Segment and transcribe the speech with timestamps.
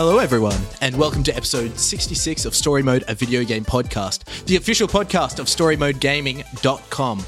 [0.00, 4.54] Hello, everyone, and welcome to episode 66 of Story Mode, a video game podcast, the
[4.54, 7.26] official podcast of StoryModeGaming.com.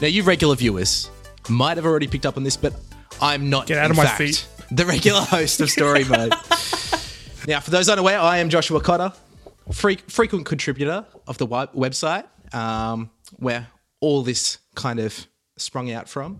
[0.00, 1.08] Now, you regular viewers
[1.48, 2.74] might have already picked up on this, but
[3.20, 3.68] I'm not.
[3.68, 4.48] Get out of my fact, seat.
[4.72, 6.34] The regular host of Story Mode.
[7.46, 9.12] now, for those unaware, I am Joshua Cotter,
[9.70, 13.68] fre- frequent contributor of the website, um, where
[14.00, 16.38] all this kind of sprung out from.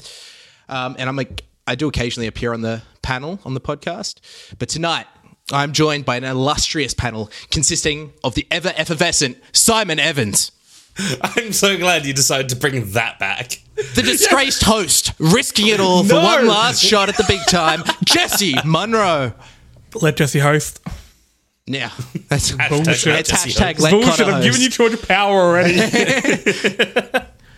[0.69, 1.27] Um, and I'm a,
[1.67, 4.21] I do occasionally appear on the panel on the podcast,
[4.59, 5.07] but tonight
[5.53, 10.53] I'm joined by an illustrious panel consisting of the ever effervescent Simon Evans,
[11.23, 13.61] I'm so glad you decided to bring that back.
[13.75, 18.55] the disgraced host, risking it all for one last shot at the big time, Jesse
[18.65, 19.35] Munro.
[19.95, 20.81] Let Jesse host.
[21.67, 21.93] Now,
[22.29, 23.07] that's Bullshit.
[23.21, 24.17] It's Jesse hashtag let Bullshit.
[24.17, 24.77] Connor I'm giving you host.
[24.77, 25.81] too much power already.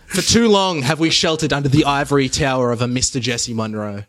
[0.09, 3.21] For too long have we sheltered under the ivory tower of a Mr.
[3.21, 4.05] Jesse Munro.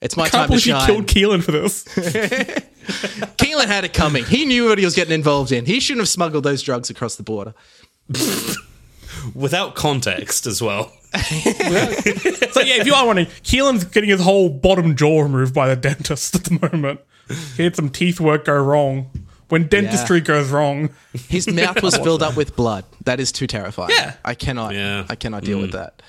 [0.00, 1.84] It's my Can't time to believe you killed Keelan for this.
[3.36, 4.24] Keelan had it coming.
[4.24, 5.66] He knew what he was getting involved in.
[5.66, 7.54] He shouldn't have smuggled those drugs across the border.
[9.34, 10.92] Without context as well.
[12.52, 15.76] So yeah, if you are wondering, Keelan's getting his whole bottom jaw removed by the
[15.76, 17.00] dentist at the moment.
[17.56, 19.10] He had some teeth work go wrong.
[19.50, 20.90] When dentistry goes wrong,
[21.28, 22.84] His mouth was filled up with blood.
[23.04, 23.90] That is too terrifying.
[23.92, 24.14] Yeah.
[24.24, 24.74] I cannot.
[24.74, 25.06] Yeah.
[25.08, 26.00] I cannot deal with that.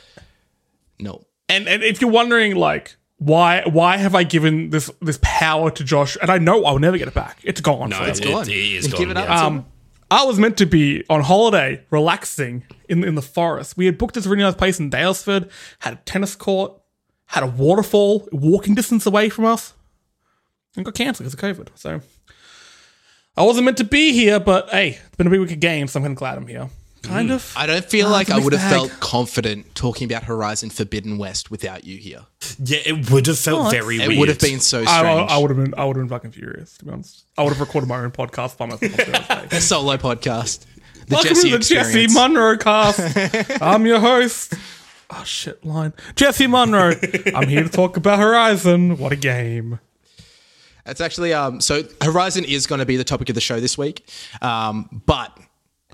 [1.00, 1.26] No.
[1.50, 5.84] and and if you're wondering like why why have I given this this power to
[5.84, 6.18] Josh?
[6.22, 7.40] And I know I'll never get it back.
[7.44, 7.90] It's gone.
[7.90, 8.12] No, forever.
[8.12, 8.42] it, gone.
[8.44, 9.00] it, it is You gone.
[9.02, 9.36] give it up yeah.
[9.42, 9.66] to- Um,
[10.10, 13.78] I was meant to be on holiday, relaxing in in the forest.
[13.78, 16.74] We had booked this really nice place in Daylesford, had a tennis court,
[17.28, 19.74] had a waterfall walking distance away from us,
[20.76, 21.70] and got cancelled because of COVID.
[21.76, 22.02] So
[23.38, 25.94] I wasn't meant to be here, but hey, it's been a big week of games,
[25.94, 26.70] so I'm kind of glad I'm here.
[27.02, 27.36] Kind hmm.
[27.36, 27.54] of.
[27.56, 30.70] I don't feel like it's a I mixed would have felt confident talking about Horizon
[30.70, 32.26] Forbidden West without you here.
[32.60, 34.20] yeah, it would have felt Oh, very It weird.
[34.20, 35.32] would have been so I, strange.
[35.32, 35.74] I would have been.
[35.76, 36.78] I would have been fucking furious.
[36.78, 38.92] To be honest, I would have recorded my own podcast by myself.
[38.92, 39.48] Thursday.
[39.58, 40.66] a solo podcast.
[41.08, 42.08] The Welcome Jesse to the Jesse.
[42.08, 43.62] Munro cast.
[43.62, 44.54] I'm your host.
[45.10, 45.94] Oh shit, line.
[46.16, 46.94] Jesse Munro.
[47.34, 48.98] I'm here to talk about Horizon.
[48.98, 49.80] What a game.
[50.92, 53.78] It's actually um so Horizon is going to be the topic of the show this
[53.78, 54.08] week.
[54.42, 55.36] Um but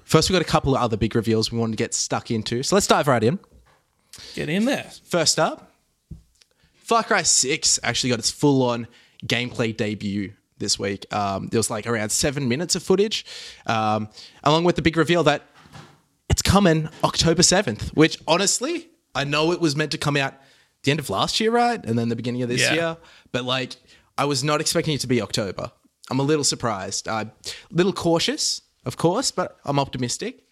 [0.04, 2.64] first we've got a couple of other big reveals we want to get stuck into.
[2.64, 3.40] So let's dive right in.
[4.34, 4.90] Get in there.
[5.06, 5.72] First up,
[6.84, 8.88] Far Cry 6 actually got its full on
[9.26, 11.06] gameplay debut this week.
[11.14, 13.26] Um, there was like around seven minutes of footage,
[13.68, 14.10] um,
[14.44, 15.44] along with the big reveal that
[16.30, 20.34] it's coming October 7th, which honestly, I know it was meant to come out
[20.84, 21.84] the end of last year, right?
[21.86, 22.74] And then the beginning of this Yeah.
[22.74, 22.98] year.
[23.32, 23.76] But like,
[24.18, 25.72] I was not expecting it to be October.
[26.10, 27.08] I'm a little surprised.
[27.08, 30.44] I'm A little cautious, of course, but I'm optimistic.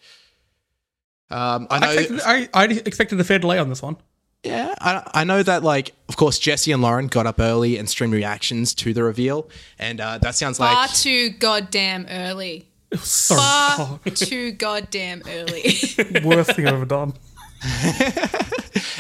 [1.30, 1.88] Um, I know.
[1.88, 3.98] I expected, I, I expected a fair delay on this one.
[4.44, 7.90] Yeah, I, I know that, like, of course, Jesse and Lauren got up early and
[7.90, 9.50] streamed reactions to the reveal,
[9.80, 10.72] and uh, that sounds like.
[10.72, 12.68] Far too goddamn early.
[12.96, 13.40] Sorry.
[13.78, 15.74] Far too goddamn early.
[16.24, 17.14] Worst thing I've ever done.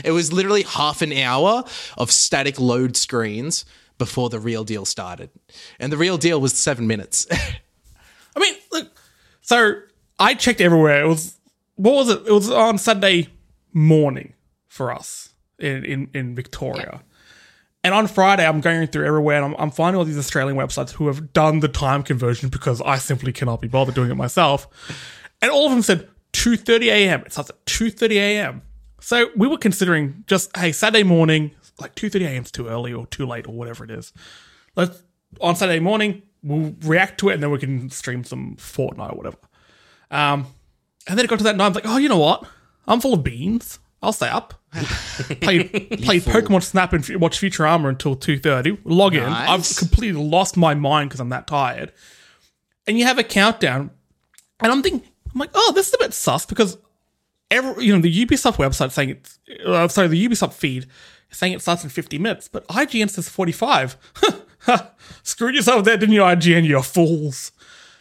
[0.03, 1.63] it was literally half an hour
[1.95, 3.65] of static load screens
[3.97, 5.29] before the real deal started,
[5.79, 7.27] and the real deal was seven minutes.
[8.35, 8.91] I mean, look.
[9.41, 9.81] So
[10.19, 11.03] I checked everywhere.
[11.03, 11.37] It was
[11.75, 12.27] what was it?
[12.27, 13.29] It was on Saturday
[13.73, 14.33] morning
[14.67, 17.03] for us in in, in Victoria.
[17.83, 20.89] And on Friday, I'm going through everywhere and I'm, I'm finding all these Australian websites
[20.89, 24.67] who have done the time conversion because I simply cannot be bothered doing it myself.
[25.39, 27.21] And all of them said 2:30 a.m.
[27.25, 28.61] It starts at 2:30 a.m.
[29.01, 32.43] So we were considering just hey Saturday morning, like 2:30 a.m.
[32.43, 34.13] is too early or too late or whatever it is.
[34.75, 35.03] Let's
[35.41, 39.17] on Saturday morning we'll react to it and then we can stream some Fortnite or
[39.17, 39.37] whatever.
[40.11, 40.45] Um,
[41.07, 41.65] and then it got to that night.
[41.67, 42.45] I'm like, oh, you know what?
[42.87, 43.79] I'm full of beans.
[44.01, 44.53] I'll stay up.
[45.41, 48.77] play play Pokemon Snap and f- watch Futurama until two thirty.
[48.83, 49.23] Log in.
[49.23, 51.91] I've completely lost my mind because I'm that tired.
[52.85, 53.89] And you have a countdown,
[54.59, 56.77] and I'm thinking, I'm like, oh, this is a bit sus because
[57.49, 60.87] every you know the Ubisoft website saying it's uh, sorry the Ubisoft feed
[61.35, 63.97] saying it starts in 50 minutes, but IGN says 45.
[65.23, 66.63] Screwed yourself there, didn't you, IGN?
[66.65, 67.51] You fools.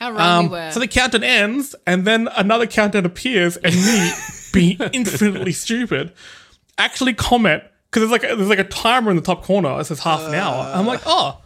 [0.00, 0.70] How wrong Um, we were.
[0.72, 4.10] so the countdown ends, and then another countdown appears, and me,
[4.52, 6.12] being infinitely stupid,
[6.78, 9.78] actually comment because there's like a, there's like a timer in the top corner.
[9.80, 10.72] It says half an hour.
[10.74, 11.40] I'm like, oh,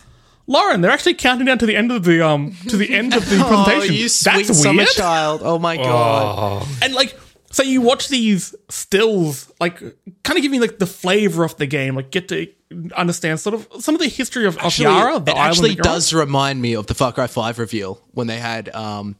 [0.47, 3.29] Lauren, they're actually counting down to the end of the um to the end of
[3.29, 3.95] the oh, presentation.
[3.95, 4.89] you sweet That's summer weird.
[4.89, 5.43] child!
[5.45, 6.67] Oh my god!
[6.83, 7.19] And like,
[7.59, 9.81] so you watch these stills, like,
[10.23, 12.47] kind of giving like the flavor of the game, like get to
[12.95, 15.19] understand sort of some of the history of, of Yara.
[15.19, 15.95] The it actually you're on.
[15.95, 19.17] does remind me of the Far Cry Five reveal when they had um,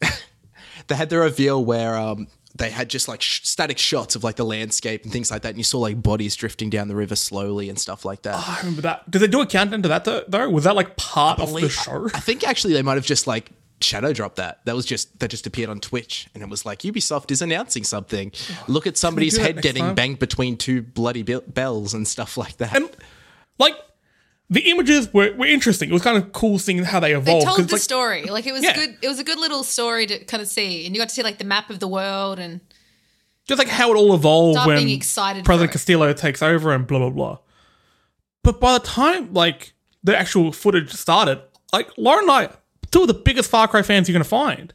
[0.86, 4.36] they had the reveal where um, they had just like sh- static shots of like
[4.36, 7.16] the landscape and things like that, and you saw like bodies drifting down the river
[7.16, 8.36] slowly and stuff like that.
[8.36, 9.10] I remember that.
[9.10, 10.22] Did they do a countdown to that though?
[10.28, 10.48] though?
[10.48, 12.06] Was that like part of the believe- show?
[12.14, 13.50] I think actually they might have just like
[13.84, 14.64] shadow drop that.
[14.64, 17.84] That was just that just appeared on Twitch, and it was like Ubisoft is announcing
[17.84, 18.32] something.
[18.68, 19.94] Look at somebody's head getting time?
[19.94, 22.74] banged between two bloody be- bells and stuff like that.
[22.74, 22.90] And
[23.58, 23.74] like
[24.50, 25.88] the images were, were interesting.
[25.88, 27.46] It was kind of cool seeing how they They evolved.
[27.46, 28.24] told 'cause, the like, story.
[28.24, 28.74] Like it was Yeah.
[28.74, 28.96] good.
[29.02, 31.22] It was a good little story to kind of see, and you got to see
[31.22, 32.60] like the map of the world and
[33.46, 35.72] just like how it all evolved Start when being excited President.
[35.72, 37.38] Castillo takes over and blah blah blah.
[38.42, 39.72] But by the time like
[40.02, 41.40] the actual footage started,
[41.72, 42.48] like Lauren and I,
[42.94, 44.72] two of the biggest Far Cry fans you're gonna find,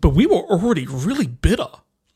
[0.00, 1.68] but we were already really bitter.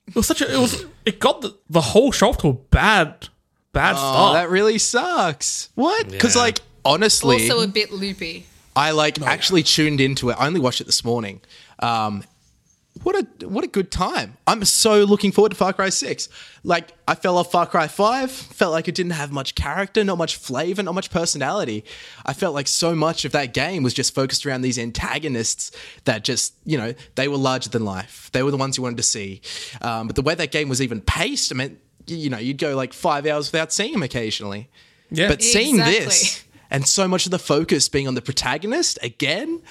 [0.09, 3.29] It was such a it was it got the, the whole show to a bad
[3.73, 4.35] bad Oh, start.
[4.35, 5.69] that really sucks.
[5.75, 6.09] What?
[6.09, 6.43] Because Yeah.
[6.43, 8.47] like honestly, also a bit loopy.
[8.75, 10.37] I like actually tuned into it.
[10.39, 11.41] I only watched it this morning.
[11.79, 12.25] Um,
[13.03, 14.37] what a what a good time!
[14.47, 16.29] I'm so looking forward to Far Cry Six.
[16.63, 18.31] Like I fell off Far Cry Five.
[18.31, 21.85] Felt like it didn't have much character, not much flavor, not much personality.
[22.27, 25.73] I felt like so much of that game was just focused around these antagonists
[26.05, 28.29] that just you know they were larger than life.
[28.33, 29.41] They were the ones you wanted to see.
[29.81, 32.77] Um, but the way that game was even paced, I mean, you know, you'd go
[32.77, 34.69] like five hours without seeing them occasionally.
[35.11, 35.29] Yeah.
[35.29, 36.05] But seeing Exactly.
[36.05, 39.63] this and so much of the focus being on the protagonist again,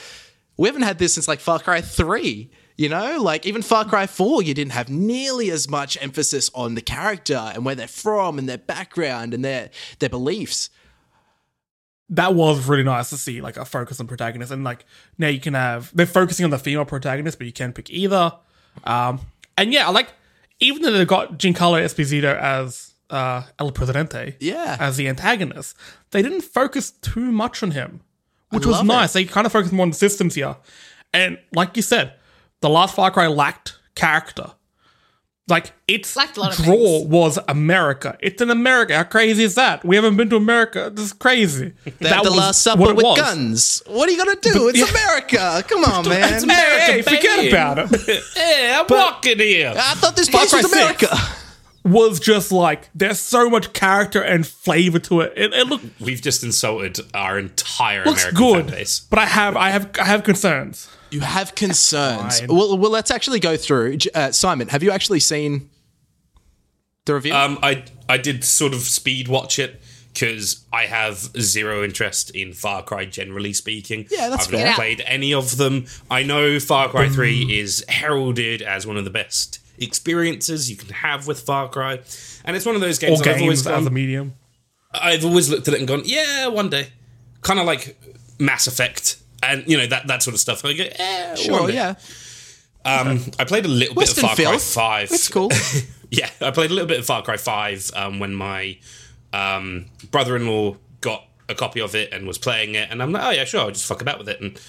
[0.58, 2.50] we haven't had this since like Far Cry 3.
[2.82, 6.74] You know, like even Far Cry 4, you didn't have nearly as much emphasis on
[6.74, 9.70] the character and where they're from and their background and their
[10.00, 10.72] their beliefs.
[12.10, 14.52] that was really nice to see like a focus on protagonists.
[14.52, 14.84] and like
[15.20, 18.34] now you can have they're focusing on the female protagonist but you can pick either
[18.84, 19.22] um
[19.58, 20.10] and yeah I like
[20.60, 24.76] even though they got Giancarlo Esposito as uh El Presidente Yeah.
[24.80, 25.78] as the antagonist
[26.10, 28.02] they didn't focus too much on him
[28.50, 28.88] which was love it.
[28.88, 30.56] nice they kind of focused more on the systems here
[31.14, 32.14] and like you said
[32.62, 34.52] the last Far Cry lacked character
[35.48, 37.08] like its Lacked a lot of draw things.
[37.08, 38.18] was America.
[38.22, 38.96] It's in America.
[38.96, 39.84] How crazy is that?
[39.84, 40.90] We haven't been to America.
[40.94, 41.74] This is crazy.
[42.00, 43.20] They had the was Last Supper with was.
[43.20, 43.84] guns.
[43.88, 44.70] What are you gonna do?
[44.70, 44.86] it's yeah.
[44.90, 45.64] America.
[45.68, 46.34] Come on, man.
[46.36, 48.24] It's America, Hey, forget about it.
[48.38, 49.74] Yeah, I'm walking here.
[49.76, 51.10] I thought this Far place Cry was America.
[51.84, 55.34] Was just like there's so much character and flavor to it.
[55.36, 59.00] It, it look, We've just insulted our entire looks American good, fan base.
[59.10, 60.88] but I have I have I have concerns.
[61.12, 62.42] You have concerns.
[62.48, 63.98] Well, well, let's actually go through.
[64.14, 65.70] Uh, Simon, have you actually seen
[67.06, 67.34] the review?
[67.34, 69.82] Um, I I did sort of speed watch it
[70.14, 74.08] because I have zero interest in Far Cry, generally speaking.
[74.10, 74.60] Yeah, that's fair.
[74.60, 74.66] I've fair.
[74.72, 75.86] not played any of them.
[76.10, 80.90] I know Far Cry Three is heralded as one of the best experiences you can
[80.90, 82.00] have with Far Cry,
[82.46, 84.36] and it's one of those games All that I've always games the medium.
[84.94, 86.90] I've always looked at it and gone, yeah, one day,
[87.42, 87.98] kind of like
[88.40, 89.18] Mass Effect.
[89.44, 90.64] And you know that that sort of stuff.
[90.64, 91.96] I go, eh, sure, yeah.
[92.84, 94.58] Um, I played a little Western bit of Far Cry.
[94.58, 95.12] Five.
[95.12, 95.50] It's cool.
[96.12, 98.78] Yeah, I played a little bit of Far Cry 5 um, when my
[99.32, 102.90] um, brother in law got a copy of it and was playing it.
[102.92, 104.42] And I'm like, oh, yeah, sure, I'll just fuck about with it.
[104.42, 104.60] And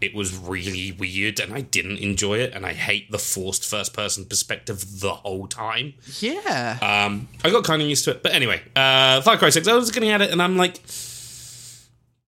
[0.00, 2.54] it was really weird and I didn't enjoy it.
[2.54, 5.94] And I hate the forced first person perspective the whole time.
[6.20, 6.78] Yeah.
[6.80, 8.22] Um, I got kind of used to it.
[8.22, 10.78] But anyway, uh, Far Cry 6, I was looking at it and I'm like,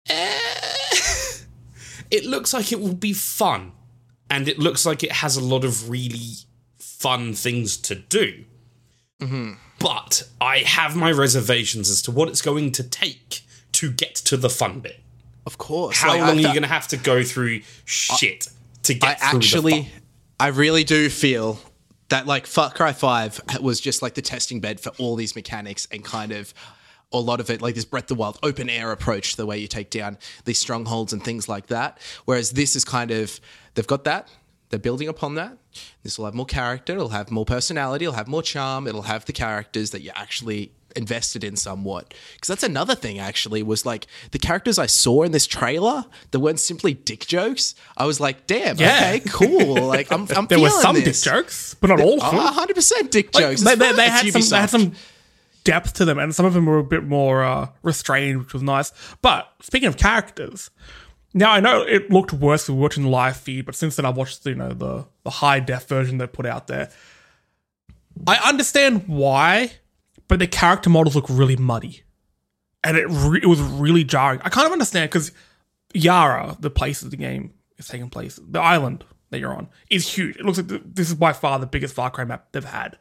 [0.08, 0.47] eh.
[2.10, 3.72] It looks like it will be fun.
[4.30, 6.34] And it looks like it has a lot of really
[6.78, 8.44] fun things to do.
[9.78, 14.36] But I have my reservations as to what it's going to take to get to
[14.36, 15.00] the fun bit.
[15.48, 15.96] of course.
[15.96, 18.48] How Like, I long are you going to have to go through shit
[18.82, 19.90] to get I actually?
[20.38, 21.58] I really do feel
[22.10, 25.88] that like Far Cry Five was just like the testing bed for all these mechanics
[25.90, 26.52] and kind of
[27.12, 29.46] a lot of it like this Breath of the Wild open air approach to the
[29.46, 31.98] way you take down these strongholds and things like that.
[32.26, 33.40] Whereas this is kind of
[33.74, 34.28] they've got that.
[34.70, 35.56] They're building upon that.
[36.02, 36.92] This will have more character.
[36.92, 38.04] It'll have more personality.
[38.04, 38.86] It'll have more charm.
[38.86, 42.12] It'll have the characters that you actually invested in somewhat.
[42.34, 43.18] Because that's another thing.
[43.18, 47.74] Actually, was like the characters I saw in this trailer that weren't simply dick jokes.
[47.96, 48.98] I was like, damn, Yeah.
[49.14, 49.74] okay, cool.
[49.86, 51.22] Like I'm, I'm There were some this.
[51.22, 52.40] dick jokes, but not all of them.
[52.40, 53.62] A hundred percent dick Like, jokes.
[53.62, 54.92] they, they, they had some they had some
[55.68, 58.62] depth to them, and some of them were a bit more uh, restrained, which was
[58.62, 58.90] nice.
[59.20, 60.70] But speaking of characters,
[61.34, 64.16] now I know it looked worse with watching the live feed, but since then I've
[64.16, 66.90] watched you know the the high def version they put out there.
[68.26, 69.72] I understand why,
[70.26, 72.02] but the character models look really muddy,
[72.82, 74.40] and it re- it was really jarring.
[74.42, 75.32] I kind of understand because
[75.92, 80.08] Yara, the place that the game is taking place, the island that you're on, is
[80.08, 80.36] huge.
[80.36, 82.96] It looks like the, this is by far the biggest Far Cry map they've had.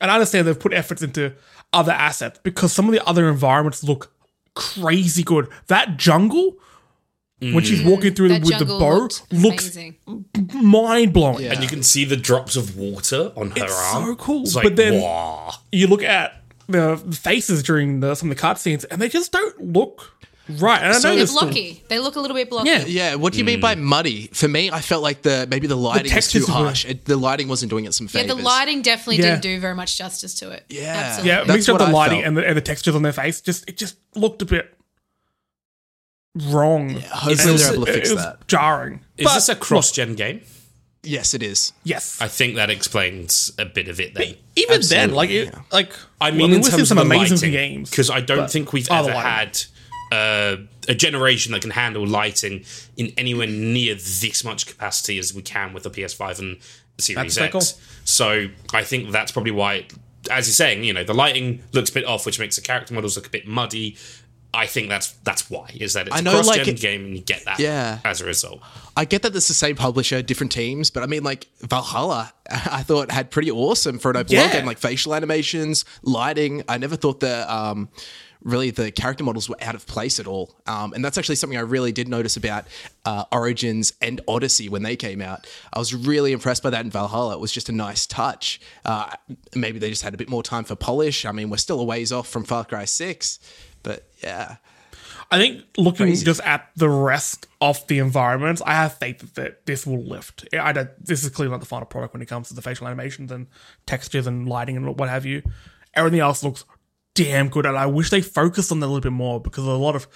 [0.00, 1.34] And I understand they've put efforts into
[1.74, 4.12] other assets because some of the other environments look
[4.54, 5.48] crazy good.
[5.66, 6.56] That jungle
[7.40, 7.90] when she's mm.
[7.90, 9.76] walking through the, with the bow looks
[10.54, 11.44] mind blowing.
[11.44, 11.52] Yeah.
[11.52, 14.04] And you can see the drops of water on her It's arm.
[14.04, 14.42] so cool.
[14.42, 15.52] It's like, But then- wow.
[15.70, 19.72] You look at the faces during the, some of the cutscenes, and they just don't
[19.72, 20.13] look
[20.48, 20.82] right.
[20.82, 21.82] And I know They're there's still- blocky.
[21.88, 22.68] They look a little bit blocky.
[22.70, 22.84] Yeah.
[22.86, 23.82] Yeah, what do you mean by hmm.
[23.84, 24.28] muddy?
[24.28, 26.84] For me, I felt like the maybe the lighting was too harsh.
[26.84, 29.30] It, the lighting wasn't doing it some Yeah, the lighting definitely Yeah.
[29.30, 30.64] didn't do very much justice to it.
[30.68, 30.94] Yeah.
[30.94, 31.28] Absolutely.
[31.30, 32.26] Yeah, That's mixed up the I lighting felt.
[32.28, 33.40] and the, and the textures on their face.
[33.40, 34.76] Just it just looked a bit
[36.48, 36.90] wrong.
[36.90, 38.46] Hopefully Is they're able to fix it was that.
[38.48, 39.00] jarring.
[39.16, 40.40] Is But, this a cross-gen game?
[41.02, 41.72] Yes, it is.
[41.84, 42.18] Yes.
[42.20, 44.36] I think that explains a bit of it then.
[44.56, 45.60] Even then, like it, yeah.
[45.70, 48.20] like I mean, in we've seen terms some of the amazing lighting, games because I
[48.20, 49.20] don't but- think we've the ever lighting.
[49.22, 49.62] had
[50.14, 50.56] uh,
[50.88, 52.64] a generation that can handle lighting
[52.96, 56.58] in anywhere near this much capacity as we can with the PS5 and
[56.98, 57.52] Series That's X.
[57.52, 57.80] cool.
[58.04, 59.86] So I think that's probably why,
[60.30, 62.94] as you're saying, you know, the lighting looks a bit off, which makes the character
[62.94, 63.96] models look a bit muddy.
[64.56, 67.04] I think that's that's why is that it's I a know, cross-gen like, it- game
[67.06, 67.98] and you get that Yeah.
[68.04, 68.60] as a result.
[68.96, 72.84] I get that it's the same publisher, different teams, but I mean, like Valhalla, I
[72.84, 74.58] thought had pretty awesome for an open world Yeah.
[74.60, 76.62] game, like facial animations, lighting.
[76.68, 77.88] I never thought the um,
[78.44, 81.56] really the character models were out of place at all, um, and that's actually something
[81.56, 82.66] I really did notice about
[83.04, 85.46] uh, Origins and Odyssey when they came out.
[85.72, 87.34] I was really impressed by that in Valhalla.
[87.34, 88.60] It was just a nice touch.
[88.84, 89.10] Uh,
[89.54, 91.24] maybe they just had a bit more time for polish.
[91.24, 93.38] I mean, we're still a ways off from Far Cry Six,
[93.82, 94.56] but yeah.
[95.30, 96.24] I think looking Crazy.
[96.24, 100.46] just at the rest of the environments, I have faith that- that this will lift.
[100.52, 100.90] I don't.
[101.02, 103.46] This is clearly not the final product when it comes to the facial animations and
[103.86, 105.42] textures and lighting and what have you.
[105.94, 106.64] Everything else looks
[107.14, 109.70] damn good, and I wish they focused on that a little bit more because a
[109.70, 110.06] lot of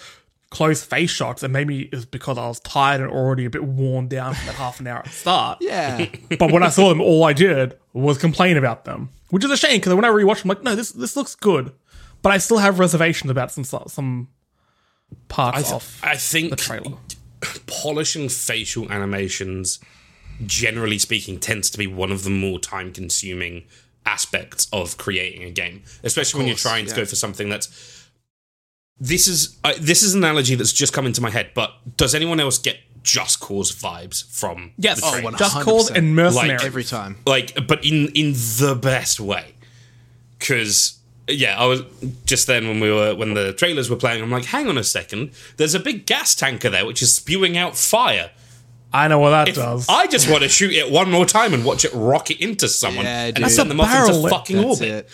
[0.50, 4.09] close face shots, and maybe it's because I was tired and already a bit worn
[4.09, 5.59] down from that half an hour at the start.
[5.62, 6.07] Yeah.
[6.38, 9.57] But when I saw them, all I did was complain about them, which is a
[9.57, 11.73] shame because when I rewatch them, I'm like, no, this this looks good,
[12.23, 14.28] but I still have reservations about some some
[15.28, 16.97] parts of I think the trailer.
[17.67, 19.78] polishing facial animations,
[20.45, 23.64] generally speaking, tends to be one of the more time consuming
[24.09, 26.97] aspects of creating a game, especially when you're trying to yeah.
[26.97, 27.69] go for something that's.
[29.00, 32.15] This is uh, this is an analogy that's just come into my head, but does
[32.17, 35.33] anyone else get Just Cause vibes from Yes, the Oh, trailer?
[35.33, 35.38] 100%.
[35.38, 36.65] Just Cause and Mercenaries.
[36.65, 37.17] Every time.
[37.25, 39.55] like but in in the best way
[40.38, 40.99] because
[41.29, 41.83] yeah i was
[42.25, 44.85] just then when we were when the trailers were playing i'm like hang on a
[44.85, 48.31] second there's a big gas tanker there which is spewing out fire
[48.92, 49.87] I know what that does.
[49.88, 53.04] i just want to shoot it one more time and watch it rocket into someone
[53.04, 53.50] Yeah, and dude.
[53.50, 54.30] send them off Barrel into it.
[54.30, 55.09] fucking That's orbit it.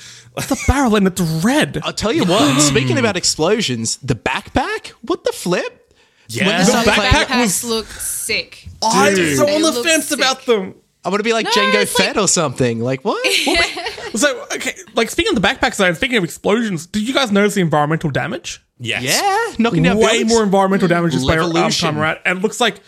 [0.48, 1.80] the barrel and it's red.
[1.82, 2.60] I'll tell you what.
[2.60, 4.88] speaking about explosions, the backpack.
[5.02, 5.92] What the flip?
[6.28, 8.68] yeah When The the backpack Backpacks was- look sick.
[8.82, 9.38] I was Dude.
[9.38, 10.18] so They on the look fence sick.
[10.18, 10.74] about them.
[11.04, 12.80] I want to be like No, Jango it's like- Fett or something.
[12.80, 13.22] Like what?
[14.14, 17.32] So okay, like speaking of the backpacks, backpack side, speaking of explosions, did you guys
[17.32, 18.60] notice the environmental damage?
[18.78, 20.28] yes yeah, knocking down Way buildings.
[20.32, 21.80] more environmental damage this player um, Levolution.
[21.80, 22.80] time around, and it looks like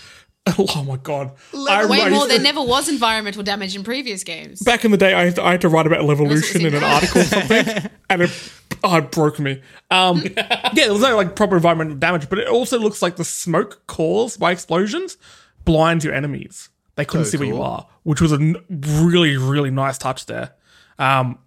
[0.58, 1.32] oh my god,
[1.68, 2.08] I, Way more.
[2.08, 4.60] used There never was environmental damage in previous games.
[4.62, 6.84] back in the day, I had to, I had to write about Levolution in an
[6.84, 7.66] article or something,
[8.10, 8.52] and it,
[8.84, 9.60] oh, it broke me.
[9.90, 13.24] Um, yeah, there was no like proper environmental damage, but it also looks like the
[13.24, 15.16] smoke caused by explosions
[15.64, 16.68] blinds your enemies.
[16.94, 20.26] They couldn't Oh, see where you are, which was a n- really, really nice touch
[20.26, 20.52] there.
[20.98, 21.38] Um,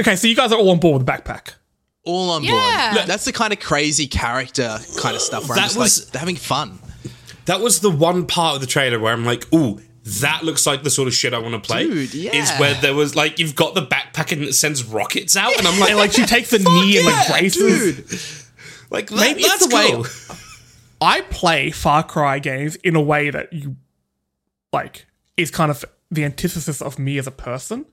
[0.00, 1.54] okay, so you guys are all on board with the backpack.
[2.04, 2.94] All on Yeah.
[2.94, 3.06] board.
[3.06, 6.16] That's the kind of crazy character kind of stuff where That I'm just was- like
[6.20, 6.78] having fun.
[7.48, 9.80] That was the one part of the trailer where i'm like ooh
[10.20, 11.86] that looks like the sort of shit I want to play.
[11.86, 12.34] Dude, yeah.
[12.34, 15.66] Is where there was like you've got the backpack and it sends rockets out, and
[15.66, 17.96] I'm like, And like she takes the knee and like yeah, braces.
[17.96, 20.38] dude, like that, Maybe it's that's the way-
[21.02, 23.76] I play Far Cry games in a way that you
[24.72, 27.84] like is kind of the antithesis of me as a person.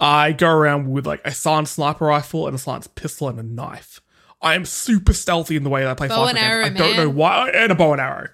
[0.00, 3.42] I go around with like a silenced sniper rifle and a silenced pistol and a
[3.42, 4.00] knife.
[4.42, 6.64] I am super stealthy in the way that I play Bow Far and Cry arrow,
[6.68, 6.80] games.
[6.80, 7.14] I don't know man.
[7.16, 8.28] why, and a bow and arrow.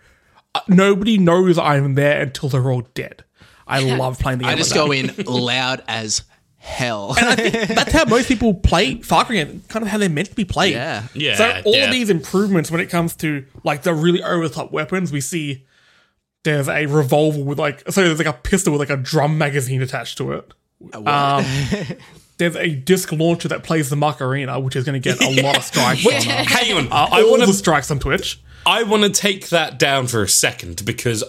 [0.67, 3.25] Nobody knows I'm there until they're all dead.
[3.67, 4.55] I love playing the game.
[4.55, 6.23] I just like go in loud as
[6.57, 7.13] hell.
[7.15, 7.37] that.
[7.69, 10.45] That's how most people play Far Cry games, kind of how they're meant to be
[10.45, 10.73] played.
[10.73, 11.05] Yeah.
[11.15, 11.85] Yeah, So all yeah.
[11.85, 15.21] of these improvements when it comes to like the really over the top weapons, we
[15.21, 15.67] see
[16.45, 19.83] there's a revolver with like so there's like a pistol with like a drum magazine
[19.83, 20.53] attached to it.
[20.95, 21.45] Um,
[22.39, 25.57] there's a disc launcher that plays the Macarena, which is going to get a lot
[25.59, 26.07] of strikes.
[26.07, 28.41] on, uh, Hang on, uh, I want the to strikes on Twitch.
[28.67, 31.25] I want to take that down for a second because,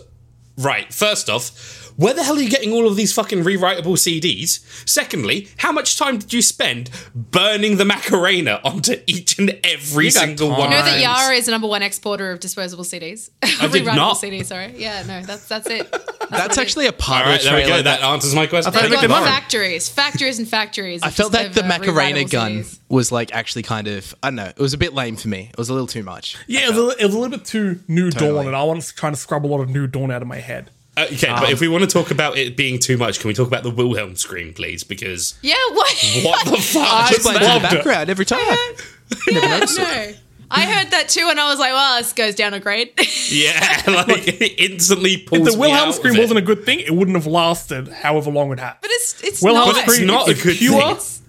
[0.57, 4.61] right, first off, where the hell are you getting all of these fucking rewritable CDs?
[4.87, 10.11] Secondly, how much time did you spend burning the Macarena onto each and every You
[10.11, 10.71] single one?
[10.71, 11.01] You know that?
[11.01, 13.29] Yara is the number one exporter of disposable CDs.
[13.43, 14.15] I did Rewritable not.
[14.15, 14.75] CDs, sorry.
[14.77, 15.93] Yeah, no, that's that's it.
[16.29, 17.83] That's actually a part All of the there we trailer go.
[17.85, 18.71] That answers my question.
[18.71, 21.01] thought They've got make factories, factories and factories.
[21.01, 22.79] I felt just like the uh, Macarena gun CDs.
[22.87, 24.45] was like actually kind of I don't know.
[24.45, 25.49] It was a bit lame for me.
[25.51, 26.37] It was a little too much.
[26.45, 28.31] Yeah, it was, a, it was a little bit too New Totally.
[28.31, 30.37] Dawn, and I was trying to scrub a lot of New Dawn out of my
[30.37, 30.69] head.
[31.01, 33.27] Uh, okay, Um, but if we want to talk about it being too much, can
[33.27, 34.83] we talk about the Wilhelm scream, please?
[34.83, 35.91] Because Yeah, what?
[36.23, 36.87] what the fuck?
[36.87, 37.53] I was played in the that?
[37.61, 37.77] loved it.
[37.77, 38.39] background every time.
[39.27, 39.81] Never noticed it.
[40.11, 40.13] no.
[40.51, 42.91] I heard that too, and I was like, "Well, this goes down a grade."
[43.29, 46.19] Yeah, like it instantly pulls If the me out Wilhelm of scream it.
[46.19, 48.73] wasn't a good thing, it wouldn't have lasted however long it had.
[48.81, 49.75] but it's it's Wilhelm not.
[49.75, 50.81] But it's scream not is a good pure.
[50.81, 50.91] thing.
[50.95, 51.21] It's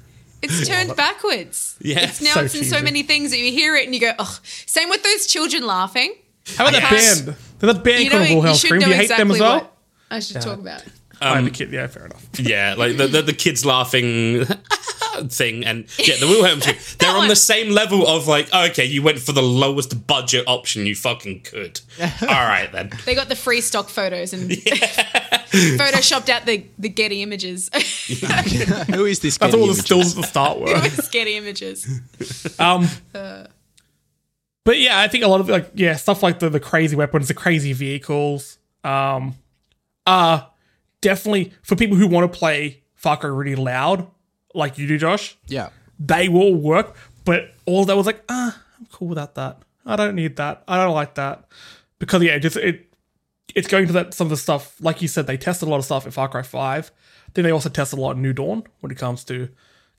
[0.43, 1.77] it's turned backwards.
[1.83, 2.01] Yeah.
[2.05, 4.13] it's now So it's in so many things that you hear it and you go,
[4.19, 6.15] "Oh." Same with those children laughing.
[6.57, 6.91] How about that
[7.27, 7.37] band?
[7.61, 8.81] There's that band You know, called you Wilhelm should Scream.
[8.81, 9.59] know Do you hate exactly them as well?
[9.61, 9.77] what
[10.11, 10.83] I should talk about.
[11.23, 11.71] I'm a kid.
[11.71, 12.27] Yeah, fair enough.
[12.39, 14.45] Yeah, like the, the, the kids laughing
[15.29, 16.79] thing, and yeah, the Wilhelm scream.
[16.99, 20.87] They're on the same level of like, okay, you went for the lowest budget option
[20.87, 21.81] you fucking could.
[22.01, 22.91] All right then.
[23.05, 27.69] They got the free stock photos and photoshopped out the, the Getty images.
[28.89, 29.37] Who is this?
[29.37, 30.69] That's Getty all the stills at the start were.
[30.69, 31.87] It's Getty images.
[32.59, 32.89] Um,
[34.65, 37.29] but yeah, I think a lot of like yeah stuff like the the crazy weapons,
[37.29, 39.35] the crazy vehicles, um,
[40.07, 40.51] are
[41.01, 44.09] definitely for people who want to play Far Cry really loud,
[44.55, 45.37] like you do, Josh.
[45.47, 45.71] Yeah.
[45.99, 49.63] They will work, but all that was like, ah, I'm cool without that.
[49.87, 50.63] I don't need that.
[50.69, 51.47] I don't like that
[51.99, 52.87] because yeah, just it.
[53.55, 55.79] It's going to that some of the stuff, like you said, they tested a lot
[55.79, 56.93] of stuff in Far Cry Five.
[57.35, 59.49] Then they also tested a lot in New Dawn when it comes to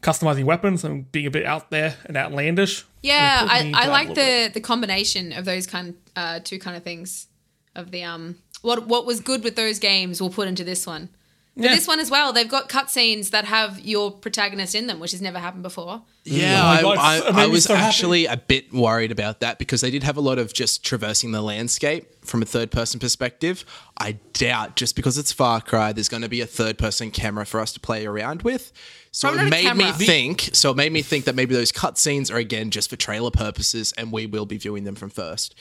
[0.01, 2.85] customizing weapons and being a bit out there and outlandish.
[3.03, 4.53] Yeah, They put me I, I like little bit.
[4.53, 7.27] the the combination of those kind uh, two kind of things
[7.75, 11.09] of the um what what was good with those games we'll put into this one.
[11.55, 11.75] But Yeah.
[11.75, 15.21] this one as well, they've got cutscenes that have your protagonist in them, which has
[15.21, 16.01] never happened before.
[16.23, 17.87] Yeah, Oh I, I, I was so happy.
[17.87, 21.31] actually a bit worried about that because they did have a lot of just traversing
[21.33, 23.65] the landscape from a third person perspective.
[23.97, 27.45] I doubt just because it's Far Cry, there's going to be a third person camera
[27.45, 28.71] for us to play around with.
[29.11, 30.49] So it not a made me think.
[30.53, 33.93] So it made me think that maybe those cutscenes are again just for trailer purposes,
[33.97, 35.53] and we will be viewing them from first.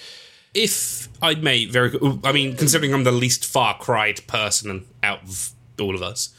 [0.54, 5.50] If I may, very, I mean, considering I'm the least Far Cried person out of
[5.80, 6.30] all of us,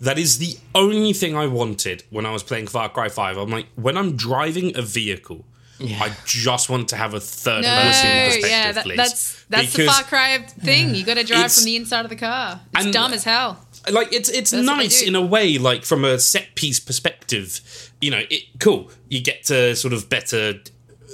[0.00, 3.36] that is the only thing I wanted when I was playing Far Cry Five.
[3.36, 5.44] I'm like, when I'm driving a vehicle.
[5.82, 8.96] I just want to have a third No, person perspective, yeah, that, please.
[8.98, 10.94] that's that's the Far Cry thing.
[10.94, 12.60] You got to drive from the inside of the car.
[12.74, 13.64] It's and- dumb as hell.
[13.90, 17.60] Like it's it's That's nice in a way like from a set piece perspective.
[18.00, 20.54] You know it cool you get to sort of better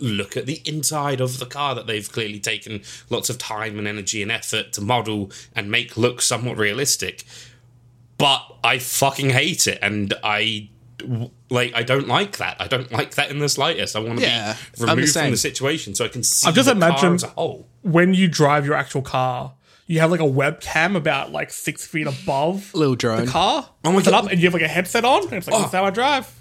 [0.03, 3.89] look at the inside of the car that they've clearly taken lots of time and
[3.89, 7.25] energy and effort to model and make look somewhat realistic.
[8.19, 10.69] But i fucking hate it and i
[11.51, 12.57] like i don't like that.
[12.61, 13.95] I don't like that in the slightest.
[13.97, 16.49] I want to Yeah, be I'm the removed from the situation so i can see
[16.49, 17.69] I've just the car as a whole.
[17.83, 19.53] when you drive your actual car,
[19.87, 23.25] you have like a webcam about like six feet above Little drone.
[23.27, 23.69] the car.
[23.85, 24.25] Oh my set God.
[24.27, 25.25] up, and you have like a headset on.
[25.25, 25.61] And it's like Oh.
[25.61, 26.33] that's how I drive.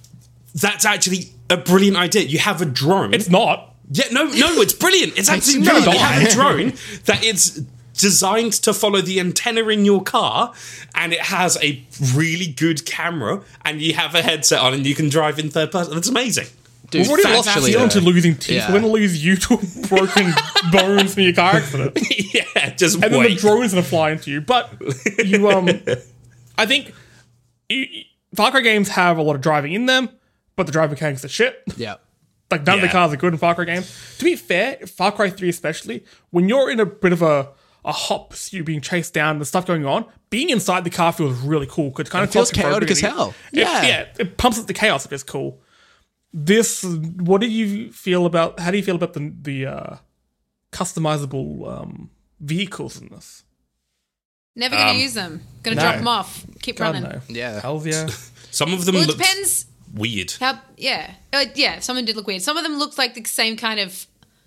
[0.56, 3.74] that's actually a brilliant idea you have a drone It's not.
[3.92, 5.18] Yeah, no, no, it's brilliant.
[5.18, 6.02] It's absolutely gonna brilliant.
[6.02, 6.74] You have a drone
[7.06, 7.64] that is
[7.98, 10.54] designed to follow the antenna in your car,
[10.96, 11.82] and it has a
[12.14, 15.72] really good camera, and you have a headset on, and you can drive in third
[15.72, 15.94] person.
[15.94, 16.48] That's amazing.
[16.90, 17.24] Dude, We've already
[17.78, 18.56] lost to losing teeth.
[18.58, 18.72] Yeah.
[18.72, 19.58] We're gonna lose you to
[19.90, 20.32] broken
[20.72, 21.98] bones from your car accident,
[22.34, 23.38] yeah, just and then the wait.
[23.40, 24.42] drone's gonna fly into you.
[24.42, 24.72] But
[25.24, 25.70] you, um,
[26.58, 26.94] I think
[27.70, 27.86] you,
[28.36, 30.10] Far Cry games have a lot of driving in them,
[30.56, 31.64] but the driving mechanics are shit.
[31.78, 31.96] Yeah.
[32.52, 34.16] Like none of the cars are good in Far Cry games.
[34.20, 37.50] To be fair, Far Cry 3 especially, when you're in a bit of a
[37.84, 41.38] a hot pursuit, being chased down, the stuff going on, being inside the car feels
[41.42, 43.36] really cool because it kind of It feels tells you chaotic as hell.
[43.54, 43.82] It- Yeah.
[43.84, 45.62] yeah, it pumps up the chaos it's cool.
[46.38, 48.60] This, what do you feel about?
[48.60, 49.96] How do you feel about the the uh,
[50.72, 53.44] customizable um, vehicles in this?
[54.56, 55.42] Never going to Um, use them.
[55.64, 55.88] Going to no.
[55.90, 56.46] drop them off.
[56.62, 57.04] Keep God running.
[57.04, 57.22] no.
[57.30, 57.60] Yeah.
[57.62, 58.08] Hell's yeah.
[58.52, 60.32] Some of them Well, it look depends weird.
[60.40, 60.60] how.
[60.78, 61.80] Yeah, uh, yeah.
[61.80, 62.42] Some of them did look weird.
[62.42, 64.06] Some of them looked like the same kind of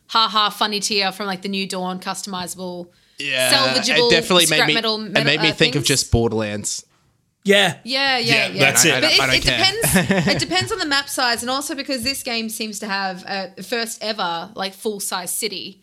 [0.08, 2.88] ha ha funny tier from like the New Dawn customizable.
[3.18, 3.52] Yeah.
[3.52, 4.74] Salvageable It definitely made scrap me.
[4.74, 5.88] metal- it metal, made me uh, think of things.
[5.88, 6.84] just Borderlands.
[7.44, 7.78] Yeah.
[7.84, 8.60] Yeah, yeah, Yeah, yeah.
[8.60, 8.94] that's it.
[8.94, 9.58] I But it, I don't it care.
[9.58, 10.26] depends.
[10.34, 13.62] it depends on the map size, and also because this game seems to have a
[13.62, 15.82] first ever like full size city.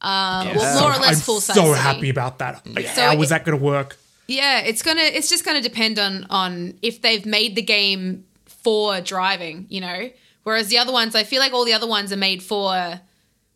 [0.00, 1.56] Um, well, more or less I'm full size.
[1.56, 1.80] so city.
[1.80, 2.66] happy about that.
[2.66, 3.96] Like, So how is it- that going to work?
[4.26, 5.02] Yeah, it's gonna.
[5.02, 9.66] It's just gonna depend on on if they've made the game for driving.
[9.68, 10.10] You know,
[10.44, 13.00] whereas the other ones, I feel like all the other ones are made for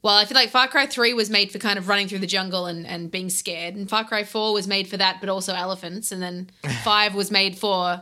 [0.02, 2.26] well, I feel like Far Cry 3 was made for kind of running through the
[2.26, 3.74] jungle and, and being scared.
[3.74, 6.12] And Far Cry 4 was made for that, but also elephants.
[6.12, 6.50] And then
[6.84, 8.00] 5 was made for,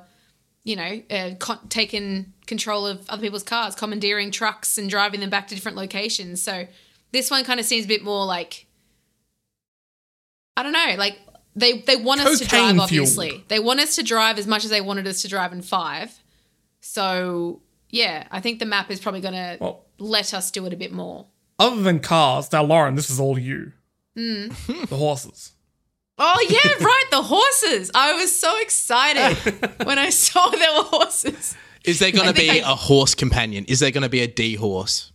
[0.65, 5.31] you know, uh, con- taking control of other people's cars, commandeering trucks and driving them
[5.31, 6.43] back to different locations.
[6.43, 6.67] So
[7.13, 8.67] this one kind of seems a bit more like,
[10.57, 11.19] I don't know, like
[11.55, 13.43] they, they want us to drive, obviously.
[13.49, 16.23] They want us to drive as much as they wanted us to drive in 5.
[16.81, 20.73] So, yeah, I think the map is probably going to Well- let us do it
[20.75, 21.27] a bit more.
[21.59, 23.73] Other than cars, now Lauren, this is all you.
[24.17, 24.49] Hmm.
[24.89, 25.53] the horses.
[26.19, 27.91] Oh yeah, right, the horses.
[27.95, 29.37] I was so excited
[29.85, 31.55] when I saw there were horses.
[31.85, 33.65] Is there going to be think I- a horse companion?
[33.69, 35.13] Is there going to be a D horse?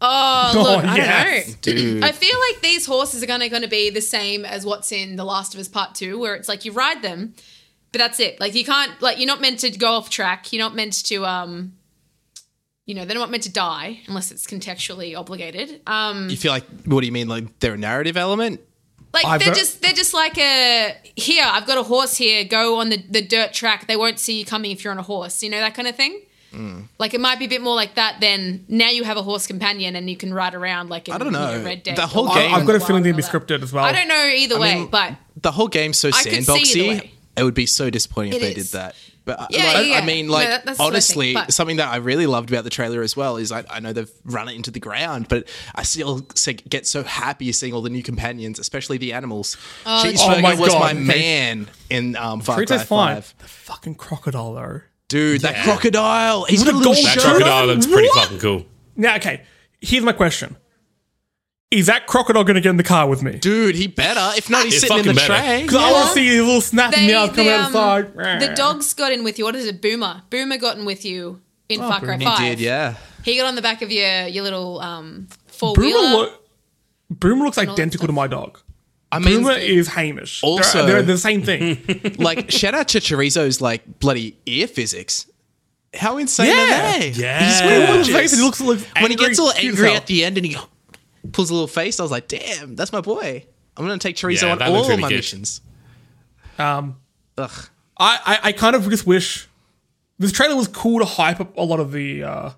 [0.00, 1.54] Oh, Oh, look, I don't know.
[1.62, 2.04] Dude.
[2.04, 5.24] I feel like these horses are gonna gonna be the same as what's in The
[5.24, 7.34] Last of Us Part Two, where it's like you ride them,
[7.92, 8.40] but that's it.
[8.40, 10.52] Like you can't like you're not meant to go off track.
[10.52, 11.74] You're not meant to um
[12.86, 15.80] you know, they're not meant to die unless it's contextually obligated.
[15.86, 17.28] Um You feel like, what do you mean?
[17.28, 18.60] Like they're a narrative element?
[19.14, 21.44] Like I've they're got- just they're just like a here.
[21.46, 22.44] I've got a horse here.
[22.44, 23.86] Go on the, the dirt track.
[23.86, 25.42] They won't see you coming if you're on a horse.
[25.42, 26.22] You know that kind of thing.
[26.52, 26.88] Mm.
[26.98, 28.20] Like it might be a bit more like that.
[28.20, 31.18] Then now you have a horse companion and you can ride around like in, I
[31.18, 31.62] don't you know.
[31.64, 31.96] Red Dead.
[31.96, 33.46] The whole game- I, I've got a feeling they'd be and all that.
[33.46, 33.84] scripted as well.
[33.84, 37.10] I don't know either way, mean, but The whole game's so I could see sandboxy.
[37.36, 37.40] Way.
[37.40, 38.94] It would be so disappointing if It they did that.
[39.24, 41.52] But I- Yeah, like, yeah, I mean, like that- that's what I think, honestly, but-
[41.52, 44.10] something that I really loved about the trailer as well is I, I know they've
[44.24, 46.26] run it into the ground, but I still
[46.68, 49.56] get so happy seeing all the new companions, especially the animals.
[49.84, 53.16] Cheeseburger Oh my was God, my man in um, Far Cry Treat fine.
[53.16, 53.34] Five.
[53.38, 54.80] The fucking crocodile though.
[55.08, 56.44] Dude, that crocodile.
[56.46, 57.22] He's With got a a little gold That shirt?
[57.22, 57.30] shirt.
[57.36, 58.22] crocodile looks pretty What?
[58.24, 58.66] fucking cool.
[58.96, 59.42] Now, okay.
[59.80, 60.56] Here's my question:
[61.72, 63.38] Is that crocodile going to get in the car with me?
[63.38, 64.36] Dude, he better.
[64.36, 65.42] If not, he's It's sitting in the fucking better.
[65.42, 65.62] tray.
[65.62, 68.14] Because I want to see his little snapping they, mouth coming the, out the um,
[68.14, 68.40] side.
[68.40, 69.44] the dogs got in with you.
[69.44, 70.22] What is it, Boomer?
[70.30, 72.30] Boomer got in with you in Far Cry Boomer.
[72.36, 72.96] He did, yeah.
[73.24, 76.10] He got on the back of your your little um four Boomer, wheeler.
[76.10, 76.48] look,
[77.10, 78.58] Boomer looks all identical to my dog.
[79.10, 80.42] I mean, Boomer is Hamish.
[80.42, 82.16] Also- they're, they're the same thing.
[82.18, 85.26] like shout out to Chorizo's like bloody ear physics.
[85.94, 86.96] How insane Yeah.
[86.96, 87.08] are they?
[87.10, 87.44] Yeah.
[87.44, 88.06] He's Look at gorgeous.
[88.08, 89.96] his face, he looks, looks when he angry, gets all cute angry hell.
[89.98, 90.56] at the end and he
[91.30, 93.46] pulls a little face, I was like, damn, that's my boy.
[93.76, 95.16] I'm gonna take Chorizo Yeah, on all looks really my good.
[95.16, 95.60] missions.
[96.58, 96.96] Um,
[97.38, 97.68] Ugh.
[97.98, 99.48] I, I, I kind of just wish
[100.18, 102.50] this trailer was cool to hype up a lot of the uh,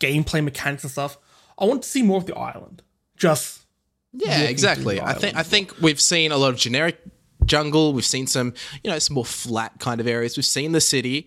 [0.00, 1.18] gameplay mechanics and stuff.
[1.58, 2.82] I want to see more of the island.
[3.16, 3.62] Just
[4.12, 5.00] Yeah, exactly.
[5.00, 7.00] I think I think we've seen a lot of generic
[7.44, 7.92] jungle.
[7.92, 8.54] We've seen some,
[8.84, 10.36] you know, some more flat kind of areas.
[10.36, 11.26] We've seen the city.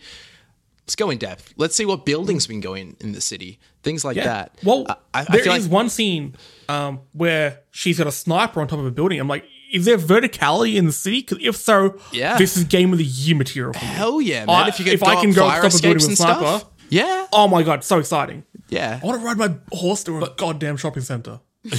[0.86, 1.54] Let's go in depth.
[1.58, 3.60] Let's see what buildings we can go in in the city.
[3.82, 4.26] Things like yeah.
[4.26, 4.58] that.
[4.64, 6.36] Well, I, I there feel is like one scene
[6.70, 9.20] um, where she's got a sniper on top of a building.
[9.20, 11.22] I'm like, is there verticality in the city?
[11.22, 12.38] Because if so, Yeah.
[12.38, 13.74] this is game of the year material.
[13.74, 14.50] For hell yeah, man!
[14.66, 16.04] I- if you could if go I can up go fire stop a building escapes
[16.04, 16.72] with and sniper- stuff.
[16.90, 18.44] Yeah, Oh my god, so exciting!
[18.70, 19.00] yeah.
[19.02, 21.40] I want to ride my horse to a goddamn shopping center.
[21.64, 21.72] yeah,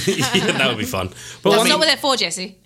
[0.57, 1.07] that would be fun.
[1.41, 2.59] But That's one, not what they're for, Jesse.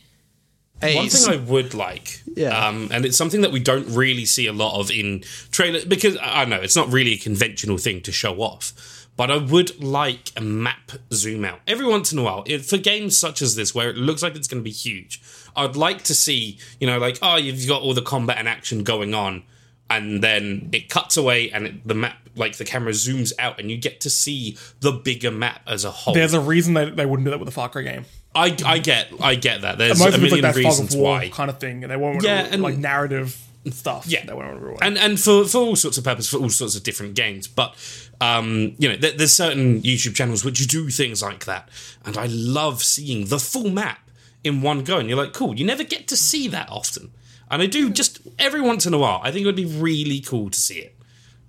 [0.81, 2.67] Hey, one thing I would like, Yeah.
[2.67, 6.17] um, and it's something that we don't really see a lot of in trailers because
[6.17, 8.73] I I know it's not really a conventional thing to show off.
[9.17, 12.77] But I would like a map zoom out every once in a while it, for
[12.77, 15.21] games such as this, where it looks like it's going to be huge.
[15.55, 18.83] I'd like to see, you know, like oh, you've got all the combat and action
[18.83, 19.43] going on,
[19.89, 23.69] and then it cuts away, and it, the map, like the camera zooms out, and
[23.69, 26.13] you get to see the bigger map as a whole.
[26.13, 28.05] There's a reason they, they wouldn't do that with the Far Cry game.
[28.33, 29.77] I, I get, I get that.
[29.77, 31.29] There's Most a of it's like million that fog reasons of war why.
[31.29, 33.37] kind of thing, and they won't Yeah, yeah, and- like narrative
[33.71, 34.07] stuff.
[34.07, 34.25] Yeah.
[34.25, 34.77] they won't ruin.
[34.81, 37.47] and and for for all sorts of purposes, for all sorts of different games.
[37.47, 37.75] But
[38.21, 41.69] um, you know, there, there's certain YouTube channels which do things like that,
[42.05, 44.09] and I love seeing the full map
[44.43, 44.97] in one go.
[44.97, 45.55] And you're like, cool.
[45.55, 47.11] You never get to see that often,
[47.51, 49.19] and I do just every once in a while.
[49.23, 50.95] I think it would be really cool to see it,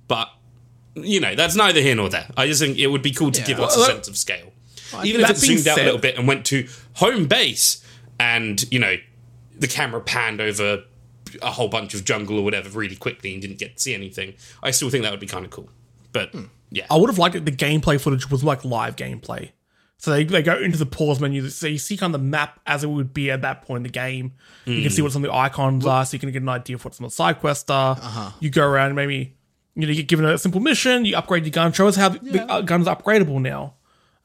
[0.08, 0.28] but
[0.94, 2.26] you know, that's neither here nor there.
[2.36, 4.51] I just think it would be cool to give us a sense of scale,
[5.04, 7.84] even if it zoomed out a little bit and went to home base,
[8.18, 8.96] and you know,
[9.58, 10.84] the camera panned over
[11.40, 14.34] a whole bunch of jungle or whatever really quickly and didn't get to see anything.
[14.62, 15.70] I still think that would be kind of cool.
[16.12, 16.44] But hmm.
[16.70, 17.44] yeah, I would have liked it.
[17.44, 19.50] The gameplay footage was like live gameplay.
[19.98, 22.58] So they, they go into the pause menu, so you see kind of the map
[22.66, 24.32] as it would be at that point in the game.
[24.64, 25.04] You can see hmm.
[25.04, 27.04] what some of the icons are, so you can get an idea of what some
[27.04, 27.92] of the side quests are.
[27.92, 28.30] Uh-huh.
[28.40, 29.36] You go around, and maybe
[29.76, 32.08] you know you get given a simple mission, you upgrade your gun, show us how
[32.08, 33.74] the, the uh, gun's upgradable now.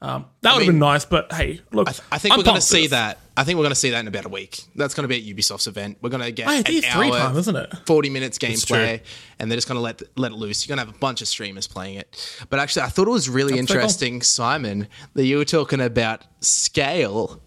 [0.00, 2.60] Um, that would have been nice, but hey, look, I think I'm we're going to
[2.60, 3.18] see that.
[3.36, 4.60] I think we're going to see that in about a week.
[4.76, 5.98] That's going to be at Ubisoft's event.
[6.00, 7.74] We're going to get Oh, an it is three hour, times, isn't it?
[7.84, 9.00] Forty minutes gameplay,
[9.40, 10.64] and they're just going to let let it loose.
[10.66, 12.46] You're going to have a bunch of streamers playing it.
[12.48, 13.60] But actually, I thought it was really so cool.
[13.76, 17.42] interesting, Simon, that you were talking about scale.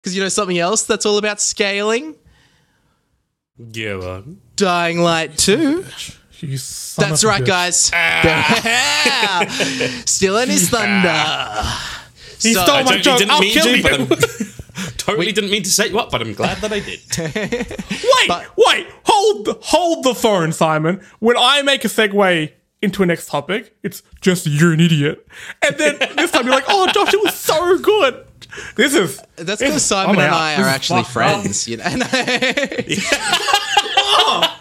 [0.00, 2.14] Because you know something else that's all about scaling.
[3.58, 5.84] yeah, well, Dying Light Two.
[6.40, 7.46] You son That's of right, bitch.
[7.46, 7.90] guys.
[7.94, 9.46] Ah.
[10.06, 11.12] Still in his thunder.
[12.40, 13.18] He So- stole my Totally joke.
[13.18, 13.82] didn't I'll mean kill to, you.
[13.82, 14.08] but I'm
[14.96, 17.00] totally didn't mean to set you up, but I'm glad that I did.
[17.90, 21.00] Wait, But- wait, hold, hold the phone, Simon.
[21.18, 25.26] When I make a segue into a next topic, it's just you're an idiot,
[25.62, 28.24] and then this time you're like, oh, Josh, it was so good.
[28.74, 30.40] This is That's because Simon I'm and out.
[30.40, 31.42] I This are is actually fucked up.
[31.42, 31.84] friends, you know.
[34.22, 34.56] Oh.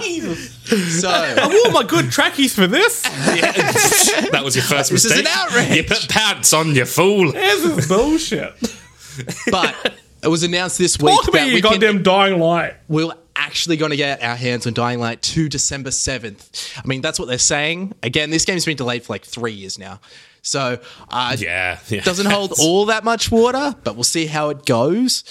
[0.00, 3.02] So I wore my good trackies for this.
[3.02, 5.26] that was your first This is mistake.
[5.26, 5.76] an outrage.
[5.76, 7.32] You put pants on, you fool.
[7.32, 8.54] This is bullshit.
[9.50, 12.38] but it was announced this week Talk to that me, we you can, goddamn dying
[12.40, 12.74] light.
[12.88, 16.78] we're actually going to get our hands on Dying Light 2 December 7th.
[16.82, 17.94] I mean, that's what they're saying.
[18.02, 20.00] Again, this game's been delayed for like three years now.
[20.42, 22.02] So uh, Yeah, yeah.
[22.02, 25.24] doesn't hold all that much water, but we'll see how it goes.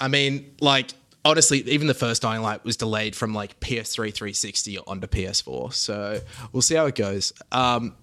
[0.00, 0.88] I mean, like,
[1.24, 5.72] honestly, even the first Dying Light was delayed from like PS3 360 onto PS4.
[5.72, 6.20] So
[6.52, 7.32] we'll see how it goes.
[7.50, 7.96] Um,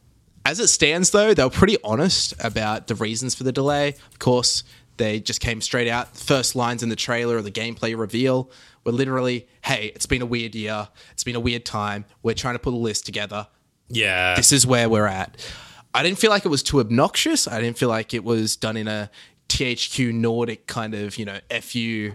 [0.46, 3.90] as it stands, though, they were pretty honest about the reasons for the delay.
[4.12, 4.64] Of course,
[4.98, 6.16] they just came straight out.
[6.16, 8.50] First lines in the trailer or the gameplay reveal
[8.86, 10.88] were literally, hey, it's been a weird year.
[11.12, 12.06] It's been a weird time.
[12.24, 13.48] We're trying to put a list together
[13.90, 14.36] Yeah.
[14.36, 15.36] this is where we're at.
[15.94, 17.48] I didn't feel like it was too obnoxious.
[17.48, 19.10] I didn't feel like it was done in a
[19.50, 22.14] THQ Nordic kind of, you know, FU,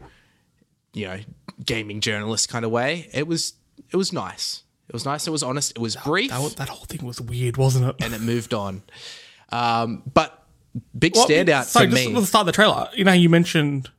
[0.94, 1.18] you know,
[1.64, 3.08] gaming journalist kind of way.
[3.12, 3.54] It was
[3.90, 4.62] it was nice.
[4.88, 5.26] It was nice.
[5.26, 5.72] It was honest.
[5.72, 7.96] It was brief, That, was- that whole thing was weird, wasn't it?
[8.04, 8.82] and it moved on.
[9.50, 10.44] Um, but
[10.98, 12.14] big Well, standout sorry, for just me.
[12.14, 13.90] the start of the trailer, you know, you mentioned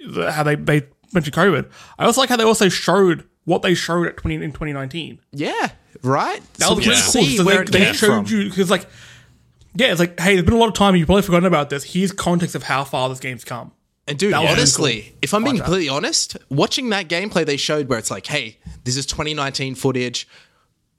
[0.00, 1.70] the- how they, they mentioned COVID.
[1.98, 5.20] I also like how they also showed what they showed at 20 in 2019.
[5.32, 5.70] yeah,
[6.02, 6.40] right.
[6.54, 7.10] That so was really cool.
[7.12, 8.36] see So where they, it they came showed from.
[8.38, 8.86] you because like,
[9.74, 11.84] yeah, it's like, hey, there's been a lot of time you've probably forgotten about this.
[11.84, 13.72] Here's context of how far this game's come.
[14.08, 15.18] And dude, was honestly, cool.
[15.22, 15.64] if I'm being Watch that.
[15.64, 20.26] completely honest, watching that gameplay they showed where it's like, hey, this is 2019 footage,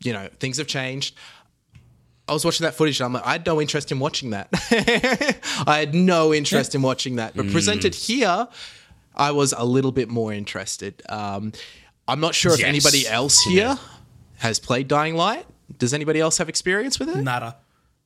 [0.01, 1.15] you know, things have changed.
[2.27, 4.47] I was watching that footage and I'm like, I had no interest in watching that.
[5.67, 7.35] I had no interest in watching that.
[7.35, 8.47] But presented here,
[9.13, 11.01] I was a little bit more interested.
[11.09, 11.51] Um,
[12.07, 13.77] I'm not sure if anybody else here
[14.37, 15.45] has played Dying Light.
[15.77, 17.17] Does anybody else have experience with it?
[17.17, 17.57] Nada.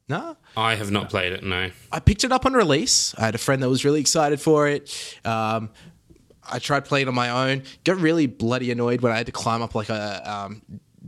[0.10, 0.38] No?
[0.56, 1.70] I have not played it, no.
[1.92, 3.14] I picked it up on release.
[3.18, 5.20] I had a friend that was really excited for it.
[5.26, 5.70] Um,
[6.50, 7.64] I tried playing on my own.
[7.84, 10.62] Got really bloody annoyed when I had to climb up like a um,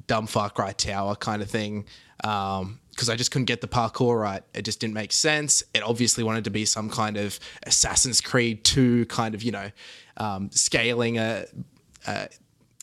[0.08, 1.86] dumb Far Cry tower kind of thing
[2.22, 4.44] because I just couldn't get the parkour right.
[4.54, 5.64] It just didn't make sense.
[5.74, 9.72] It obviously wanted to be some kind of Assassin's Creed 2 kind of, you know,
[10.18, 11.46] um, scaling a,
[12.06, 12.28] a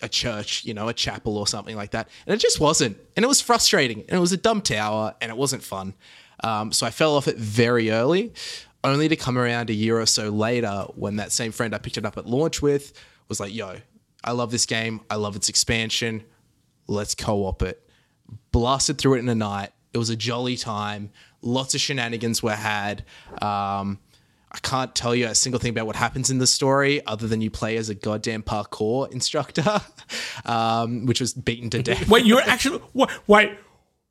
[0.02, 2.08] a church, you know, a chapel or something like that.
[2.26, 2.98] And it just wasn't.
[3.16, 4.00] And it was frustrating.
[4.00, 5.94] And it was a dumb tower and it wasn't fun.
[6.44, 8.32] Um, so I fell off it very early,
[8.84, 11.96] only to come around a year or so later when that same friend I picked
[11.96, 12.92] it up at launch with
[13.28, 13.76] was like, yo,
[14.22, 15.00] I love this game.
[15.08, 16.24] I love its expansion.
[16.86, 17.82] Let's co op it.
[18.52, 19.70] Blasted through it in a night.
[19.92, 21.10] It was a jolly time.
[21.42, 23.04] Lots of shenanigans were had.
[23.40, 23.98] Um,
[24.56, 27.42] I can't tell you a single thing about what happens in the story other than
[27.42, 29.82] you play as a goddamn parkour instructor,
[30.46, 32.08] um, which was beaten to death.
[32.08, 33.58] Wait, you're actually wait, wait.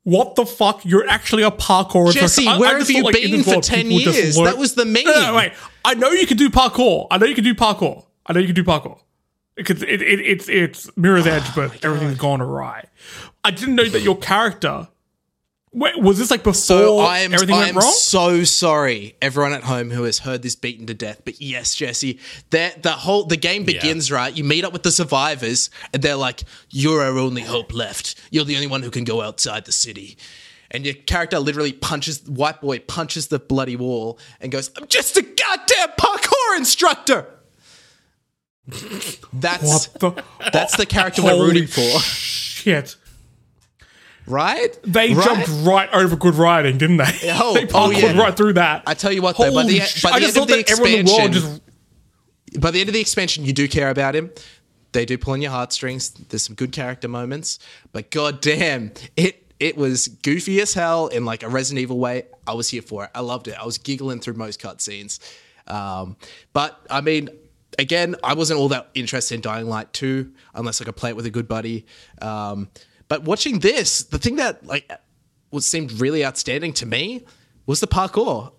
[0.04, 0.84] What the fuck?
[0.84, 2.60] You're actually a parkour Jesse, instructor.
[2.60, 4.36] where just have you thought, been for 10 years?
[4.36, 5.52] That was the No, no, no, wait.
[5.84, 7.08] I know you can do parkour.
[7.10, 8.04] I know you can do parkour.
[8.24, 9.00] I know you can do parkour.
[9.56, 12.84] Because it, it, it's it's Mirror's Edge, but everything's gone awry.
[13.42, 14.86] I didn't know that your character.
[15.72, 17.92] Wait, was this like before So I am, everything I went wrong?
[17.92, 21.20] so sorry, everyone at home who has heard this beaten to death.
[21.24, 22.18] But yes, Jesse,
[22.50, 24.34] that the whole the game begins right.
[24.34, 28.14] You meet up with the survivors, and they're like, "You're our only hope left.
[28.30, 30.16] You're the only one who can go outside the city."
[30.70, 35.16] And your character literally punches white boy punches the bloody wall and goes, "I'm just
[35.18, 37.26] a goddamn parkour instructor."
[39.32, 42.96] That's the that's the character we're rooting for, shit?
[44.26, 44.78] Right?
[44.82, 45.24] They Right?
[45.24, 47.32] jumped right over good writing, didn't they?
[47.32, 48.18] Oh, they oh, yeah.
[48.18, 48.82] right through that.
[48.86, 50.02] I tell you what, though, by Holy the, shit.
[50.02, 52.70] by the I just end of thought the that everyone in the world just by
[52.70, 54.30] the end of the expansion, you do care about him.
[54.92, 56.10] They do pull on your heartstrings.
[56.10, 57.58] There's some good character moments,
[57.92, 62.24] but goddamn, it it was goofy as hell in like a Resident Evil way.
[62.46, 63.10] I was here for it.
[63.14, 63.54] I loved it.
[63.60, 65.18] I was giggling through most cutscenes.
[65.66, 66.16] Um,
[66.52, 67.28] but I mean,
[67.78, 71.16] again, I wasn't all that interested in Dying Light 2 unless I could play it
[71.16, 71.84] with a good buddy.
[72.22, 72.68] Um,
[73.08, 74.90] but watching this, the thing that like
[75.50, 77.24] what seemed really outstanding to me
[77.66, 78.52] was the parkour.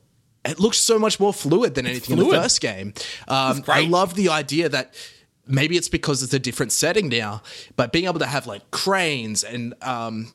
[0.45, 2.93] It looked so much more fluid than anything in the first game.
[3.27, 4.93] Um, I love the idea that
[5.45, 7.41] maybe it's because it's a different setting now,
[7.75, 10.33] but being able to have like cranes and um,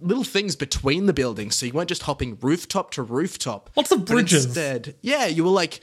[0.00, 3.70] little things between the buildings, so you weren't just hopping rooftop to rooftop.
[3.76, 4.46] Lots of bridges.
[4.46, 5.80] Instead, yeah, you were like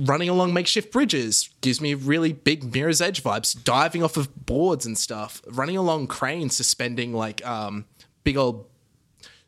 [0.00, 1.50] running along makeshift bridges.
[1.60, 3.62] Gives me really big Mirror's Edge vibes.
[3.62, 5.42] Diving off of boards and stuff.
[5.46, 7.84] Running along cranes, suspending like um,
[8.24, 8.66] big old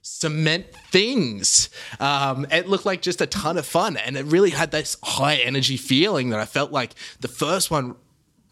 [0.03, 1.71] cement things.
[2.01, 5.37] Um, it looked like just a ton of fun, and it really had this high
[5.37, 7.97] energy feeling that I felt like the first one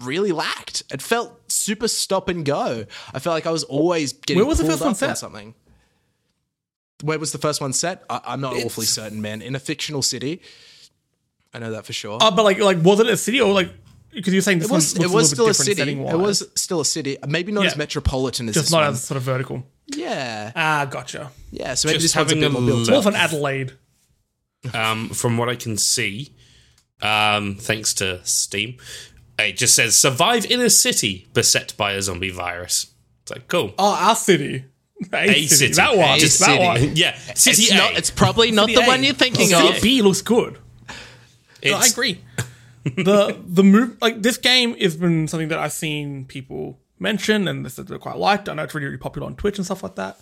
[0.01, 0.83] really lacked.
[0.93, 2.87] It felt super stop and go.
[3.13, 5.19] I felt like I was always getting Where was the first one up on set?
[5.19, 5.55] something.
[7.03, 8.05] Where was the first one set?
[8.09, 9.43] I, I'm not awfully certain, man.
[9.43, 10.43] In a fictional city,
[11.53, 12.19] I know that for sure.
[12.21, 13.71] Uh, but like, like, was it a city or like?
[14.13, 15.93] Because you're saying this it was, one it was a still a city.
[15.93, 17.17] It was still a city.
[17.29, 17.69] Maybe not Yeah.
[17.69, 18.93] as metropolitan as just this not one.
[18.93, 19.65] as sort of vertical.
[19.87, 21.31] yeah, Ah, gotcha.
[21.53, 21.75] yeah.
[21.75, 22.89] So maybe Just this one's a having bit a more built.
[22.91, 23.07] More up.
[23.07, 23.73] of an Adelaide.
[24.75, 26.35] um, from what I can see,
[27.03, 28.77] um, thanks to Steam,
[29.39, 32.89] it just says survive in a city beset by a zombie virus.
[33.23, 33.75] It's like cool.
[33.79, 34.65] Oh, our city.
[35.13, 35.47] A, A city.
[35.49, 35.73] city.
[35.75, 36.19] That one.
[36.19, 36.59] A that city.
[36.59, 36.97] one.
[36.97, 37.77] yeah, city It's A.
[37.77, 37.97] not.
[37.97, 38.87] It's probably not City the A.
[38.89, 39.83] one you're thinking City of.
[39.83, 40.59] B looks good.
[41.65, 42.21] No, I agree.
[42.85, 47.65] the the move like this game has been something that I've seen people mention and
[47.65, 48.49] this they quite liked.
[48.49, 50.19] I know it's really, really popular on Twitch and stuff like that.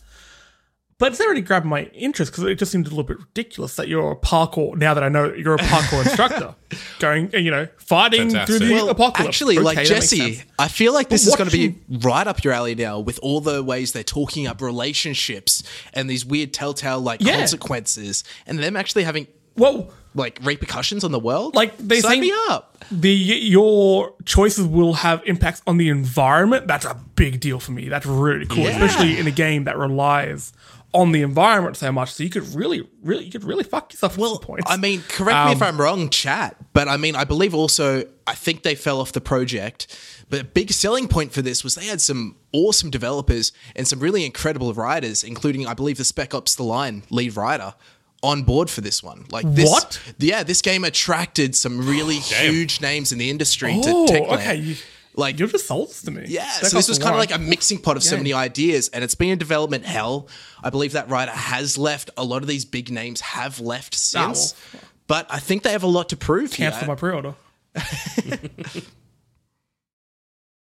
[0.99, 3.77] But it's not really grabbed my interest because it just seemed a little bit ridiculous
[3.77, 4.77] that you're a parkour.
[4.77, 6.57] Now that I know you're a parkour instructor,
[6.99, 8.59] going uh, you know fighting Fantastic.
[8.59, 9.29] through the Well, apocalypse.
[9.37, 10.43] Actually, Okay, like Jesse.
[10.59, 13.21] I feel like this is going to be watching- right up your alley now with
[13.23, 15.63] all the ways they're talking up relationships
[15.95, 17.37] and these weird telltale like Yeah.
[17.39, 21.55] consequences and them actually having well, like repercussions on the world.
[21.55, 22.85] Like, they sign say- me up.
[22.91, 26.67] the your choices will have impacts on the environment.
[26.67, 27.89] That's a big deal for me.
[27.89, 28.71] That's really cool, Yeah.
[28.85, 30.53] especially in a game that relies
[30.95, 32.13] on the environment so much.
[32.15, 34.71] So you could really, really, you could really fuck yourself at Well, some points.
[34.71, 38.05] I mean, correct me if Um, I'm wrong, chat, but I mean, I believe also,
[38.27, 39.87] I think they fell off the project.
[40.31, 44.01] But a big selling point for this was they had some awesome developers and some
[44.01, 47.75] really incredible writers, including, I believe, the Spec Ops The Line lead writer
[48.23, 49.27] on board for this one.
[49.31, 50.01] Like this, What?
[50.19, 54.33] Yeah, this game attracted some really oh, huge names in the industry oh, to Techland.
[54.39, 54.57] okay.
[54.57, 54.77] You,
[55.15, 56.25] Like, you're just sold this to me.
[56.29, 58.89] yeah, Back so this was kind of like a mixing pot of so many ideas,
[58.89, 60.29] and it's been in development hell.
[60.63, 62.11] I believe that writer has left.
[62.17, 64.83] A lot of these big names have left ah, since, well.
[65.09, 66.71] but I think they have a lot to prove here.
[66.71, 67.35] cancel my pre-order.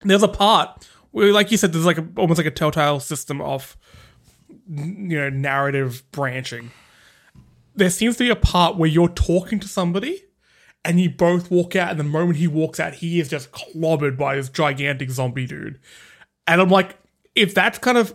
[0.02, 3.40] there's a part where, like you said, there's like a, almost like a telltale system
[3.40, 3.76] of
[4.68, 6.70] you know narrative branching.
[7.74, 10.24] There seems to be a part where you're talking to somebody,
[10.84, 14.16] and you both walk out, and the moment he walks out, he is just clobbered
[14.16, 15.78] by this gigantic zombie dude.
[16.46, 16.96] And I'm like,
[17.34, 18.14] if that's kind of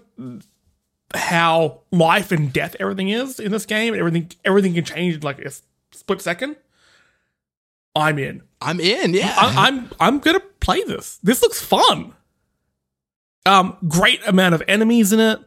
[1.14, 5.40] how life and death everything is in this game, everything everything can change in like
[5.40, 5.52] a
[5.92, 6.58] split second.
[7.96, 8.44] I'm in.
[8.62, 9.34] I'm in, yeah.
[9.38, 11.20] I, I'm I'm gonna play this.
[11.24, 12.14] This looks fun.
[13.46, 15.40] Um, great amount of enemies in it.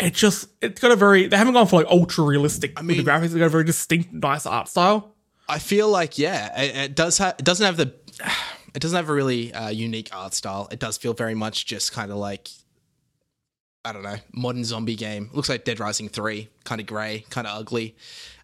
[0.00, 2.96] It just it's got a very they haven't gone for like ultra realistic I mean-
[2.96, 3.28] the graphics.
[3.30, 5.14] They got a very distinct, nice art style.
[5.48, 7.34] I feel like yeah, it, it does have.
[7.38, 7.94] It doesn't have the.
[8.72, 10.68] It doesn't have a really uh, unique art style.
[10.70, 12.48] It does feel very much just kind of like.
[13.84, 15.28] I don't know, modern zombie game.
[15.32, 17.96] Looks like Dead Rising 3, kind of grey, kind of ugly.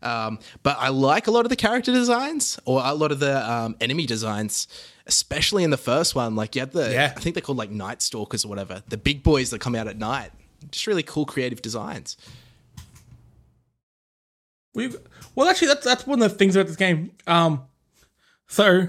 [0.02, 3.48] Um, but I like a lot of the character designs or a lot of the
[3.48, 4.66] um, enemy designs,
[5.06, 6.36] especially in the first one.
[6.36, 7.12] Like, you had the, Yeah.
[7.14, 9.86] I think they're called like Night Stalkers or whatever, the big boys that come out
[9.88, 10.30] at night.
[10.70, 12.16] Just really cool creative designs.
[14.74, 14.96] We've
[15.34, 17.12] well, actually, that's that's one of the things about this game.
[17.26, 17.62] Um,
[18.46, 18.88] so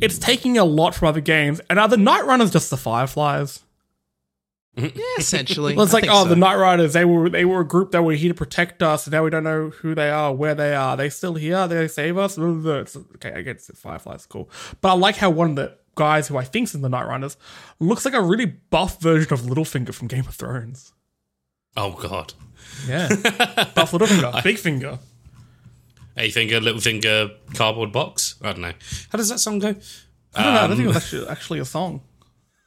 [0.00, 3.60] it's taking a lot from other games, and are the Night Runners just the Fireflies?
[4.78, 5.74] Yeah, essentially.
[5.74, 6.28] Well, it's I like, oh, so.
[6.28, 9.06] the Night Riders, they were they were a group that were here to protect us,
[9.06, 10.88] and now we don't know who they are, where they are.
[10.90, 11.66] Are they still here?
[11.66, 12.36] They save us?
[12.36, 14.50] It's- okay, I guess it's Fireflies, cool.
[14.82, 17.36] But I like how one of the guys who I think's in the Night Runners
[17.80, 20.92] looks like a really buff version of Littlefinger from Game of Thrones.
[21.76, 22.34] Oh god.
[22.86, 23.08] Yeah,
[23.74, 25.00] buff Littlefinger, big finger.
[26.16, 28.36] A finger, little finger, cardboard box.
[28.40, 28.72] I don't know.
[29.10, 29.74] How does that song go?
[30.34, 30.60] I don't know.
[30.60, 32.00] I don't Um, think it was actually actually a song.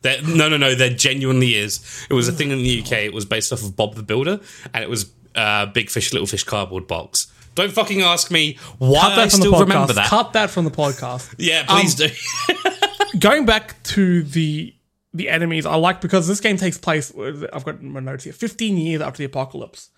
[0.04, 0.76] No, no, no.
[0.76, 2.06] There genuinely is.
[2.10, 2.92] It was a thing in the UK.
[3.06, 4.39] It was based off of Bob the Builder,
[4.74, 7.28] and it was uh, Big Fish, Little Fish cardboard box.
[7.56, 10.08] Don't fucking ask me why I that from the still remember that.
[10.08, 11.34] Cut that from the podcast.
[11.39, 12.70] Yeah, please Um, do.
[13.17, 14.76] going back to the
[15.13, 17.12] the enemies, I like because this game takes place.
[17.52, 18.34] I've got my notes here.
[18.34, 19.89] Fifteen years after the apocalypse.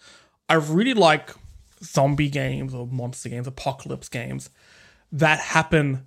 [0.48, 1.32] I really like
[1.84, 4.50] zombie games or monster games, apocalypse games
[5.12, 6.06] that happen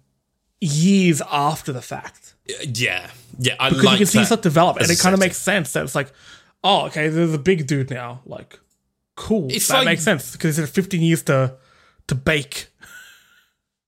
[0.60, 3.54] years after the fact yeah, yeah.
[3.58, 5.72] I because like you can see that stuff develop, and it kind of makes sense.
[5.72, 6.12] That it's like,
[6.62, 8.20] oh, okay, there's a big dude now.
[8.26, 8.58] Like,
[9.16, 9.48] cool.
[9.50, 11.56] It's that like- makes sense because it's 15 years to
[12.08, 12.68] to bake.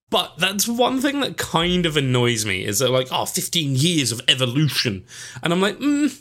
[0.08, 4.12] But that's one thing that kind of annoys me is that like, oh, 15 years
[4.12, 5.04] of evolution.
[5.42, 6.20] And I'm like, mm,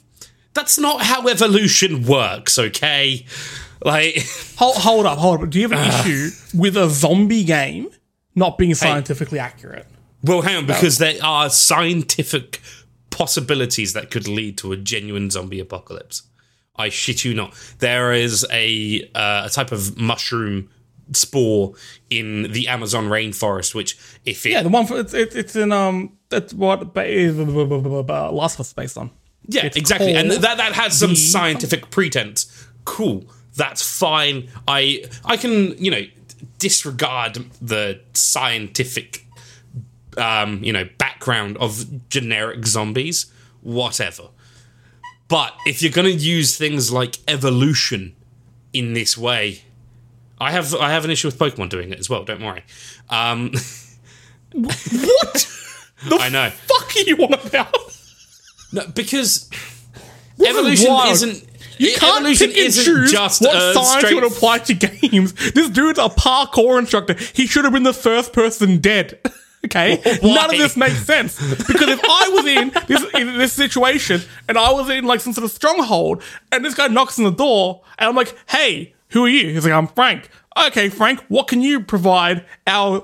[0.54, 3.26] that's not how evolution works, okay?
[3.84, 4.26] Like,
[4.58, 5.50] Hold, hold up, hold up.
[5.50, 7.90] Do you have an issue with a zombie game
[8.34, 9.86] not being scientifically accurate?
[10.24, 12.62] well, hang on, because there are scientific
[13.12, 16.24] possibilities that could lead to a genuine zombie apocalypse.
[16.76, 17.54] I shit you not.
[17.80, 20.70] There is a uh, a type of mushroom
[21.14, 21.74] spore
[22.10, 25.72] in the Amazon rainforest, which if it Yeah, the one for it's it's, it's in
[25.72, 29.12] um that's what Last of Us based on.
[29.48, 30.14] Yeah, It's exactly.
[30.16, 32.68] And that that has some the- scientific pretense.
[32.86, 33.26] Cool.
[33.56, 34.50] That's fine.
[34.68, 36.02] I I can, you know,
[36.60, 39.26] disregard the scientific
[40.18, 43.26] um, you know, background of generic zombies,
[43.62, 44.30] whatever.
[45.28, 48.16] But if you're going to use things like evolution
[48.74, 49.64] in this way,
[50.40, 52.64] I have I have an issue with Pokemon doing it as well, don't worry.
[53.10, 53.52] Um
[54.54, 54.74] What?
[56.08, 56.50] the I know.
[56.50, 57.76] fuck are you on about?
[58.72, 59.50] No, because
[60.40, 61.12] is evolution wild.
[61.14, 61.46] isn't
[61.78, 64.74] You can't evolution pick and isn't choose just what science straight you would apply to
[64.74, 65.34] games.
[65.54, 67.16] This dude's a parkour instructor.
[67.34, 69.20] He should have been the first person dead.
[69.66, 74.22] Okay, none of this makes sense because if I was in this in this situation
[74.48, 76.22] and I was in like some sort of stronghold
[76.52, 79.64] and this guy knocks on the door and I'm like, "Hey, who are you?" He's
[79.66, 80.30] like, "I'm Frank."
[80.68, 83.04] Okay, Frank, what can you provide our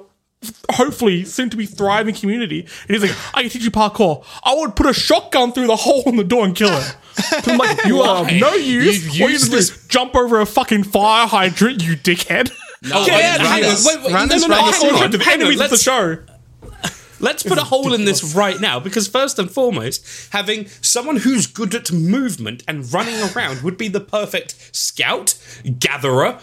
[0.72, 2.62] hopefully soon to be thriving community?
[2.88, 5.76] And he's like, "I can teach you parkour." I would put a shotgun through the
[5.76, 6.92] hole in the door and kill him.
[7.44, 9.18] So I'm like, "You are of no use.
[9.20, 12.52] You used do is jump over a fucking fire hydrant, you dickhead."
[12.94, 13.72] Oh, Get wait, out of hang here.
[13.72, 15.18] on, wait, wait, Run no, this, no, no, run hang this, on, run hang the
[15.26, 16.18] on, enemies of the let's- show.
[17.22, 21.48] Let's put a hole in this right now because first and foremost, having someone who's
[21.48, 25.36] good at movement and running around would be the perfect scout,
[25.80, 26.40] gatherer,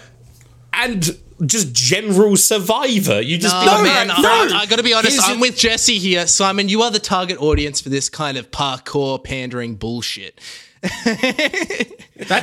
[0.73, 3.21] and just general survivor.
[3.21, 5.13] You just be No, like, man, "Right, I, no." I got to be honest.
[5.15, 6.69] Here's I'm your- with Jesse here, Simon.
[6.69, 10.41] You are the target audience for this kind of parkour pandering bullshit.
[10.83, 10.93] and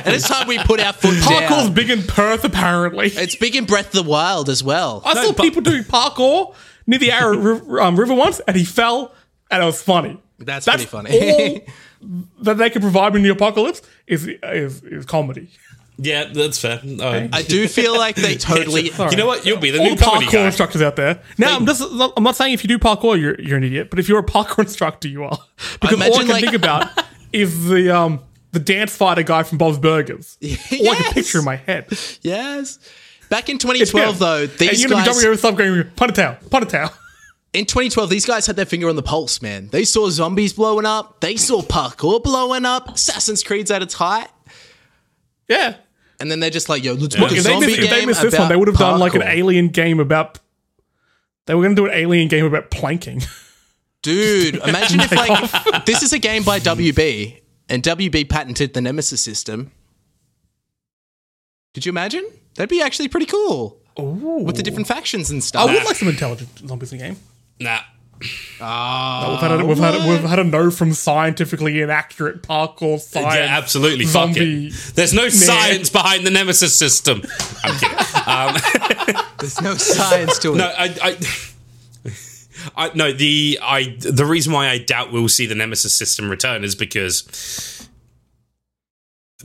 [0.06, 1.74] it's time we put our foot Parkour's down.
[1.74, 3.06] big in Perth, apparently.
[3.08, 5.02] It's big in Breath of the Wild as well.
[5.04, 6.54] I saw but- people doing parkour
[6.86, 9.12] near the Arrow River, um, River once, and he fell,
[9.50, 10.20] and it was funny.
[10.38, 11.60] That's pretty funny.
[11.62, 11.64] all
[12.42, 15.50] that they can provide me in the apocalypse is is, is comedy.
[15.98, 16.78] Yeah, that's fair.
[17.00, 18.90] Oh, I do feel like they totally.
[18.90, 19.46] you know what?
[19.46, 20.46] You'll be the All new comedy parkour guy.
[20.46, 21.22] instructors out there.
[21.38, 21.82] Now, I'm just
[22.16, 24.22] I'm not saying if you do parkour, you're you're an idiot, but if you're a
[24.24, 25.38] parkour instructor, you are.
[25.80, 26.90] Because all I can like- think about
[27.32, 28.20] is the um
[28.52, 30.36] the dance fighter guy from Bob's Burgers.
[30.42, 31.86] All I can picture in my head.
[32.20, 32.78] Yes.
[33.28, 34.18] Back in 2012, Yeah.
[34.18, 35.14] though, and these you're gonna be guys.
[35.14, 36.92] jumping over stuff going Punatail, Punatail.
[37.52, 39.68] in 2012, these guys had their finger on the pulse, man.
[39.72, 41.20] They saw zombies blowing up.
[41.20, 42.94] They saw parkour blowing up.
[42.94, 44.28] Assassin's Creed's at its height.
[45.48, 45.76] Yeah.
[46.20, 48.06] And then they're just like, yo, let's make a If they, zombie missed, if they
[48.06, 50.38] missed this one, they would have done like an alien game about.
[51.46, 53.22] They were going to do an alien game about planking.
[54.02, 59.20] Dude, imagine if like this is a game by WB and WB patented the Nemesis
[59.20, 59.70] system.
[61.74, 62.24] Could you imagine?
[62.56, 65.68] That'd be actually pretty cool with the different factions and stuff.
[65.68, 67.16] I would like some intelligent zombies in the game.
[67.60, 67.80] Nah.
[68.60, 69.30] Ah.
[69.30, 73.34] We've had, a, we've, had a, we've had a no from scientifically inaccurate parkour science.
[73.34, 74.06] Yeah, absolutely.
[74.06, 74.68] Fuck zombie.
[74.68, 74.92] it.
[74.94, 77.22] There's no science behind the Nemesis system.
[77.62, 77.98] I'm kidding.
[78.26, 80.56] Um, There's no science to it.
[80.56, 81.18] No, I, I,
[82.74, 83.12] I, no.
[83.12, 87.75] The I the reason why I doubt we'll see the Nemesis system return is because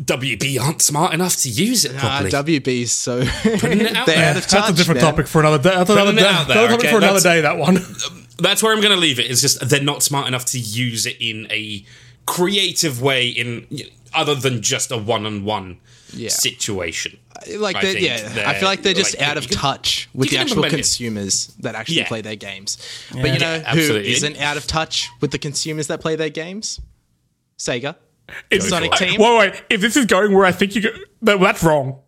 [0.04, 2.32] WB aren't smart enough to use it properly.
[2.32, 3.24] WB's so
[3.60, 4.30] putting it out they're there.
[4.32, 4.52] out of touch.
[4.52, 5.12] That's a different man.
[5.12, 5.76] topic for another day.
[5.76, 6.92] That's another, day, there, another topic okay?
[6.92, 7.78] for another day, that one.
[7.78, 9.30] Um, that's where I'm going to leave it.
[9.30, 11.86] It's just they're not smart enough to use it in a
[12.26, 13.68] creative way, in
[14.14, 15.80] other than just a one-on-one
[16.14, 16.30] Yeah.
[16.30, 17.18] situation.
[17.58, 20.30] Like I they're, yeah, I feel like they're just like, out of can- touch with
[20.30, 20.78] the actual implement it.
[20.78, 22.08] consumers that actually Yeah.
[22.08, 22.78] play their games.
[23.12, 24.12] But you know Yeah, who absolutely.
[24.14, 26.80] isn't out of touch with the consumers that play their games?
[27.58, 27.96] Sega.
[28.50, 29.20] It's- Sonic Team?
[29.20, 29.64] Wait, wait.
[29.70, 30.90] If this is going where I think you go,
[31.22, 32.02] well, that's wrong.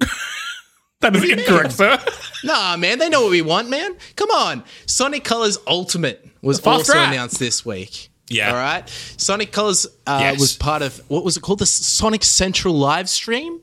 [1.02, 1.98] that is incorrect, sir.
[2.44, 3.96] Nah, man, they know what we want, man.
[4.16, 4.64] Come on.
[4.86, 7.10] Sonic Colors Ultimate was Fast also track.
[7.14, 8.10] announced this week.
[8.30, 8.50] Yeah.
[8.50, 8.88] All right.
[9.18, 10.40] Sonic Colors uh, Yes.
[10.40, 11.60] was part of what was it called?
[11.60, 13.62] The Sonic Central live stream.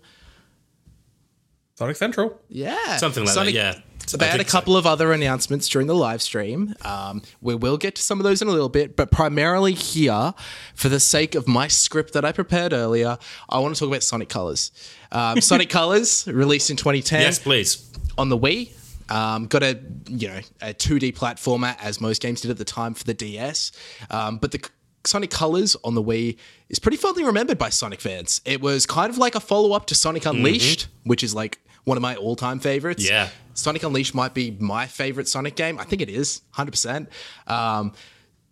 [1.76, 2.38] Sonic Central.
[2.48, 3.76] Yeah, Something like Sonic, that.
[3.76, 3.82] Yeah.
[4.18, 4.58] They I had a think so.
[4.58, 6.74] couple of other announcements during the live stream.
[6.82, 10.34] Um, we will get to some of those in a little bit, but primarily here,
[10.74, 14.02] for the sake of my script that I prepared earlier, I want to talk about
[14.02, 14.72] Sonic Colors.
[15.12, 17.90] Um, Sonic Colors, released in 2010 Yes, please.
[18.18, 18.72] on the Wii.
[19.10, 19.76] Um, got a
[20.08, 23.72] you know a 2D platformer as most games did at the time for the DS,
[24.10, 24.64] um, but the
[25.04, 26.36] Sonic Colors on the Wii
[26.68, 28.40] is pretty fondly remembered by Sonic fans.
[28.44, 31.58] It was kind of like a follow up to Sonic Unleashed, which is like
[31.90, 33.06] one of my all time favorites.
[33.08, 33.28] Yeah.
[33.54, 35.76] Sonic Unleashed might be my favorite Sonic game.
[35.80, 36.70] I think it is 100.
[36.70, 37.08] percent
[37.48, 37.92] um,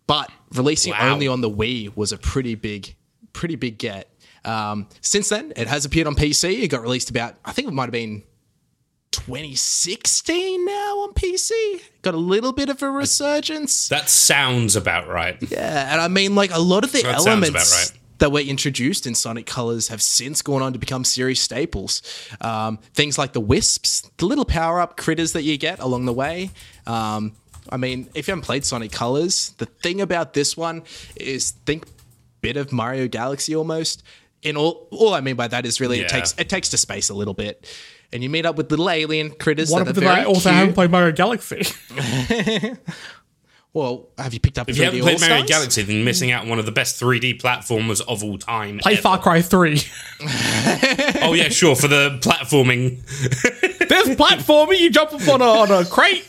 [0.07, 1.13] But releasing Wow.
[1.13, 2.95] only on the Wii was a pretty big,
[3.31, 4.11] pretty big get.
[4.43, 6.61] Um, since then, it has appeared on PC.
[6.63, 8.23] It got released about I think it might have been
[9.11, 11.51] 2016 now on PC.
[12.01, 13.87] Got a little bit of a resurgence.
[13.87, 15.37] That sounds about right.
[15.49, 17.98] Yeah, and I mean, like a lot of the That sounds elements about right.
[18.19, 22.01] That were introduced in Sonic Colors have since gone on to become series staples.
[22.41, 26.13] Um, things like the wisps, the little power up critters that you get along the
[26.13, 26.51] way.
[26.85, 27.33] Um,
[27.71, 30.83] I mean, if you haven't played Sonic Colors, the thing about this one
[31.15, 31.85] is think
[32.41, 34.03] bit of Mario Galaxy almost.
[34.41, 36.05] In all, all I mean by that is really Yeah.
[36.05, 37.67] it takes it takes to space a little bit,
[38.13, 40.55] and you meet up with little alien critters What that are very I also cute.
[40.55, 41.63] haven't played Mario Galaxy.
[43.79, 46.31] Well, have you picked up If 3D you haven't played Mario Galaxy, then you're missing
[46.31, 48.79] out on one of the best 3D platformers of all time.
[48.79, 49.01] Play ever.
[49.01, 49.81] Far Cry 3.
[51.21, 51.75] Oh yeah, sure.
[51.75, 52.99] For the platforming,
[53.89, 56.27] There's platforming, you jump up on a, on a crate.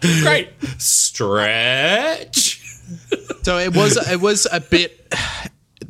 [0.22, 0.48] Great.
[0.78, 2.60] stretch.
[3.42, 5.06] So it was it was a bit.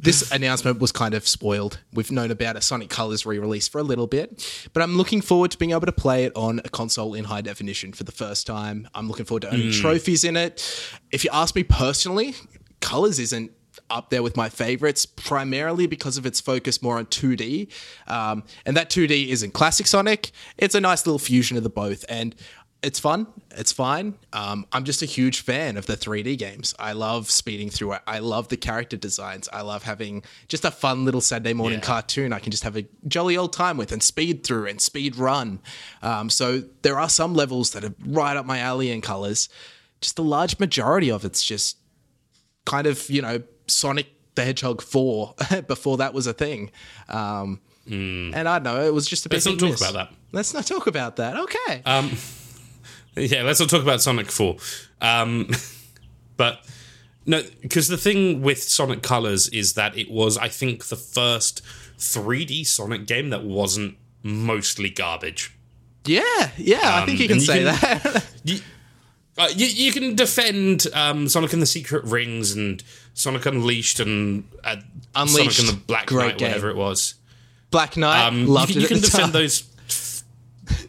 [0.03, 1.79] This announcement was kind of spoiled.
[1.93, 5.53] We've known about a Sonic Colors re-release for a little bit, but I'm looking forward
[5.53, 8.45] to being able to play it on a console in high definition for the first
[8.47, 8.89] time.
[8.97, 10.61] I'm looking forward to earning trophies in it.
[11.13, 12.35] If you ask me personally,
[12.81, 13.53] Colors isn't
[13.89, 17.69] up there with my favorites, primarily because of its focus more on 2D.
[18.09, 20.31] Um, and that 2D isn't classic Sonic.
[20.59, 22.05] It's a nice little fusion of the both.
[22.09, 22.35] And
[22.83, 23.27] it's fun.
[23.53, 24.15] It's fine.
[24.33, 26.75] Um, I'm just a huge fan of the 3D games.
[26.79, 28.03] I love speeding through it.
[28.07, 29.49] I love the character designs.
[29.53, 31.85] I love having just a fun little Saturday morning Yeah.
[31.85, 35.17] cartoon I can just have a jolly old time with and speed through and speed
[35.17, 35.61] run.
[36.03, 39.49] Um, so there are some levels that are right up my alley in colors.
[40.01, 41.77] Just the large majority of it's just
[42.65, 45.35] kind of, you know, Sonic the Hedgehog 4
[45.69, 46.71] before that was a thing.
[47.09, 49.81] Um, And I don't know, it was just a bit Let's not talk miss.
[49.81, 50.17] about that.
[50.33, 51.37] Let's not talk about that.
[51.37, 51.83] Okay.
[53.17, 54.57] Yeah, let's not talk about Sonic 4.
[55.01, 55.51] Um,
[56.37, 56.65] but
[57.27, 61.63] no, because the thing with Sonic Colors is that it was, I think, the first
[61.99, 65.55] 3D Sonic game that wasn't mostly garbage.
[66.05, 68.27] yeah, yeah, I think you can you say can- that.
[68.45, 68.59] You,
[69.39, 72.83] uh, you, you can defend um, Sonic and the Secret Rings and
[73.15, 74.77] Sonic Unleashed and uh,
[75.15, 77.15] Unleashed, Sonic and the Black Knight, whatever it was.
[77.71, 79.33] Black Knight, Um, loved you, can- it you can defend time.
[79.33, 79.63] those.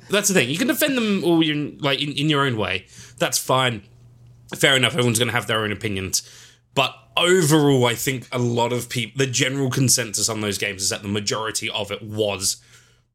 [0.10, 0.50] That's the thing.
[0.50, 1.44] You can defend them all
[1.80, 2.86] like in, in your own way.
[3.18, 3.84] That's fine.
[4.56, 4.94] Fair enough.
[4.94, 6.22] Everyone's going to have their own opinions.
[6.76, 10.90] But overall, I think a lot of people, the general consensus on those games is
[10.90, 12.58] that the majority of it was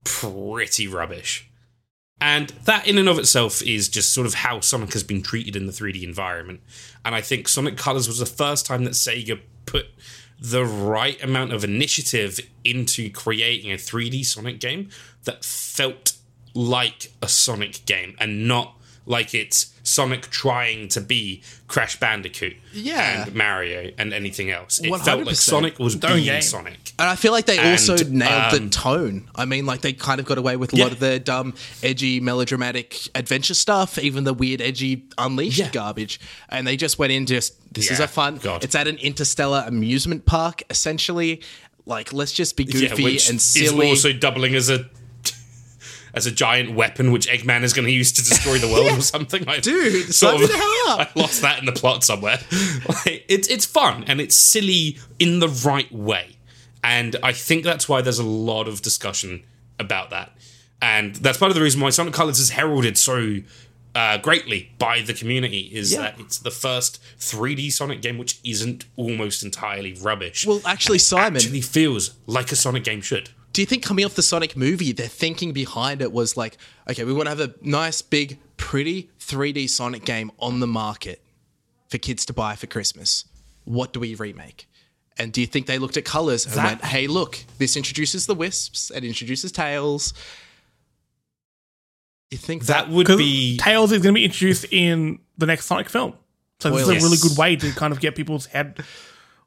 [0.05, 1.49] pretty rubbish.
[2.21, 5.55] And that, in and of itself, is just sort of how Sonic has been treated
[5.55, 6.61] in the 3D environment.
[7.05, 9.87] And I think Sonic Colors was the first time that Sega put
[10.41, 14.89] the right amount of initiative into creating a 3D Sonic game
[15.25, 16.18] that felt
[16.55, 18.75] like a Sonic game and not
[19.07, 23.23] like it's Sonic trying to be Crash Bandicoot Yeah.
[23.25, 24.79] and Mario and anything else.
[24.81, 25.37] It felt like 100%.
[25.37, 26.43] Sonic was being game.
[26.43, 26.93] Sonic.
[26.99, 29.31] And I feel like they also And, nailed the um, tone.
[29.35, 30.85] I mean, like they kind of got away with a Yeah.
[30.85, 35.71] lot of the dumb, edgy, melodramatic adventure stuff, even the weird, edgy, unleashed Yeah.
[35.71, 36.21] garbage.
[36.51, 38.37] And they just went in just this is a fun.
[38.43, 38.63] God.
[38.63, 41.41] It's at an interstellar amusement park, essentially.
[41.87, 43.89] Like, let's just be goofy and is silly.
[43.89, 44.85] also doubling as a
[46.15, 49.03] as a giant weapon which Eggman is going to use to destroy the world or
[49.15, 49.45] something.
[49.45, 51.11] Like, Dude, sort sign me the hell up.
[51.17, 52.39] I lost that in the plot somewhere.
[52.89, 56.37] Like, it's it's fun and it's silly in the right way,
[56.83, 59.43] and I think that's why there's a lot of discussion
[59.79, 60.33] about that,
[60.81, 63.39] and that's part of the reason why Sonic Colors is heralded so.
[63.95, 66.03] Uh, greatly by the community is Yeah.
[66.03, 70.47] that it's the first 3D Sonic game which isn't almost entirely rubbish.
[70.47, 73.31] well, actually, Simon, actually feels like a Sonic game should.
[73.59, 76.57] Do you think coming off the Sonic movie, their thinking behind it was like,
[76.89, 81.21] okay, we want to have a nice, big, pretty 3D Sonic game on the market
[81.89, 83.25] for kids to buy for Christmas?
[83.65, 84.69] What do we remake?
[85.19, 88.27] And do you think they looked at colors and That- went, hey, look, this introduces
[88.27, 90.15] the wisps, it introduces tails.
[92.31, 95.67] You think that, That would be Tails is going to be introduced in the next
[95.67, 96.13] Sonic film.
[96.61, 98.79] So this is a really good way to kind of get people's head.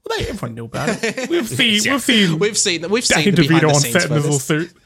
[0.06, 1.30] Well, they, everyone knew about it.
[1.30, 1.94] We've seen, Yeah.
[1.94, 4.70] we've seen we've seen we've seen Danny DeVito on set in his little photos.
[4.70, 4.78] suit.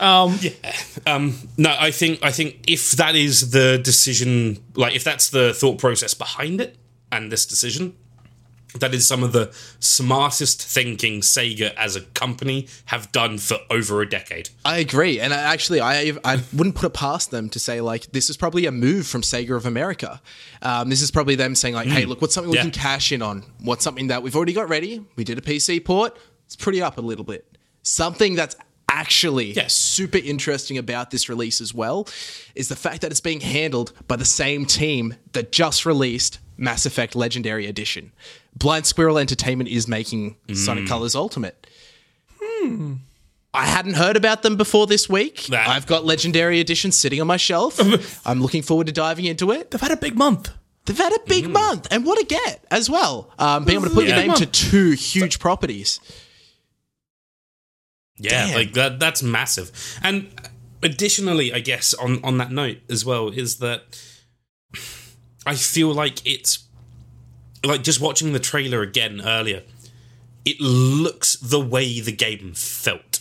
[0.00, 5.52] um no i think i think if that is the decision like if that's the
[5.52, 6.76] thought process behind it
[7.10, 7.96] and this decision
[8.78, 9.50] that is some of the
[9.80, 15.32] smartest thinking sega as a company have done for over a decade I agree, and
[15.32, 18.66] I, actually, I I wouldn't put it past them to say like this is probably
[18.66, 20.20] a move from Sega of America.
[20.60, 22.62] Um, this is probably them saying like, hey, look, what's something we Yeah.
[22.62, 23.44] can cash in on?
[23.60, 25.04] What's something that we've already got ready?
[25.16, 26.16] We did a PC port.
[26.46, 27.46] It's pretty up a little bit.
[27.82, 28.54] Something that's
[28.90, 29.74] actually Yes.
[29.74, 32.06] super interesting about this release as well
[32.54, 36.84] is the fact that it's being handled by the same team that just released Mass
[36.86, 38.12] Effect Legendary Edition.
[38.58, 40.88] Blind Squirrel Entertainment is making Sonic hmm.
[40.88, 41.66] Colors Ultimate.
[42.40, 42.94] Hmm.
[43.54, 45.46] I hadn't heard about them before this week.
[45.46, 47.80] That- I've got Legendary Edition sitting on my shelf.
[48.26, 49.70] I'm looking forward to diving into it.
[49.70, 50.50] They've had a big month.
[50.84, 51.52] They've had a big hmm.
[51.52, 53.30] month, and what a get as well.
[53.38, 56.00] Um, being able to put your name to two huge properties.
[58.16, 58.54] Yeah, Damn.
[58.54, 59.70] like that that's massive.
[60.02, 60.28] And
[60.82, 64.02] additionally, I guess on on that note as well is that
[65.44, 66.67] I feel like it's
[67.64, 69.62] like just watching the trailer again earlier.
[70.44, 73.20] It looks the way the game felt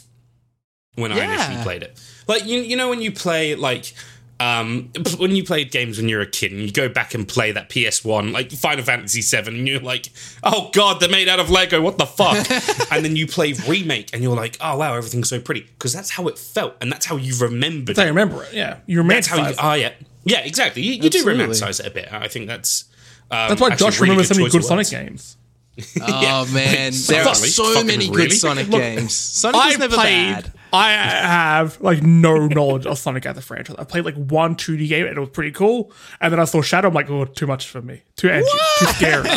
[0.96, 2.00] when I initially played it.
[2.28, 3.94] Like you you know when you play like
[4.40, 7.52] um when you played games when you're a kid and you go back and play
[7.52, 10.10] that PS1 like Final Fantasy 7 and you're like
[10.44, 12.38] oh god they're made out of Lego what the fuck
[12.92, 16.12] and then you play remake and you're like oh wow everything's so pretty because that's
[16.12, 18.10] how it felt and that's how you remembered I it.
[18.10, 18.54] remember it.
[18.54, 19.16] Yeah, you remember it.
[19.16, 19.56] that's how you it.
[19.60, 22.86] oh yeah yeah exactly you, you do romanticize it a bit I think that's
[23.32, 24.90] um, That's why Josh really remembers so many good Sonic words.
[24.92, 25.38] games.
[26.02, 28.30] Oh man, there are so fucking many really?
[28.30, 29.14] good Sonic Look, games.
[29.14, 30.34] Sonic I is never played.
[30.34, 30.52] bad.
[30.74, 33.76] I have like no knowledge of Sonic as a franchise.
[33.78, 36.64] I played like one 2D game and it was pretty cool, and then I saw
[36.64, 36.88] Shadow.
[36.88, 38.02] I'm like, oh, too much for me.
[38.16, 38.48] Too edgy.
[38.80, 39.30] Too scary.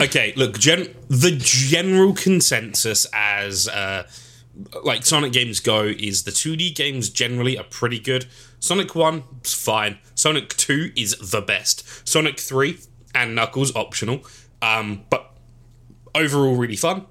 [0.00, 4.06] okay, look, gen- the general consensus as uh,
[4.84, 8.26] like Sonic games go is the 2D games generally are pretty good.
[8.60, 9.98] Sonic 1 is fine.
[10.14, 12.06] Sonic 2 is the best.
[12.08, 12.78] Sonic 3
[13.14, 14.24] and Knuckles optional.
[14.62, 15.32] Um, but
[16.14, 17.06] overall really fun.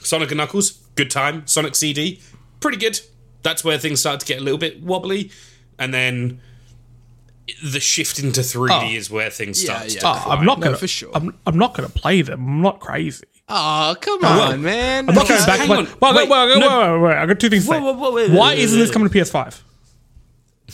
[0.00, 1.46] Sonic and Knuckles, good time.
[1.46, 2.20] Sonic CD,
[2.60, 3.00] pretty good.
[3.42, 5.30] That's where things start to get a little bit wobbly.
[5.78, 6.40] And then
[7.64, 8.86] the shift into 3D Oh.
[8.96, 10.00] is where things Yeah, start to yeah.
[10.26, 10.30] Oh.
[10.30, 10.76] I'm not gonna.
[10.76, 11.10] for sure.
[11.14, 12.40] I'm, I'm not gonna play them.
[12.46, 13.24] I'm not crazy.
[13.48, 15.08] Oh come on, man!
[15.08, 15.58] I'm not going Okay, back.
[15.60, 15.84] hang Wait, on.
[15.86, 16.68] wait, wait, Wait, wait, no.
[16.92, 17.16] wait, wait, wait.
[17.16, 17.80] I got two things to say.
[17.80, 19.62] Whoa, whoa, whoa, wait, Why wait, isn't wait, this coming to PS5?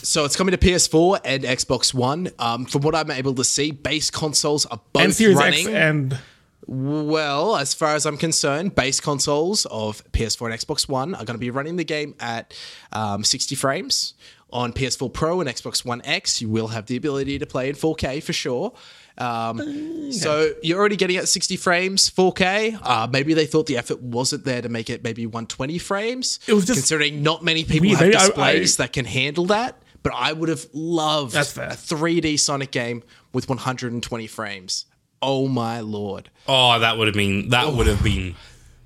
[0.05, 2.29] So it's coming to PS4 and Xbox One.
[2.37, 5.67] Um, from what I'm able to see, base consoles are both And Series running.
[5.67, 6.19] X and
[6.67, 11.35] well, as far as I'm concerned, base consoles of PS4 and Xbox One are going
[11.35, 12.53] to be running the game at
[12.91, 14.13] um, 60 frames.
[14.51, 17.75] On PS4 Pro and Xbox One X, you will have the ability to play in
[17.75, 18.73] 4K for sure.
[19.17, 22.79] Um, So you're already getting at 60 frames, 4K.
[22.81, 26.39] Uh, maybe they thought the effort wasn't there to make it maybe 120 frames.
[26.47, 27.97] It was just considering not many people weird.
[27.99, 29.77] have Maybe I- displays that can handle that.
[30.05, 31.69] But I would have loved That's fair.
[31.69, 33.01] a 3D Sonic game
[33.33, 34.85] with 120 frames.
[35.21, 38.35] Oh my lord, Oh, that would have been that would have been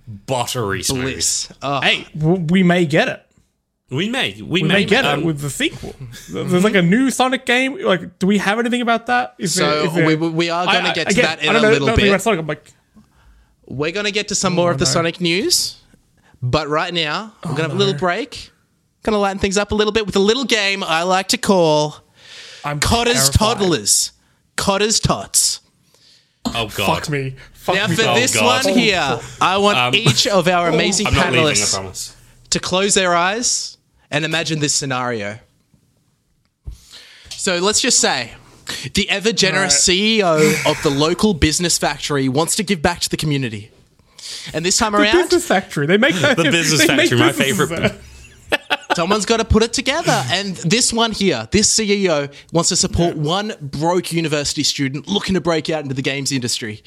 [0.07, 1.01] buttery smooth.
[1.01, 1.49] bliss!
[1.61, 3.25] Oh, hey, we may get it.
[3.91, 5.93] We may, we, We may, may get um, it with the sequel.
[6.31, 7.77] There's like a new Sonic game.
[7.83, 9.33] Like, do we have anything about that?
[9.39, 11.61] Is So is we- we are gonna I- I- get to that in I don't
[11.63, 12.09] a know little nothing bit.
[12.11, 12.39] About Sonic.
[12.39, 12.71] I'm like,
[13.65, 14.91] We're going to get to some more of the no.
[14.91, 15.77] Sonic news,
[16.41, 18.51] but right now we're going to have a little break.
[19.03, 21.37] Going to lighten things up a little bit with a little game I like to
[21.37, 21.95] call
[22.65, 23.57] I'm Cotter's terrified.
[23.59, 24.11] Toddlers.
[24.57, 25.61] Cotter's Tots.
[26.45, 27.35] Oh god, Fuck me.
[27.53, 27.95] Fuck Now me.
[27.95, 28.65] for Oh, this God.
[28.65, 31.45] one here, I want Um, each of our amazing I'm not leaving.
[31.53, 32.13] Panelists
[32.49, 33.77] to close their eyes
[34.11, 35.39] and imagine this scenario.
[37.29, 38.33] So let's just say
[38.93, 43.17] the ever generous CEO of the local business factory wants to give back to the
[43.17, 43.71] community.
[44.53, 45.03] And this time around.
[45.05, 45.85] The around, business factory.
[45.87, 47.93] They make the Business Factory, my favorite.
[48.95, 50.23] Someone's got to put it together.
[50.31, 55.41] And this one here, this CEO wants to support one broke university student looking to
[55.41, 56.81] break out into the games industry.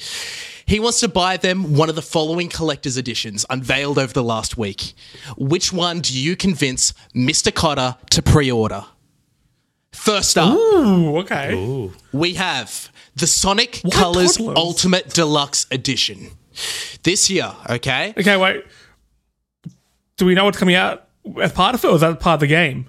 [0.67, 4.57] He wants to buy them one of the following collector's editions unveiled over the last
[4.57, 4.95] week.
[5.37, 7.53] Which one do you convince Mr.
[7.53, 8.85] Cotter to pre order?
[9.93, 11.91] First up, Ooh, okay.
[12.13, 14.57] we have the Sonic Colors toddlers?
[14.57, 16.31] Ultimate Deluxe Edition.
[17.03, 18.15] This year, okay?
[18.17, 18.65] Okay, wait.
[20.17, 21.09] Do we know what's coming out
[21.41, 22.89] as part of it, or is that part of the game?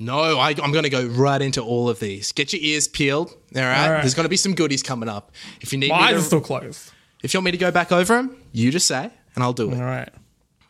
[0.00, 2.30] No, I, I'm going to go right into all of these.
[2.32, 3.30] Get your ears peeled.
[3.30, 3.84] All right.
[3.84, 4.00] All right.
[4.02, 5.32] There's going to be some goodies coming up.
[5.60, 6.92] If you need My eyes to, are still closed.
[7.22, 9.72] if you want me to go back over them, you just say, and I'll do
[9.72, 9.76] it.
[9.76, 10.08] All right.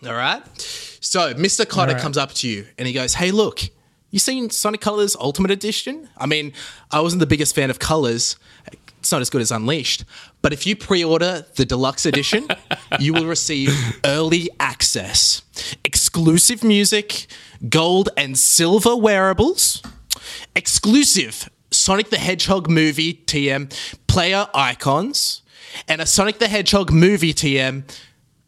[0.06, 0.42] All right.
[0.58, 1.68] So Mr.
[1.68, 2.00] Cotter right.
[2.00, 3.60] comes up to you and he goes, "Hey, look,
[4.10, 6.08] you seen Sonic Colors Ultimate Edition?
[6.16, 6.52] I mean,
[6.90, 8.36] I wasn't the biggest fan of Colors.
[9.08, 10.04] It's not as good as Unleashed,
[10.42, 12.46] but if you pre-order the deluxe edition,
[13.00, 13.70] you will receive
[14.04, 15.40] early access,
[15.82, 17.26] exclusive music,
[17.70, 19.82] gold and silver wearables,
[20.54, 23.72] exclusive Sonic the Hedgehog movie TM
[24.08, 25.40] player icons,
[25.88, 27.84] and a Sonic the Hedgehog movie TM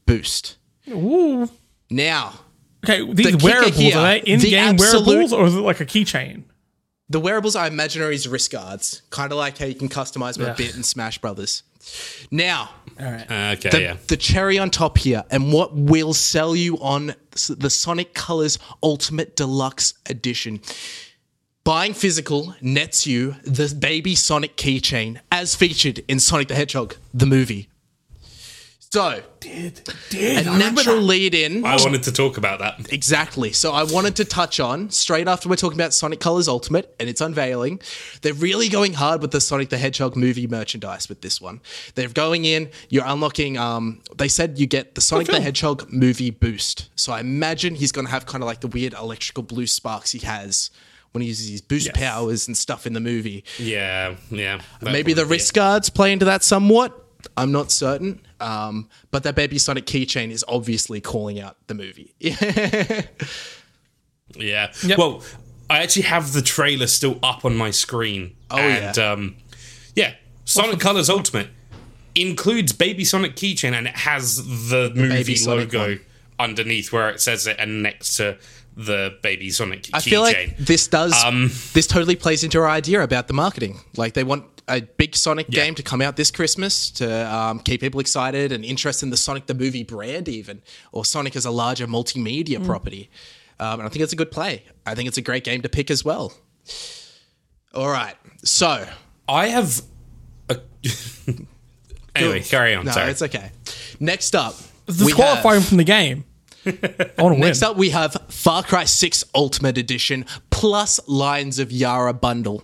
[0.04, 0.58] boost."
[0.90, 1.48] Ooh.
[1.88, 2.34] Now,
[2.84, 5.86] Okay, The these kicker wearables here, are they in-game wearables, or is it like a
[5.86, 6.42] keychain?
[7.10, 10.34] The wearables I imagine are his wrist guards, kind of like how you can customize
[10.38, 10.52] them Yeah.
[10.52, 11.62] a bit in Smash Brothers.
[12.30, 13.30] Now, All right.
[13.30, 13.96] Uh, okay, the, yeah.
[14.06, 17.14] the cherry on top here, and what will sell you on
[17.48, 20.60] the Sonic Colors Ultimate Deluxe Edition.
[21.64, 27.26] Buying physical nets you the baby Sonic keychain as featured in Sonic the Hedgehog, the
[27.26, 27.68] movie.
[28.92, 31.64] So, Did did a I remember natural lead in.
[31.64, 32.92] I wanted to talk about that.
[32.92, 33.52] Exactly.
[33.52, 37.08] So I wanted to touch on straight after we're talking about Sonic Colors Ultimate and
[37.08, 37.80] its unveiling.
[38.22, 41.60] They're really going hard with the Sonic the Hedgehog movie merchandise with this one.
[41.94, 42.68] They're going in.
[42.88, 43.56] You're unlocking.
[43.56, 45.40] Um, they said you get the Sonic the.
[45.40, 46.88] Hedgehog movie boost.
[46.96, 50.10] So I imagine he's going to have kind of like the weird electrical blue sparks
[50.10, 50.72] he has
[51.12, 51.96] when he uses his boost Yes.
[51.96, 53.44] powers and stuff in the movie.
[53.56, 54.60] Yeah, yeah.
[54.82, 57.00] Maybe the wrist guards play into that somewhat.
[57.36, 58.22] I'm not certain.
[58.40, 62.14] Um, but that Baby Sonic keychain is obviously calling out the movie.
[64.36, 64.72] Yeah.
[64.84, 64.98] Yep.
[64.98, 65.22] Well,
[65.68, 68.36] I actually have the trailer still up on my screen.
[68.50, 69.12] Oh, and, yeah.
[69.12, 69.36] um,
[69.94, 70.14] yeah.
[70.44, 71.48] Sonic Colors Ultimate
[72.14, 74.36] includes Baby Sonic keychain and it has
[74.68, 76.00] the, movie logo one.
[76.38, 78.36] underneath where it says it and next to
[78.76, 79.94] the Baby Sonic keychain.
[79.94, 83.80] I feel like this does Um, this totally plays into our idea about the marketing.
[83.96, 87.80] Like they want a big Sonic game to come out this Christmas to um, keep
[87.80, 91.50] people excited and interested in the Sonic the movie brand, even or Sonic as a
[91.50, 93.10] larger multimedia property.
[93.58, 94.64] Um, and I think it's a good play.
[94.86, 96.32] I think it's a great game to pick as well.
[97.74, 98.86] All right, so
[99.28, 99.82] I have
[100.48, 100.58] a.
[102.16, 102.84] anyway, carry on.
[102.86, 103.10] no, Sorry.
[103.10, 103.52] it's okay.
[103.98, 104.54] Next up,
[104.86, 106.24] we Disqualify have- from the game.
[106.66, 107.40] I want to win.
[107.40, 112.62] Next up, we have Far Cry 6 Ultimate Edition plus Lions of Yara bundle.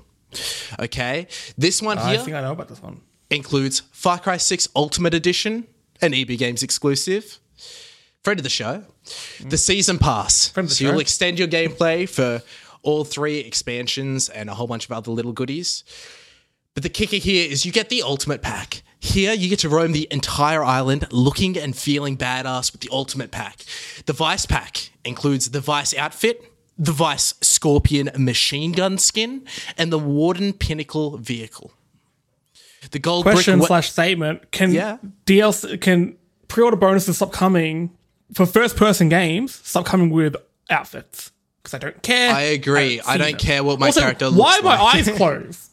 [0.79, 1.27] Okay,
[1.57, 3.01] this one I here think I know about this one.
[3.31, 5.67] includes Far Cry 6 Ultimate Edition,
[6.01, 7.39] an EB Games exclusive.
[8.23, 9.51] Friend of the show, mm.
[9.51, 10.49] the season pass.
[10.49, 12.43] Friend of the so you'll extend your gameplay for
[12.83, 15.85] all three expansions and a whole bunch of other little goodies.
[16.75, 18.83] But the kicker here is you get the ultimate pack.
[18.99, 23.31] Here, you get to roam the entire island looking and feeling badass with the ultimate
[23.31, 23.65] pack.
[24.07, 26.43] The Vice pack includes the Vice outfit,
[26.79, 29.43] the Vice Scorpion machine gun skin,
[29.79, 31.73] and the Warden Pinnacle vehicle.
[32.91, 33.63] The gold Question brick.
[33.63, 34.99] we- slash statement: Can Yeah.
[35.25, 36.17] DLC can
[36.49, 37.91] pre-order bonuses stop coming
[38.35, 39.61] for first-person games?
[39.65, 40.37] Stop coming with
[40.71, 42.33] outfits because I don't care.
[42.33, 42.97] I agree.
[42.99, 43.39] haven't I don't them.
[43.41, 44.95] care what my Also, character Why looks are my like.
[45.09, 45.71] eyes closed?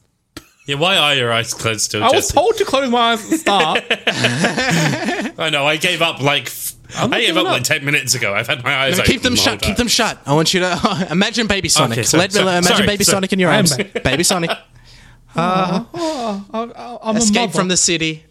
[0.67, 3.29] yeah, why are your eyes closed still, I was told to close my eyes at
[3.29, 3.83] the start.
[5.39, 5.65] I know.
[5.67, 6.49] I gave up like.
[6.93, 8.33] F- I not gave giving up like ten minutes ago.
[8.33, 9.11] I've had my eyes open.
[9.11, 9.61] Keep them the shut.
[9.61, 10.19] Keep them shut.
[10.25, 11.97] I want you to imagine Baby Sonic.
[11.99, 13.13] Okay, sorry, Let me sorry, imagine sorry, Baby sorry.
[13.15, 13.77] Sonic in your I am arms.
[13.77, 14.51] ba- Baby Sonic.
[15.35, 18.23] I'm Escape a from the city.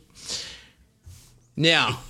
[1.54, 2.00] Now,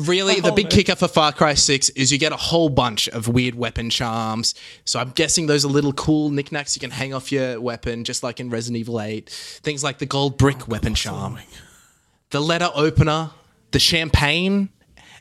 [0.00, 3.28] really, the big kicker for Far Cry 6 is you get a whole bunch of
[3.28, 4.56] weird weapon charms.
[4.84, 8.24] So I'm guessing those are little cool knickknacks you can hang off your weapon, just
[8.24, 9.30] like in Resident Evil 8.
[9.30, 11.38] Things like the gold brick weapon charm,
[12.30, 13.30] the letter opener,
[13.70, 14.68] the champagne,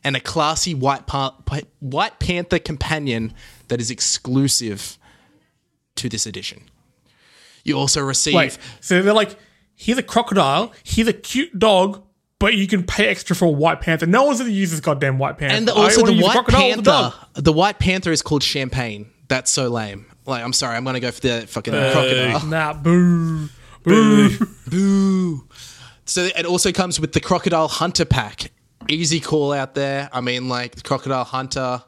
[0.03, 1.35] and a classy White, pa-
[1.79, 3.33] White Panther companion
[3.67, 4.97] that is exclusive
[5.95, 6.63] to this edition.
[7.63, 8.35] You also receive.
[8.35, 9.37] Wait, so they're like,
[9.75, 12.03] here's a crocodile, here's a cute dog,
[12.39, 14.05] but you can pay extra for a white panther.
[14.05, 15.55] No one's gonna use this goddamn white panther.
[15.55, 16.51] And the, also the White or the.
[16.51, 17.13] Panther.
[17.33, 19.11] The White Panther is called Champagne.
[19.27, 20.05] That's so lame.
[20.25, 22.45] Like, I'm sorry, I'm gonna go for the fucking crocodile.
[22.47, 23.49] Nah, boo,
[23.83, 24.29] boo.
[24.67, 25.47] Boo.
[26.05, 28.51] So it also comes with the Crocodile Hunter pack.
[28.89, 30.09] Easy call out there.
[30.11, 31.83] I mean, like the Crocodile Hunter.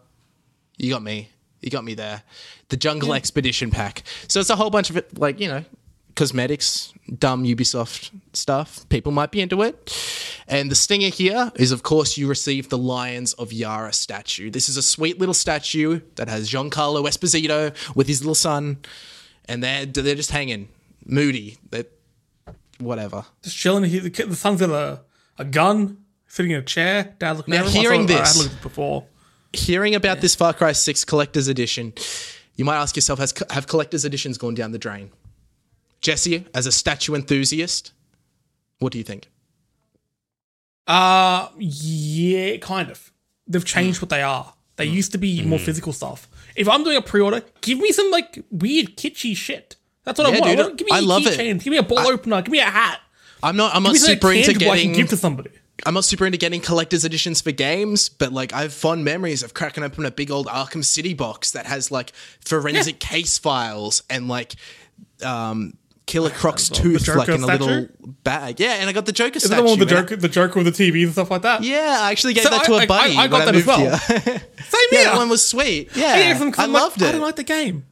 [0.77, 1.29] You got me.
[1.61, 2.23] You got me there.
[2.69, 4.03] The Jungle Expedition pack.
[4.27, 5.65] So it's a whole bunch of like you know,
[6.15, 8.87] cosmetics, dumb Ubisoft stuff.
[8.89, 9.91] People might be into it.
[10.47, 14.49] And the stinger here is, of course, you receive the Lions of Yara statue.
[14.51, 18.77] This is a sweet little statue that has Giancarlo Esposito with his little son,
[19.45, 20.69] and they're they're just hanging,
[21.05, 21.57] moody.
[21.69, 21.85] They,
[22.79, 23.25] whatever.
[23.43, 23.85] Just chilling.
[23.85, 25.01] He, the, the son's got a,
[25.37, 26.00] a gun,
[26.31, 27.13] sitting in a chair.
[27.19, 27.81] Dad looking Now, at him.
[27.81, 29.05] Hearing I this- had looked before.
[29.53, 31.93] hearing about this Far Cry 6 collector's edition,
[32.55, 35.11] you might ask yourself, has have collector's editions gone down the drain?
[35.99, 37.91] Jesse, as a statue enthusiast,
[38.79, 39.27] what do you think?
[40.87, 43.11] Uh yeah, kind of.
[43.47, 44.03] They've changed Hmm.
[44.05, 44.53] what they are.
[44.77, 46.27] They used to be more physical stuff.
[46.55, 49.75] If I'm doing a pre-order, give me some like weird kitschy shit.
[50.05, 50.51] That's what Yeah, I want.
[50.51, 51.37] dude, I want- give me I a love it.
[51.39, 51.63] keychain.
[51.63, 52.41] Give me a ball opener.
[52.41, 52.99] Give me a hat.
[53.43, 53.75] I'm not.
[53.75, 54.93] I'm not Give me super into tangible I can getting.
[55.01, 55.51] give to somebody.
[55.85, 59.43] I'm not super into getting collector's editions for games, but like I have fond memories
[59.43, 62.11] of cracking open a big old Arkham City box that has like
[62.45, 64.55] forensic case files and like
[65.23, 65.73] um,
[66.05, 67.87] Killer Croc's tooth like in a little
[68.23, 68.59] bag.
[68.59, 69.61] Yeah, and I got the Joker Is it statue.
[69.63, 71.43] the one with the and I- Joker, the Joker with the TV and stuff like
[71.43, 71.63] that?
[71.63, 73.15] yeah, I actually gave So that to I- a buddy.
[73.15, 73.79] I, I got when that as moved well.
[73.79, 73.97] here.
[74.19, 75.03] Same yeah, here.
[75.05, 75.89] that one was sweet.
[75.95, 77.11] Yeah, Yeah, 'cause I'm- 'cause I I'm like, loved I it.
[77.13, 77.85] don't like the game.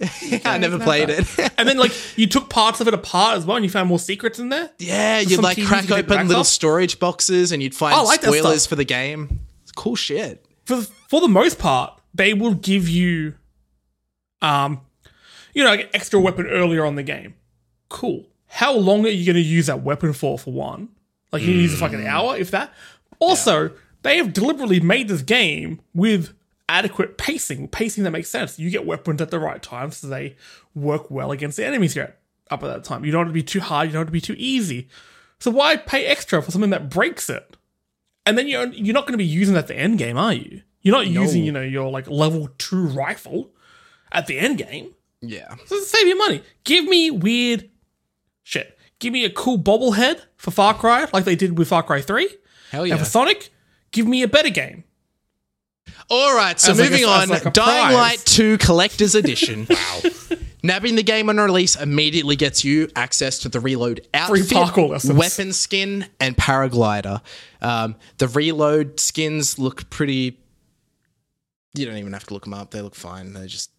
[0.44, 1.26] I never played it.
[1.58, 3.98] And then like you took parts of it apart as well, and you found more
[3.98, 4.70] secrets in there.
[4.78, 6.46] yeah, Just you'd some like TVs crack you take open back little off?
[6.46, 8.70] storage boxes and you'd find I like that spoilers stuff.
[8.70, 9.40] for the game.
[9.62, 10.44] It's cool shit.
[10.64, 13.34] for for the most part, they will give you,
[14.42, 14.80] um,
[15.54, 17.34] you know, like an extra weapon earlier on the game.
[17.88, 18.26] Cool.
[18.46, 20.38] How long are you going to use that weapon for?
[20.38, 20.88] For one,
[21.32, 22.00] like you use it for like Hmm.
[22.00, 22.72] an hour, if that.
[23.18, 23.72] Also,
[24.02, 26.32] they have deliberately made this game with
[26.70, 28.58] adequate pacing, pacing that makes sense.
[28.58, 30.36] You get weapons at the right time, so they
[30.74, 33.04] work well against the enemies you up at that time.
[33.04, 34.88] You don't want to be too hard, you don't want to be too easy.
[35.40, 37.56] So why pay extra for something that breaks it?
[38.24, 40.32] And then you're you're not going to be using that at the end game, are
[40.32, 40.62] you?
[40.82, 43.50] You're not using, you know, your like level two rifle
[44.12, 44.94] at the end game.
[45.20, 45.54] Yeah.
[45.66, 46.42] So save your money.
[46.64, 47.68] Give me weird
[48.42, 48.78] shit.
[49.00, 52.28] Give me a cool bobblehead for Far Cry, like they did with Far Cry 3.
[52.70, 52.94] Hell yeah.
[52.94, 53.50] And for Sonic,
[53.92, 54.84] give me a better game.
[56.10, 57.94] All right, so like a- moving as on, like a Dying prize.
[57.94, 59.66] Light 2 Collector's Edition.
[59.70, 60.00] wow.
[60.62, 65.14] Nabbing the game on release immediately gets you access to the Reload outfit, parkour lessons.
[65.16, 67.22] weapon skin, and paraglider.
[67.62, 70.38] Um, the Reload skins look pretty.
[71.74, 73.32] You don't even have to look them up; they look fine.
[73.32, 73.70] They're just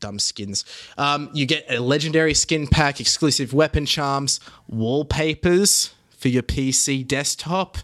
[0.00, 0.64] dumb skins.
[0.98, 7.78] Um, you get a legendary skin pack, exclusive weapon charms, wallpapers for your PC desktop,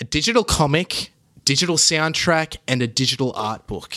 [0.00, 1.10] a digital comic,
[1.44, 3.96] digital soundtrack, and a digital art book.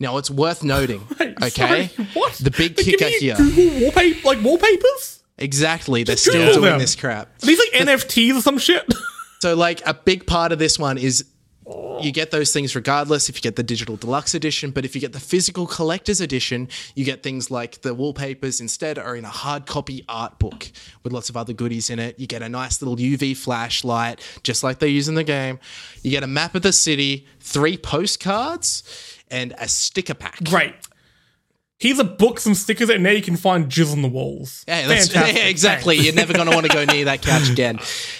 [0.00, 1.48] Now, it's worth noting, okay?
[1.48, 2.34] Sorry, what?
[2.34, 3.36] The big give kicker here.
[3.36, 5.22] Google wallpaper, like wallpapers?
[5.38, 6.02] Exactly.
[6.04, 6.78] They're Just still Google doing them.
[6.78, 7.28] this crap.
[7.42, 8.84] Are these like NFTs or some shit?
[9.42, 11.26] So, like, a big part of this one is
[12.00, 15.00] you get those things regardless if you get the digital deluxe edition, but if you
[15.00, 19.30] get the physical collector's edition, you get things like the wallpapers instead are in a
[19.30, 20.70] hard copy art book
[21.02, 22.18] with lots of other goodies in it.
[22.20, 25.58] You get a nice little UV flashlight, just like they use in the game.
[26.02, 28.84] You get a map of the city, three postcards,
[29.28, 30.44] and a sticker pack.
[30.44, 30.74] Great.
[31.78, 34.64] Here's a book, some stickers, and now you can find jizz on the walls.
[34.66, 35.96] Yeah, that's, yeah, exactly.
[35.96, 37.78] You're never going to want to go near that couch again.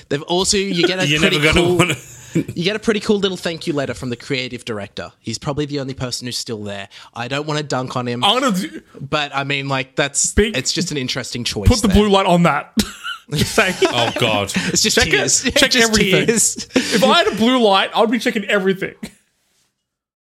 [0.08, 2.15] They've also you get a You're pretty never going to cool, want to.
[2.54, 5.12] You get a pretty cool little thank you letter from the creative director.
[5.20, 6.88] He's probably the only person who's still there.
[7.14, 10.32] I don't want to dunk on him, I'm gonna do, but I mean, like that's
[10.34, 11.68] Big- it's just an interesting choice.
[11.68, 11.96] put the there.
[11.96, 12.74] blue light on that.
[13.28, 13.74] Just saying.
[13.82, 14.52] Oh God.
[14.56, 15.42] It's just Check it- tears.
[15.42, 16.26] check Just everything.
[16.26, 16.68] tears.
[16.76, 18.94] if I had a blue light, I'd be checking everything.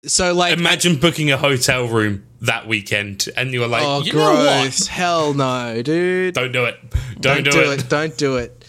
[0.07, 4.13] So like, Imagine booking a hotel room that weekend, and you were like, oh you
[4.13, 4.61] know what?
[4.63, 6.34] gross, hell no, dude.
[6.34, 6.78] Don't do it.
[7.20, 7.88] Don't, do, it.
[7.89, 8.66] Don't do it.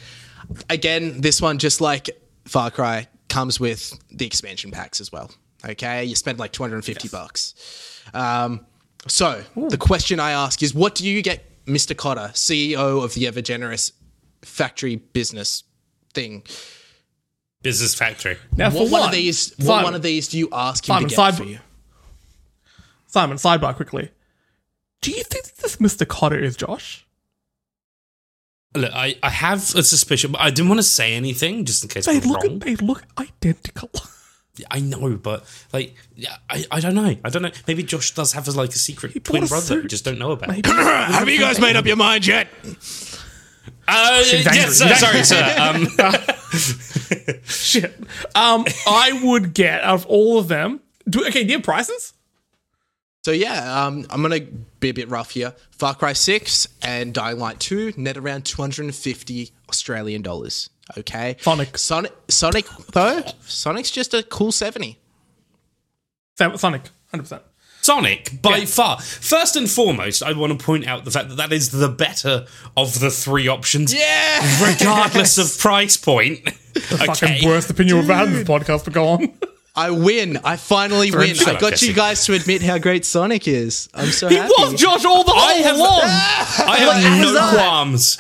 [0.71, 2.11] Again, this one, just like
[2.45, 5.31] Far Cry, comes with the expansion packs as well.
[5.63, 8.03] Okay, you spend like 250 bucks.
[8.15, 8.65] Um,
[9.07, 11.95] so the question I ask is, what do you get, Mr.
[11.95, 13.93] Cotter, CEO of the Ever Generous
[14.41, 15.65] factory business
[16.15, 16.45] thing?
[17.63, 18.39] Business factory.
[18.57, 19.53] Now, What for one one, of these?
[19.59, 21.59] What one of these do you ask him Simon, to get side- for you?
[23.07, 24.11] Simon, sidebar quickly.
[25.03, 26.09] Do you think this Mr.
[26.09, 27.06] Cotter is Josh?
[28.77, 31.89] Look, I, I have a suspicion, but I didn't want to say anything just in
[31.89, 32.59] case They we're look, wrong.
[32.61, 33.91] they look identical.
[34.71, 37.15] I know, but like, yeah, I, I don't know.
[37.25, 37.51] I don't know.
[37.67, 39.67] Maybe Josh does have like a secret bought twin a brother.
[39.67, 39.83] suit.
[39.83, 40.49] We just don't know about.
[40.49, 40.69] Maybe.
[40.71, 42.49] Have you guys made up your mind yet?
[43.89, 44.93] Uh, yes, angry.
[44.95, 45.57] uh, sorry, sir.
[45.61, 47.95] Um, Shit.
[48.35, 50.81] Um, I would get out of all of them.
[51.09, 52.15] Do, okay, do you have prices?
[53.27, 54.39] So yeah, um, I'm gonna
[54.79, 55.53] be a bit rough here.
[55.73, 60.71] Far Cry Six and Dying Light Two net around 250 Australian dollars.
[60.97, 61.77] Okay, Sonic.
[61.77, 64.97] Sonic, Sonic though, Sonic's just a cool 70.
[66.39, 67.43] Sonic, hundred percent.
[67.83, 68.65] Sonic, by Yeah.
[68.67, 69.01] far.
[69.01, 72.47] First and foremost, I want to point out the fact that that is the better
[72.77, 76.49] of the three options, Yeah, regardless of price point.
[76.49, 77.41] Fucking okay.
[77.45, 79.33] worst opinion we've had in this podcast, but go on.
[79.77, 80.39] I win.
[80.43, 81.35] I finally win.
[81.35, 81.87] Shut I got Jesse.
[81.89, 83.89] you guys to admit how great Sonic is.
[83.95, 84.53] I'm so He happy.
[84.59, 86.01] was Josh all the whole have- along.
[86.03, 87.55] I have was no that?
[87.55, 88.19] qualms.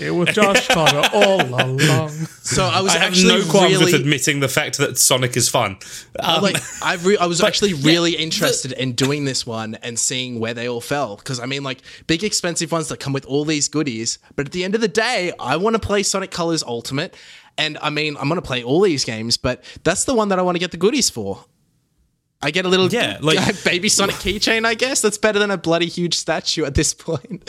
[0.00, 1.80] It was Josh Cotter all along.
[1.80, 5.36] So I was I have actually no qualms really with admitting the fact that Sonic
[5.36, 5.76] is fun.
[6.20, 9.98] Um, like I re- I was actually yeah, really interested in doing this one and
[9.98, 13.26] seeing where they all fell because I mean like big expensive ones that come with
[13.26, 16.30] all these goodies but at the end of the day I want to play Sonic
[16.30, 17.16] Colors Ultimate
[17.58, 20.38] and I mean I'm going to play all these games but that's the one that
[20.38, 21.44] I want to get the goodies for
[22.40, 25.58] I get a little Yeah, like- baby Sonic keychain I guess that's better than a
[25.58, 27.42] bloody huge statue at this point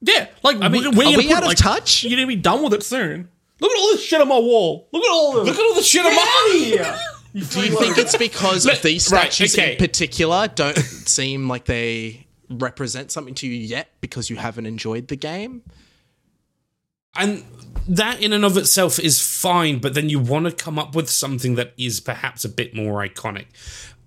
[0.00, 2.02] Yeah, like I mean, mean, we're are gonna we put, out of like, touch?
[2.04, 3.28] You're gonna be done with it soon.
[3.60, 4.88] Look at all this shit on my wall.
[4.92, 5.46] Look at all this.
[5.46, 6.56] look at all the shit I'm on.
[6.56, 6.98] here.
[7.34, 9.72] You Do you think it's because of these right, statues okay.
[9.72, 15.08] in particular don't seem like they represent something to you yet because you haven't enjoyed
[15.08, 15.62] the game?
[17.14, 17.44] And
[17.88, 21.10] that in and of itself is fine, but then you want to come up with
[21.10, 23.46] something that is perhaps a bit more iconic.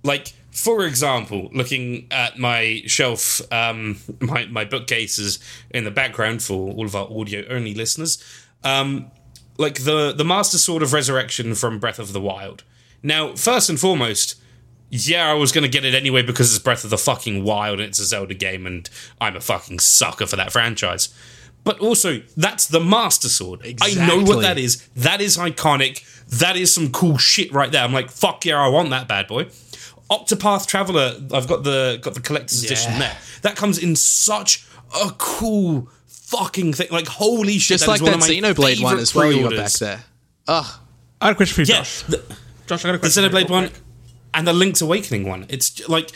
[0.03, 5.39] Like, for example, looking at my shelf, um, my, my bookcases
[5.71, 8.23] in the background for all of our audio only listeners,
[8.63, 9.11] um,
[9.57, 12.63] like the, the Master Sword of Resurrection from Breath of the Wild.
[13.03, 14.35] Now, first and foremost,
[14.89, 17.79] yeah, I was going to get it anyway because it's Breath of the fucking Wild
[17.79, 18.89] and it's a Zelda game, and
[19.19, 21.13] I'm a fucking sucker for that franchise.
[21.66, 23.59] But also that's the Master Sword.
[23.82, 24.88] I know what that is.
[24.95, 26.03] That is iconic.
[26.39, 27.84] That is some cool shit right there.
[27.84, 29.47] I'm like, fuck yeah, I want that bad boy.
[30.09, 33.18] Octopath Traveler, I've got the got the collector's edition there.
[33.41, 34.66] That comes in such
[35.03, 36.88] a cool fucking thing.
[36.91, 39.32] Like holy shit, Just that like is one that of my Xenoblade one as well.
[39.32, 39.74] You got back pre-orders.
[39.80, 40.03] there.
[40.47, 40.82] Oh,
[41.22, 42.01] I had a question for you, Yeah, Josh.
[42.03, 42.24] the-
[42.68, 43.24] Josh, I got a the question.
[43.24, 43.82] for you Xenoblade real one quick.
[44.36, 45.45] and the Link's Awakening one.
[45.49, 46.11] It's like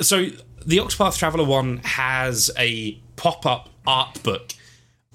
[0.00, 0.26] so
[0.64, 4.52] the Octopath Traveler one has a pop-up art book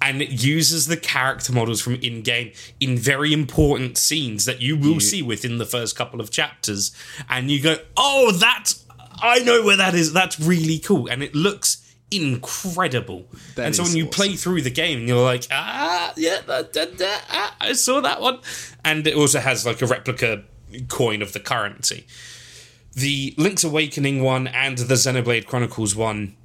[0.02, 5.00] and it uses the character models from in-game in very important scenes that you will
[5.00, 6.90] see within the first couple of chapters
[7.30, 8.84] and you go, "Oh, that's
[9.22, 10.12] I know where that is.
[10.12, 11.78] That's really cool." And it looks
[12.10, 13.26] incredible.
[13.56, 14.12] And so when you awesome.
[14.12, 18.20] play through the game you're like, ah, yeah, that, that, that, ah, I saw that
[18.20, 18.40] one.
[18.84, 20.44] And it also has like a replica
[20.88, 22.06] coin of the currency.
[22.92, 26.36] The Link's Awakening one and the Xenoblade Chronicles one,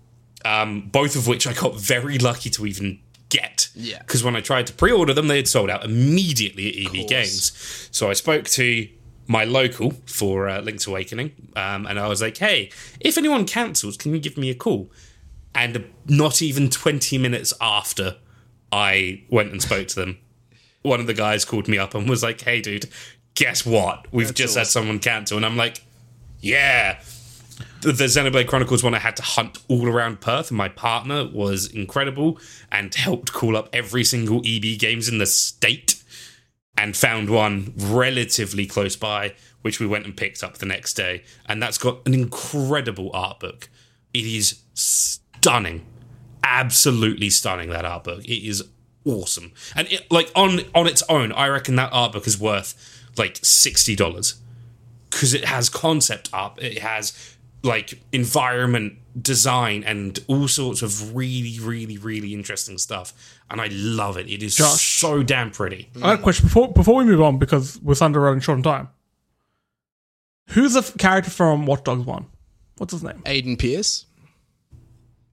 [0.45, 2.99] um, both of which I got very lucky to even
[3.29, 3.69] get.
[3.75, 3.99] Yeah.
[3.99, 7.07] Because when I tried to pre order them, they had sold out immediately at EB
[7.07, 7.89] Games.
[7.91, 8.87] So I spoke to
[9.27, 13.97] my local for uh, Link's Awakening um, and I was like, hey, if anyone cancels,
[13.97, 14.89] can you give me a call?
[15.53, 18.17] And not even 20 minutes after
[18.71, 20.17] I went and spoke to them,
[20.81, 22.89] one of the guys called me up and was like, hey, dude,
[23.33, 24.05] guess what?
[24.11, 25.37] We've just had someone cancel.
[25.37, 25.83] And I'm like,
[26.39, 27.01] yeah.
[27.81, 31.27] The, the Xenoblade Chronicles one, I had to hunt all around Perth, and my partner
[31.27, 32.39] was incredible
[32.71, 36.03] and helped call up every single EB games in the state
[36.75, 41.23] and found one relatively close by, which we went and picked up the next day.
[41.47, 43.69] And that's got an incredible art book.
[44.13, 45.85] It is stunning,
[46.43, 47.69] absolutely stunning.
[47.69, 48.63] That art book, it is
[49.05, 49.53] awesome.
[49.75, 53.39] And it, like on on its own, I reckon that art book is worth like
[53.43, 54.35] sixty dollars
[55.09, 57.36] because it has concept art, it has
[57.67, 63.13] like environment design and all sorts of really, really, really interesting stuff.
[63.49, 64.27] And I love it.
[64.27, 64.99] It is Josh.
[64.99, 65.89] so damn pretty.
[66.01, 68.63] I have a question before before we move on because we're under running short on
[68.63, 68.89] time.
[70.49, 72.27] Who's the f- character from Watch Dogs One?
[72.77, 73.21] What's his name?
[73.25, 74.05] Aiden Pearce.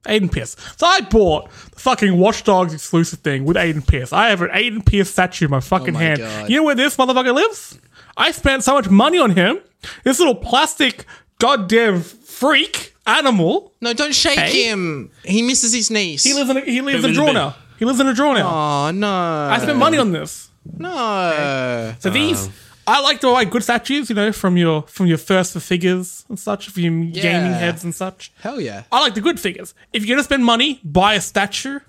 [0.05, 0.55] Aiden Pearce.
[0.77, 4.13] So I bought the fucking Watch Dogs exclusive thing with Aiden Pearce.
[4.13, 6.19] I have an Aiden Pearce statue in my fucking oh my hand.
[6.19, 6.49] God.
[6.49, 7.79] You know where this motherfucker lives?
[8.17, 9.59] I spent so much money on him.
[10.03, 11.05] This little plastic
[11.39, 12.01] goddamn
[12.39, 13.71] freak animal.
[13.81, 14.65] No, don't shake Hey?
[14.69, 15.11] him.
[15.23, 16.23] He misses his niece.
[16.23, 17.55] He lives in a, he lives in a drawer now.
[17.79, 18.47] He lives in a drawer now.
[18.87, 19.09] Oh no!
[19.53, 20.49] I spent money on this.
[20.77, 21.93] no.
[21.99, 22.49] So these,
[22.87, 26.25] I like to buy good statues, you know, from your from your first for figures
[26.29, 27.57] and such, for your gaming Yeah.
[27.57, 28.31] heads and such.
[28.41, 28.83] Hell yeah!
[28.91, 29.73] I like the good figures.
[29.93, 31.79] If you're gonna spend money, buy a statue.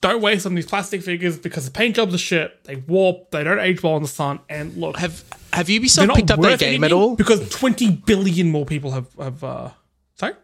[0.00, 2.62] Don't waste on these plastic figures because the paint jobs are shit.
[2.64, 3.30] They warp.
[3.32, 4.38] They don't age well in the sun.
[4.48, 7.16] And look, Have Have Ubisoft picked up their game at all?
[7.16, 9.42] because 20 billion more people have have.
[9.42, 9.70] Uh,
[10.14, 10.34] sorry.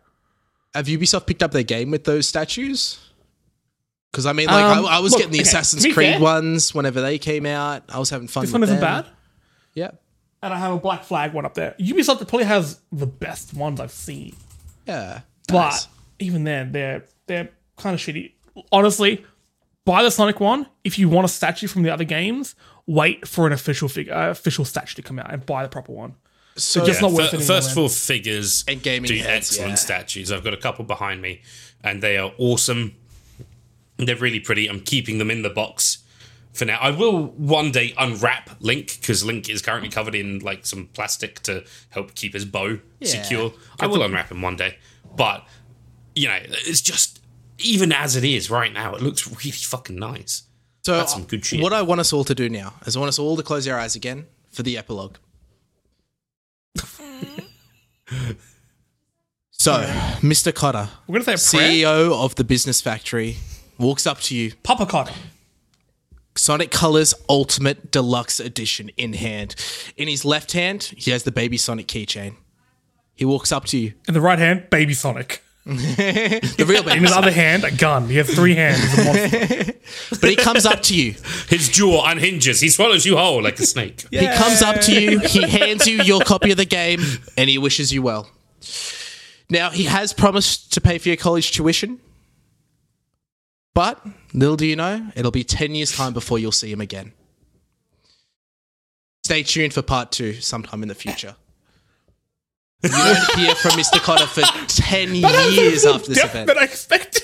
[0.75, 2.99] Have Ubisoft picked up their game with those statues?
[4.11, 6.21] Because I mean, like, Um, I, I was look, getting the okay, Assassin's Creed fair-
[6.21, 7.85] ones whenever they came out.
[7.89, 8.43] I was having fun.
[8.45, 9.05] This one isn't them.
[9.05, 9.07] bad.
[9.75, 9.91] Yeah,
[10.43, 11.75] And I have a black flag one up there.
[11.81, 14.35] Ubisoft probably has the best ones I've seen.
[14.87, 15.21] yeah.
[15.49, 15.89] But Nice.
[16.21, 18.33] even then, they're they're kind of shitty.
[18.73, 19.25] Honestly,
[19.85, 20.67] buy the Sonic one.
[20.83, 22.55] If you want a statue from the other games,
[22.87, 25.93] wait for an official figure, uh, official statue to come out and buy the proper
[25.93, 26.15] one.
[26.57, 29.71] so just not Fir- worth it first anymore, four figures And gaming do heads, excellent
[29.71, 29.77] yeah.
[29.77, 30.33] statues.
[30.33, 31.43] I've got a couple behind me,
[31.83, 32.95] and they are awesome.
[33.97, 34.67] They're really pretty.
[34.69, 35.99] I'm keeping them in the box
[36.53, 36.79] for now.
[36.81, 41.41] I will one day unwrap Link because Link is currently covered in like some plastic
[41.43, 43.53] to help keep his bow secure.
[43.79, 44.79] I will unwrap him one day,
[45.17, 45.47] but
[46.17, 47.21] you know, it's just
[47.59, 50.45] even as it is right now, it looks really fucking nice.
[50.83, 51.63] So That's some good shit.
[51.63, 53.67] What I want us all to do now is I want us all to close
[53.69, 55.17] our eyes again for the epilogue.
[59.51, 59.73] so,
[60.21, 60.55] Mr.
[60.55, 61.71] Cotter, We're gonna say a prayer.
[61.71, 63.37] CEO of the Business Factory,
[63.79, 65.15] walks up to you, Papa Cotter.
[66.37, 69.55] Sonic Colors Ultimate Deluxe Edition in hand.
[69.97, 72.35] In his left hand, he has the Baby Sonic keychain.
[73.15, 75.44] He walks up to you, In the right hand, Baby Sonic.
[75.67, 78.09] the real In his other hand, a gun.
[78.09, 78.83] He has three hands.
[78.83, 79.73] He's a monster.
[80.21, 81.15] but he comes up to you.
[81.49, 82.61] His jaw unhinges.
[82.61, 84.05] He swallows you whole like a snake.
[84.11, 87.01] He comes up to you, he hands you your copy of the game,
[87.39, 88.29] and he wishes you well.
[89.49, 92.01] Now, he has promised to pay for your college tuition,
[93.75, 94.05] but
[94.35, 97.13] little do you know, it'll be 10 years' time before you'll see him again.
[99.25, 101.37] Stay tuned for part two sometime in the future.
[102.85, 103.99] You won't hear from Mr.
[104.01, 106.47] Cotter for 10 years after this event.
[106.49, 107.23] that I expected.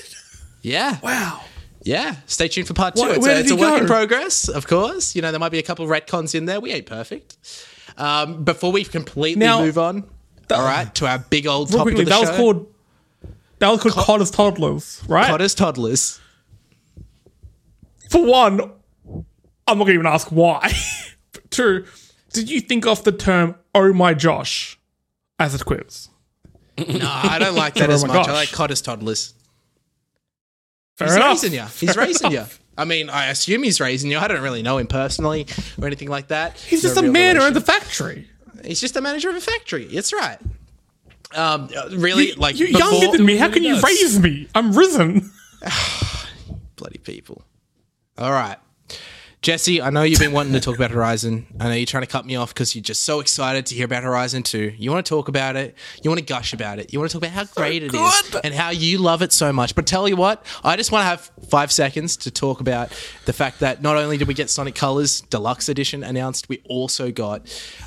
[0.61, 0.97] Yeah.
[1.01, 1.41] Wow.
[1.83, 3.09] Yeah, stay tuned for part two.
[3.09, 5.15] It's a, it's a work in progress, of course.
[5.15, 6.59] You know, there might be a couple of retcons in there.
[6.59, 7.37] We ain't perfect.
[7.97, 10.03] Um, before we completely Now- move on,
[10.51, 12.73] all right, to our big old topic quickly, of the that was show, called.
[13.59, 15.27] That was called Cotter's Toddlers, right?
[15.27, 16.19] Cotter's Toddlers.
[18.09, 20.71] For one, I'm not going to even ask why.
[21.49, 21.85] Two,
[22.33, 24.77] did you think of the term "Oh my Josh"
[25.41, 26.09] as a quiz?
[26.77, 28.27] No, I don't like that Oh as my much.
[28.27, 28.35] I gosh.
[28.35, 29.33] like codest toddlers.
[30.97, 31.29] Fair he's enough.
[31.43, 31.65] raising you.
[31.79, 32.45] He's raising you.
[32.77, 34.17] I mean, I assume he's raising you.
[34.17, 35.45] I don't really know him personally
[35.79, 36.57] or anything like that.
[36.57, 37.57] He's No just a real man relation.
[37.57, 38.27] at the factory.
[38.65, 39.85] He's just a manager of a factory.
[39.85, 40.37] It's right.
[41.35, 43.37] Um, uh, really, like You're before, younger than me.
[43.37, 44.47] How can you raise me?
[44.55, 45.31] I'm risen.
[46.75, 47.43] bloody people.
[48.17, 48.57] All right.
[49.41, 51.47] Jesse, I know you've been wanting to talk about Horizon.
[51.59, 53.85] I know you're trying to cut me off because you're just so excited to hear
[53.85, 54.73] about Horizon 2.
[54.77, 55.75] You want to talk about it.
[56.03, 56.93] You want to gush about it.
[56.93, 58.41] You want to talk about how great it is good.
[58.43, 59.73] and how you love it so much.
[59.73, 62.89] But tell you what, I just want to have five seconds to talk about
[63.25, 67.09] the fact that not only did we get Sonic Colors Deluxe Edition announced, we also
[67.09, 67.41] got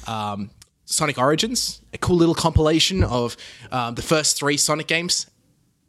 [0.08, 0.50] um,
[0.86, 3.36] Sonic Origins, a cool little compilation of
[3.70, 5.30] um, the first three Sonic games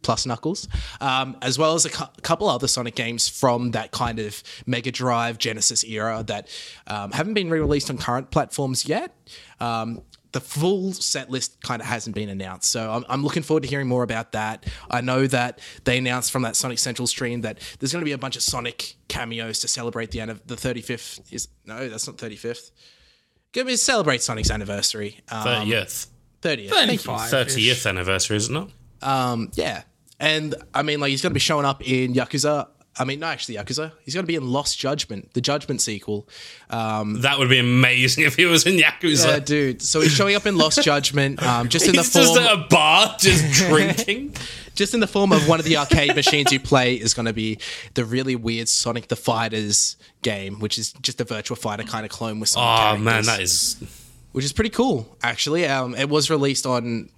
[0.05, 0.67] plus Knuckles,
[1.01, 4.91] um, as well as a cou- couple other Sonic games from that kind of Mega
[4.91, 6.47] Drive Genesis era that
[6.87, 9.13] um, haven't been re-released on current platforms yet.
[9.59, 10.01] Um,
[10.31, 13.69] the full set list kind of hasn't been announced, so I'm, I'm looking forward to
[13.69, 14.65] hearing more about that.
[14.91, 18.11] I know that they announced from that Sonic Central stream that there's going to be
[18.11, 21.33] a bunch of Sonic cameos to celebrate the end of the 35th.
[21.33, 22.71] Is no, that's not 35th.
[23.53, 25.21] Going to celebrate Sonic's anniversary.
[25.29, 26.07] Um, 30th.
[26.41, 26.69] 30th.
[26.69, 27.11] Thank you.
[27.11, 28.69] 30th anniversary, isn't it?
[29.01, 29.83] Um, yeah.
[30.19, 32.67] And I mean, like, he's going to be showing up in Yakuza.
[32.97, 33.91] I mean, no, actually, Yakuza.
[34.05, 36.29] He's going to be in Lost Judgment, the Judgment sequel.
[36.69, 39.25] Um, That would be amazing if he was in Yakuza.
[39.25, 42.33] uh, dude, so he's showing up in Lost Judgment, um, just in the He's just
[42.35, 44.33] form, at a bar, just drinking.
[44.75, 47.33] just in the form of one of the arcade machines you play is going to
[47.33, 47.59] be
[47.95, 52.11] the really weird Sonic the Fighters game, which is just a Virtua Fighter kind of
[52.13, 53.75] clone with Sonic Oh characters, man, that is
[54.31, 55.65] which is pretty cool, actually.
[55.65, 57.09] Um, it was released on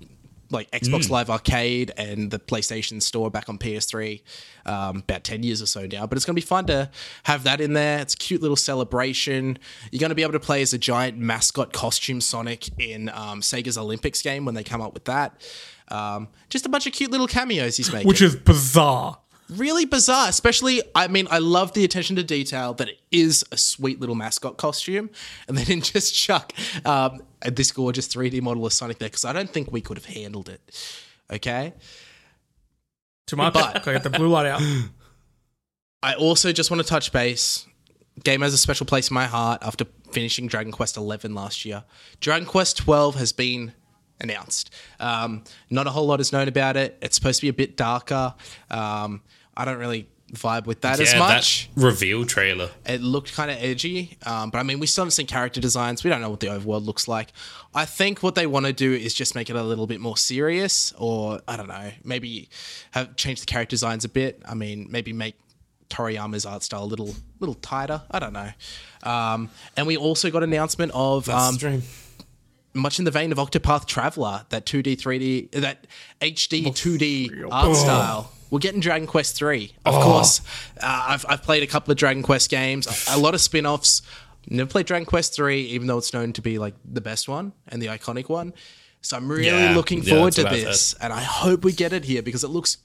[0.50, 4.22] like Xbox Live Arcade and the PlayStation Store back on PS3
[4.66, 6.06] um, about 10 years or so now.
[6.08, 6.89] But it's going to be fun to
[7.24, 8.00] have that in there.
[8.00, 9.58] It's a cute little celebration.
[9.91, 13.41] You're going to be able to play as a giant mascot costume Sonic in um,
[13.41, 15.41] Sega's Olympics game when they come up with that.
[15.89, 19.20] Um, just a bunch of cute little cameos he's making Which is bizarre.
[19.50, 20.30] Really bizarre.
[20.30, 24.16] Especially, I mean, I love the attention to detail that it is a sweet little
[24.16, 25.10] mascot costume,
[25.48, 26.54] and they didn't just chuck
[26.86, 30.06] um, this gorgeous 3D model of Sonic there because I don't think we could have
[30.06, 30.62] handled it.
[31.32, 31.74] Okay.
[33.28, 33.54] Too much.
[33.54, 34.62] But- Gotta get the blue light out.
[36.04, 37.66] I also just want to touch base.
[38.24, 41.84] Game has a special place in my heart after finishing Dragon Quest XI last year.
[42.20, 43.74] Dragon Quest XII has been
[44.20, 44.74] announced.
[45.00, 46.98] Um, not a whole lot is known about it.
[47.02, 48.34] It's supposed to be a bit darker.
[48.72, 49.22] Um,
[49.58, 51.70] I don't really vibe with that as yeah, much.
[51.74, 52.70] that reveal trailer.
[52.86, 56.03] It looked kind of edgy, um, but I mean, we still haven't seen character designs.
[56.03, 57.32] We don't know what the overworld looks like.
[57.74, 60.18] I think what they want to do is just make it a little bit more
[60.18, 62.49] serious, or I don't know, maybe
[62.91, 64.41] have change the character designs a bit.
[64.45, 65.36] I mean, maybe make
[65.89, 68.03] Toriyama's art style a little little tighter.
[68.12, 68.49] I don't know.
[69.03, 71.58] Um, and we also got announcement of um,
[72.74, 75.88] much in the vein of Octopath Traveler, that 2D, 3D, that
[76.22, 78.32] HD 2D art style.
[78.50, 79.74] We're getting Dragon Quest 3.
[79.86, 80.41] Of course,
[80.82, 84.02] uh, I've, I've played a couple of Dragon Quest games, a, lot of spin offs.
[84.50, 87.52] Never played Dragon Quest 3, even though it's known to be like the best one
[87.68, 88.54] and the iconic one.
[89.02, 90.93] So I'm really Yeah, looking forward to this.
[91.02, 92.78] And I hope we get it here because it looks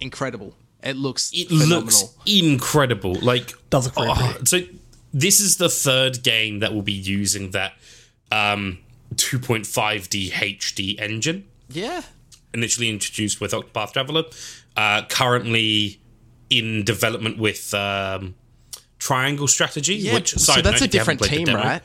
[0.00, 0.54] incredible.
[0.82, 1.80] It looks It phenomenal.
[1.80, 3.14] looks incredible.
[3.14, 4.60] Like Does look oh, so.
[5.12, 7.74] This is the third game that will be using that
[8.32, 8.78] um,
[9.14, 11.44] 2.5D HD engine.
[11.68, 12.02] yeah.
[12.52, 14.24] initially introduced with Octopath Traveler,
[14.76, 16.00] uh, currently
[16.50, 18.34] in development with um,
[18.98, 19.94] Triangle Strategy.
[19.96, 21.82] Yeah, which so that's note, a if you haven't different team, right?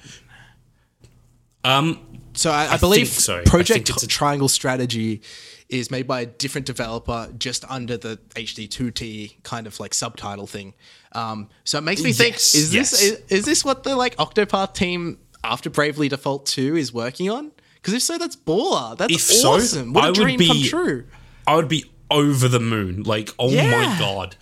[1.63, 1.99] Um,
[2.33, 3.39] So I, I, believe so.
[3.39, 5.21] I Project think Triangle Strategy
[5.67, 10.73] is made by a different developer, just under the HD2D kind of like subtitle thing.
[11.11, 14.15] Um, so it makes me think: Yes, is this is, is this what the like
[14.17, 17.51] Octopath team after Bravely Default Two is working on?
[17.75, 18.97] Because if so, that's baller.
[18.97, 19.93] That's If so, awesome.
[19.93, 21.05] what a I would dream come true.
[21.47, 23.03] I would be over the moon.
[23.03, 23.69] Like, oh Yeah.
[23.71, 24.35] my god,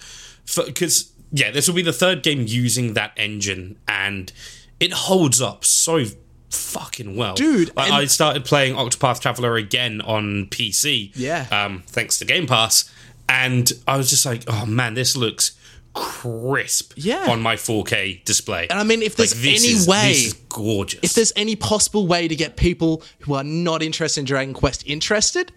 [0.66, 4.32] because yeah, this will be the third game using that engine, and
[4.80, 6.06] it holds up so
[6.50, 11.46] fucking well, Dude, Like, I started playing Octopath Traveler again on PC, Yeah.
[11.52, 12.90] um, thanks to Game Pass,
[13.28, 15.52] and I was just like, oh man, this looks
[15.94, 17.26] crisp, Yeah.
[17.30, 18.68] on my 4K display.
[18.70, 21.00] And I mean, if there's Like, any is- way- this is gorgeous.
[21.04, 24.84] If there's any possible way to get people who are not interested in Dragon Quest
[24.86, 25.52] interested,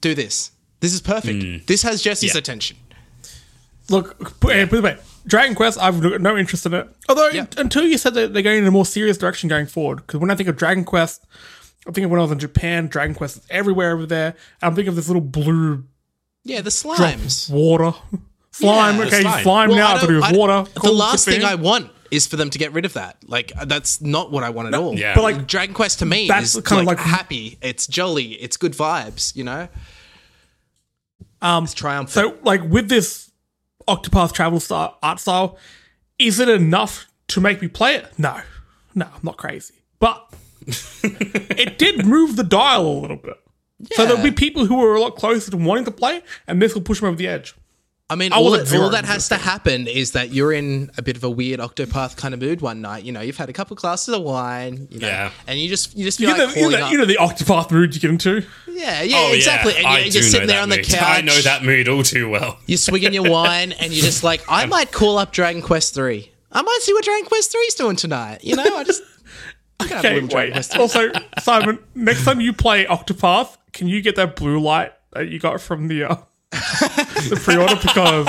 [0.00, 0.50] do this.
[0.84, 1.42] This is perfect.
[1.42, 1.66] Mm.
[1.66, 2.34] This has Jesse's.
[2.34, 2.38] Yeah.
[2.38, 2.76] attention.
[3.90, 4.66] Look, put, yeah.
[4.66, 4.96] put it away.
[5.26, 6.88] Dragon Quest, I've got no interest in it.
[7.08, 7.46] Although, Yeah.
[7.56, 10.30] until you said that they're going in a more serious direction going forward, because when
[10.30, 11.22] I think of Dragon Quest,
[11.86, 14.34] I think of when I was in Japan, Dragon Quest is everywhere over there.
[14.62, 15.84] I'm thinking of this little blue
[16.44, 17.50] Yeah, the drop slimes.
[17.50, 17.92] water.
[18.52, 19.42] Slime, Yeah, okay, slime.
[19.42, 20.70] slime, Well, now to don't- do with I- water.
[20.82, 23.16] The last good thing I want is for them to get rid of that.
[23.26, 24.96] Like uh, that's not what I want at all.
[24.96, 25.14] Yeah.
[25.14, 27.58] But like, Dragon Quest to me That's is kind of like, like- happy.
[27.60, 28.32] It's jolly.
[28.34, 29.34] It's good vibes.
[29.34, 29.68] You know.
[31.44, 32.10] Um, It's triumphant.
[32.10, 33.30] so like with this
[33.86, 35.58] Octopath Travel style art style,
[36.18, 38.06] is it enough to make me play it?
[38.18, 38.40] No,
[38.94, 40.32] no, I'm not crazy, but
[40.66, 43.36] it did move the dial a little bit.
[43.92, 46.74] So there'll be people who are a lot closer to wanting to play, and this
[46.74, 47.54] will push them over the edge.
[48.14, 51.02] I mean, I all, that, all that has to happen is that you're in a
[51.02, 53.02] bit of a weird Octopath kind of mood one night.
[53.02, 55.30] You know, you've had a couple glasses of wine, you know, Yeah.
[55.48, 57.16] and you just you just You feel know, like you, know, the- you know the
[57.16, 58.44] Octopath mood you get into.
[58.68, 59.72] yeah, yeah, Oh, exactly.
[59.72, 59.78] Yeah.
[59.80, 60.86] And I you're, you're sitting know there on the mood.
[60.88, 61.02] couch.
[61.02, 62.58] I know that mood all too well.
[62.66, 66.30] You're swigging your wine, and you're just like, I might call up Dragon Quest Three.
[66.52, 68.44] I might see what Dragon Quest Three's doing tonight.
[68.44, 69.02] You know, I just.
[69.80, 70.52] I'm gonna have a Okay, wait.
[70.52, 70.80] Quest 3.
[70.80, 71.10] Also,
[71.40, 75.60] Simon, next time you play Octopath, can you get that blue light that you got
[75.60, 76.16] from the uh,
[76.54, 77.76] the pre-order?
[77.76, 78.26] Because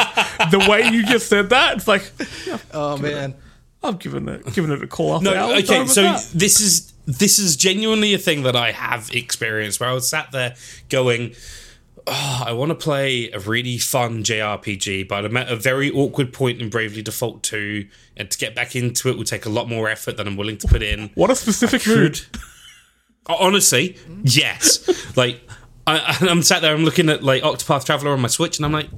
[0.52, 2.11] the way you just said that, it's like
[2.73, 3.35] Oh man.
[3.84, 5.22] I'm giving it giving it a call off.
[5.22, 5.53] No, the hour.
[5.56, 6.30] okay, so that.
[6.34, 10.31] this is this is genuinely a thing that I have experienced where I was sat
[10.31, 10.56] there
[10.89, 11.35] going,
[12.07, 16.34] oh, I want to play a really fun JRPG, but I'm at a very awkward
[16.34, 17.88] point in Bravely Default 2,
[18.18, 20.57] and to get back into it will take a lot more effort than I'm willing
[20.57, 21.11] to put in.
[21.15, 22.22] what a specific mood.
[23.27, 25.15] Honestly, yes.
[25.18, 25.41] Like,
[25.87, 28.71] I, I'm sat there, I'm looking at like Octopath Traveler on my Switch, and I'm
[28.71, 28.89] like,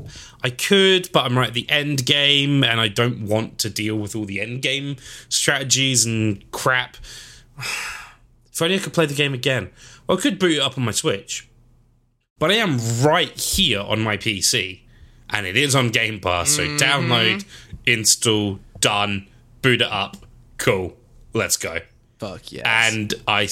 [0.44, 3.96] I could, but I'm right at the end game, and I don't want to deal
[3.96, 4.98] with all the end game
[5.30, 6.98] strategies and crap.
[8.52, 9.70] If only I could play the game again.
[10.08, 11.48] Well, I could boot it up on my Switch,
[12.40, 14.80] but I am right here on my PC,
[15.30, 16.50] and it is on Game Pass.
[16.50, 16.78] So mm-hmm.
[16.78, 17.46] download,
[17.86, 19.28] install, done,
[19.62, 20.18] boot it up,
[20.58, 20.98] cool,
[21.34, 21.82] let's go
[22.18, 22.88] Fuck yeah!
[22.88, 23.48] and I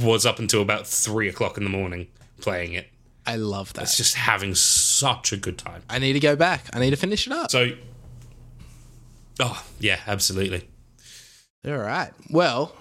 [0.00, 2.06] was up until about three o'clock in the morning
[2.40, 2.88] playing it.
[3.26, 3.82] I love that.
[3.82, 5.82] It's just having such a good time.
[5.88, 6.66] I need to go back.
[6.72, 7.50] I need to finish it up.
[7.50, 7.70] So,
[9.40, 10.68] oh yeah, absolutely.
[11.66, 12.12] All right.
[12.28, 12.74] Well,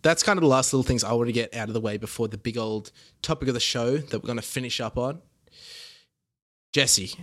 [0.00, 1.98] that's kind of the last little things I want to get out of the way
[1.98, 2.90] before the big old
[3.20, 5.20] topic of the show that we're going to finish up on.
[6.72, 7.14] Jesse,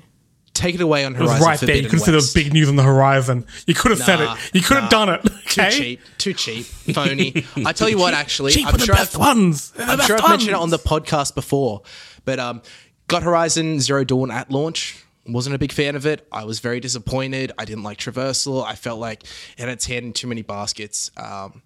[0.60, 1.36] take it away on Horizon.
[1.36, 1.76] It was right there.
[1.78, 3.46] You could have said there was big news on the horizon.
[3.66, 4.30] You could have said it.
[4.54, 5.22] You could have done it.
[5.48, 6.02] Too cheap.
[6.18, 6.66] Too cheap.
[6.66, 7.46] Phony.
[7.66, 9.74] I tell you what, actually, Cheap I'm for the best I've, ones.
[9.78, 11.82] I'm best sure I've mentioned it on the podcast before,
[12.26, 12.62] but um,
[13.08, 15.04] got Horizon Zero Dawn at launch.
[15.26, 16.28] Wasn't a big fan of it.
[16.32, 17.52] I was very disappointed.
[17.58, 18.64] I didn't like traversal.
[18.66, 21.12] I felt like it had its head in too many baskets.
[21.18, 21.62] Um,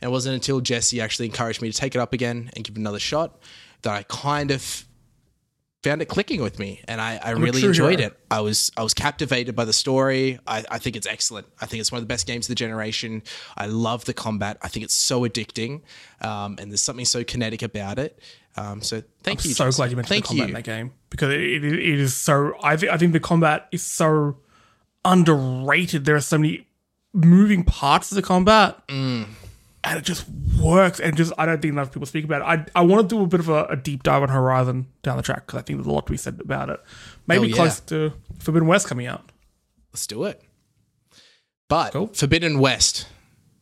[0.00, 2.76] and it wasn't until Jesse actually encouraged me to take it up again and give
[2.76, 3.38] it another shot
[3.82, 4.85] that I kind of
[5.82, 8.18] found it clicking with me, and I, I really true enjoyed it.
[8.30, 10.38] I was I was captivated by the story.
[10.46, 11.46] I, I think it's excellent.
[11.60, 13.22] I think it's one of the best games of the generation.
[13.56, 14.58] I love the combat.
[14.62, 15.82] I think it's so addicting,
[16.20, 18.18] um, and there's something so kinetic about it.
[18.56, 19.52] Um, so thank you.
[19.52, 20.48] so glad you mentioned Thank the combat you.
[20.48, 22.54] in that game because it, it, it is so.
[22.62, 24.38] I think I think the combat is so
[25.04, 26.04] underrated.
[26.04, 26.66] There are so many
[27.12, 29.26] moving parts of the combat, Mm.
[29.86, 30.26] And it just
[30.60, 31.00] works.
[31.00, 32.68] And just I don't think enough people speak about it.
[32.74, 35.16] I I want to do a bit of a, a deep dive on Horizon down
[35.16, 36.80] the track because I think there's a lot to be said about it.
[37.26, 37.54] Maybe Hell yeah.
[37.56, 39.30] close to Forbidden West coming out.
[39.92, 40.42] Let's do it.
[41.68, 42.08] But Cool.
[42.08, 43.06] Forbidden West,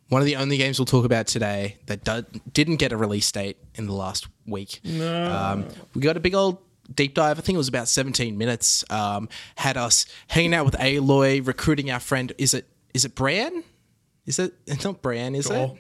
[0.09, 3.31] one of the only games we'll talk about today that do- didn't get a release
[3.33, 4.81] date in the last week.
[5.01, 6.59] Um, we got a big old
[6.95, 7.39] deep dive.
[7.39, 8.85] I think it was about 17 minutes.
[8.91, 12.33] Um, had us hanging out with Aloy, recruiting our friend.
[12.39, 13.65] Is it is it Bran?
[14.27, 15.35] Is it it's not Bran?
[15.35, 15.57] Is Sure.
[15.57, 15.59] it?
[15.59, 15.79] I don't know what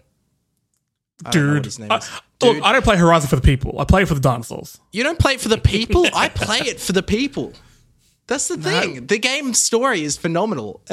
[1.30, 2.10] Dude, his name I- is.
[2.42, 3.78] look, I don't play Horizon for the people.
[3.78, 4.78] I play it for the dinosaurs.
[4.92, 6.06] You don't play it for the people.
[6.14, 7.52] I play it for the people.
[8.26, 9.06] That's the thing.
[9.06, 10.82] The game story is phenomenal.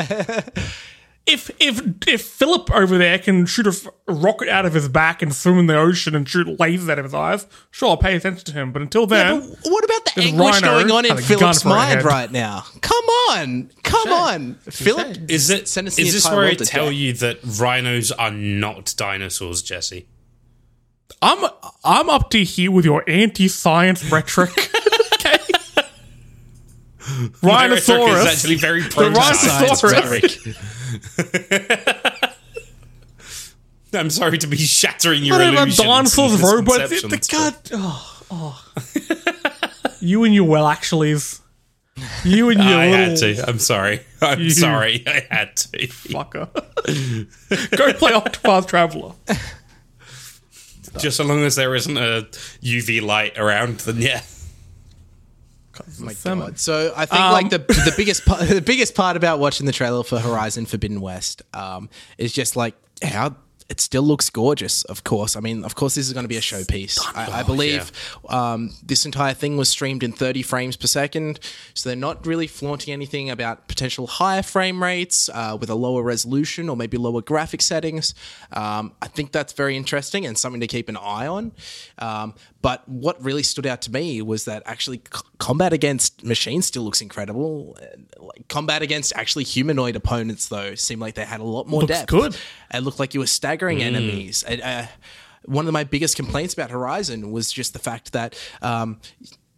[1.27, 5.34] If if if Philip over there can shoot a rocket out of his back and
[5.34, 8.43] swim in the ocean and shoot lasers out of his eyes, sure, I'll pay attention
[8.45, 8.72] to him.
[8.72, 11.53] But until then, But what about the This anguish rhino going on in Philip's gun
[11.53, 12.06] for a mind head.
[12.06, 12.65] right now?
[12.81, 15.30] Come on, come on, Philip.
[15.30, 15.68] Is it?
[15.68, 16.93] Send us the Is this entire where I tell death.
[16.95, 20.07] you that rhinos are not dinosaurs, Jesse?
[21.22, 21.50] I'm
[21.84, 24.52] I'm up to here with your anti-science rhetoric.
[25.14, 25.38] okay.
[27.44, 27.90] Is
[28.26, 29.84] actually very pro rhinoceros.
[33.94, 35.78] I'm sorry to be shattering your Whatever, illusions.
[35.78, 37.02] dinosaurs, robots.
[37.02, 37.56] The god.
[37.74, 38.64] Oh, oh.
[40.00, 41.42] you and your well actuallys.
[42.24, 43.50] You and your I little had to.
[43.50, 44.00] I'm sorry.
[44.22, 45.04] I'm You- sorry.
[45.06, 45.68] I had to.
[45.88, 46.48] fucker.
[47.76, 49.12] Go play Octopath Traveler.
[50.97, 52.27] Just so long as there isn't a
[52.61, 54.22] UV light around, then yeah.
[55.99, 56.47] my Salmon.
[56.47, 56.59] God.
[56.59, 59.72] So I think Um, like the the biggest part, the biggest part about watching the
[59.72, 63.35] trailer for Horizon Forbidden West um, is just like how
[63.72, 65.38] it still looks gorgeous, of course.
[65.38, 66.99] I mean, of course, this is going to be a showpiece.
[67.15, 67.89] I, I believe
[68.27, 71.39] um, this entire thing was streamed in 30 frames per second,
[71.73, 76.03] so they're not really flaunting anything about potential higher frame rates uh, with a lower
[76.03, 78.14] resolution or maybe lower graphic settings.
[78.52, 81.53] Um, I think that's very interesting and something to keep an eye on.
[81.98, 86.66] Um, but what really stood out to me was that actually c- combat against machines
[86.68, 87.78] still looks incredible.
[88.20, 91.94] Like combat against actually humanoid opponents, though, seemed like they had a lot more Looks
[91.94, 92.10] depth.
[92.10, 92.38] good.
[92.74, 94.44] It looked like you were staggering enemies.
[94.44, 94.86] And, uh,
[95.46, 99.00] one of my biggest complaints about Horizon was just the fact that um,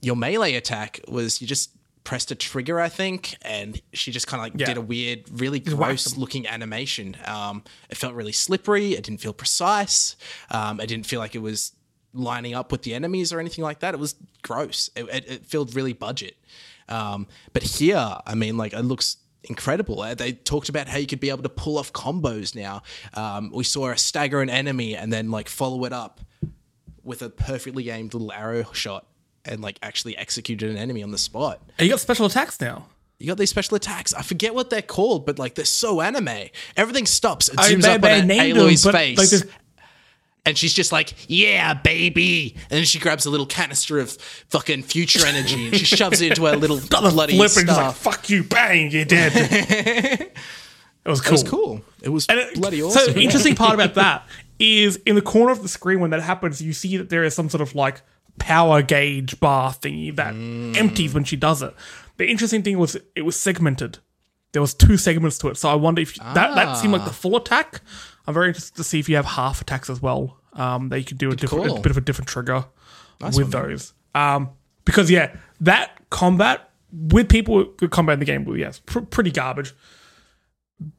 [0.02, 1.72] your melee attack was you just
[2.06, 4.68] pressed a trigger, I think, and she just kind of like Yeah.
[4.68, 7.18] did a weird, really gross looking animation.
[7.26, 8.94] Um, it felt really slippery.
[8.94, 10.16] It didn't feel precise.
[10.52, 11.74] Um, it didn't feel like it was
[12.14, 13.94] lining up with the enemies or anything like that.
[13.94, 14.90] It was gross.
[14.96, 16.36] It, it, it felt really budget.
[16.90, 20.02] Um, but here, I mean, like it looks incredible.
[20.02, 22.84] Uh, They talked about how you could be able to pull off combos now.
[23.14, 26.22] Um, we saw a stagger an enemy and then like follow it up
[27.04, 29.06] with a perfectly aimed little arrow shot
[29.46, 31.62] and like actually executed an enemy on the spot.
[31.78, 32.88] And you got special attacks now.
[33.20, 34.14] You got these special attacks.
[34.14, 36.48] I forget what they're called, but like they're so anime.
[36.76, 37.48] Everything stops.
[37.50, 39.18] It I- zooms they- up they on Aloy's them, face.
[39.44, 39.50] like,
[40.46, 44.12] and she's just like, "Yeah, baby!" And then she grabs a little canister of
[44.50, 47.80] fucking future energy and she shoves it into her little Got bloody flip and just
[47.80, 49.32] like, fuck you, bang, you're dead.
[51.06, 51.30] it was cool.
[51.30, 51.82] It was cool.
[52.02, 52.92] It was And it- bloody awesome.
[52.98, 53.14] So awesome.
[53.16, 54.28] the interesting part about that
[54.60, 57.34] is in the corner of the screen when that happens, you see that there is
[57.34, 58.02] some sort of like
[58.40, 60.76] power gauge bar thingy that Mm.
[60.78, 61.74] empties when she does it.
[62.18, 64.00] The interesting thing was it was segmented.
[64.52, 67.12] There was two segments to it, so I wonder if that that seemed like the
[67.14, 67.82] full attack.
[68.28, 70.38] I'm very interested to see if you have half attacks as well.
[70.54, 71.78] Um, that you could do a different, call.
[71.78, 72.66] a bit of a different trigger
[73.36, 73.94] with those.
[74.14, 74.50] Um,
[74.86, 79.74] because yeah, that combat with people with combat in the game, yes, pr- pretty garbage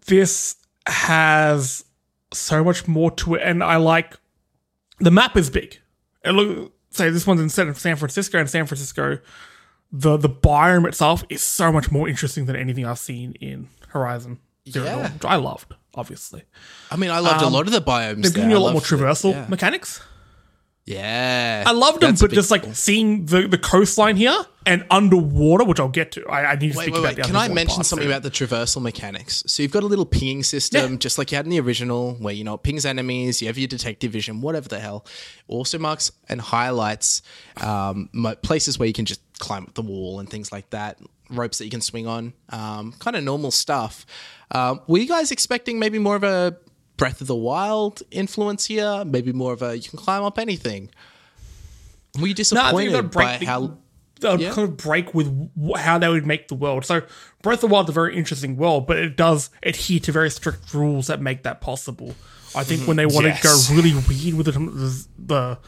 [0.07, 0.57] this
[0.87, 1.85] has
[2.33, 4.17] so much more to it, and I like
[5.01, 5.79] the map is big.
[6.23, 9.19] And look, say this one's instead of San Francisco, and San Francisco,
[9.93, 14.39] the the biome itself is so much more interesting than anything I've seen in Horizon
[14.69, 14.95] Zero Yeah.
[15.03, 16.43] Dawn, which I loved, obviously.
[16.91, 18.13] I mean, I loved a lot of the biomes.
[18.15, 18.59] um, They've given there.
[18.59, 19.47] you a lot more loved the- traversal yeah.
[19.49, 20.01] mechanics.
[20.87, 25.81] Yeah, I loved them, but just like seeing the, the coastline here and underwater, which
[25.81, 26.27] I'll get to.
[26.29, 27.25] I, I need to Wait, speak wait, about wait.
[27.27, 28.13] Can I mention something too.
[28.13, 29.45] about the traversal mechanics?
[29.47, 30.99] So you've got a little pinging system, Yeah.
[30.99, 33.57] just like you had in the original, where you know it pings enemies, you have
[33.57, 35.07] your detective vision, whatever the hell.
[35.49, 37.23] Also marks and highlights
[37.63, 38.11] um,
[38.43, 40.99] places where you can just climb up the wall and things like that.
[41.31, 44.05] Ropes that you can swing on, um, kind of normal stuff.
[44.51, 46.57] Um, were you guys expecting maybe more of a
[46.97, 49.05] Breath of the Wild influence here?
[49.05, 50.91] Maybe more of a you can climb up anything.
[52.21, 53.79] Were you No, I think disappointed they'll by the, how?
[54.21, 54.53] they'll Yeah.
[54.53, 56.85] kind of break with how they would make the world.
[56.85, 57.03] So
[57.43, 60.31] Breath of the Wild is a very interesting world, but it does adhere to very
[60.31, 62.15] strict rules that make that possible.
[62.55, 63.43] I think when they want Yes.
[63.43, 65.59] to go really weird with the, the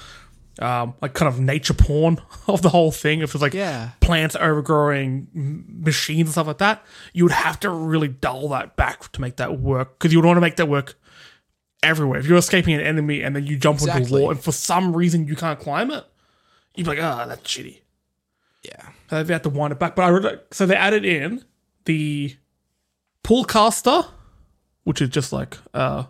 [0.61, 3.91] um, like kind of nature porn of the whole thing, if it's like Yeah.
[4.01, 9.11] plants overgrowing machines and stuff like that, you would have to really dull that back
[9.13, 10.99] to make that work because you would want to make that work
[11.83, 12.19] everywhere.
[12.19, 14.19] If you're escaping an enemy and then you jump Exactly.
[14.19, 16.05] a wall and for some reason you can't climb it,
[16.75, 17.81] you'd be like, ah, that's shitty.
[18.63, 18.89] Yeah.
[19.11, 19.95] So they had to wind it back.
[19.95, 21.45] But I really, so they added in
[21.85, 22.35] the
[23.23, 24.03] pull caster,
[24.85, 26.07] which is just like a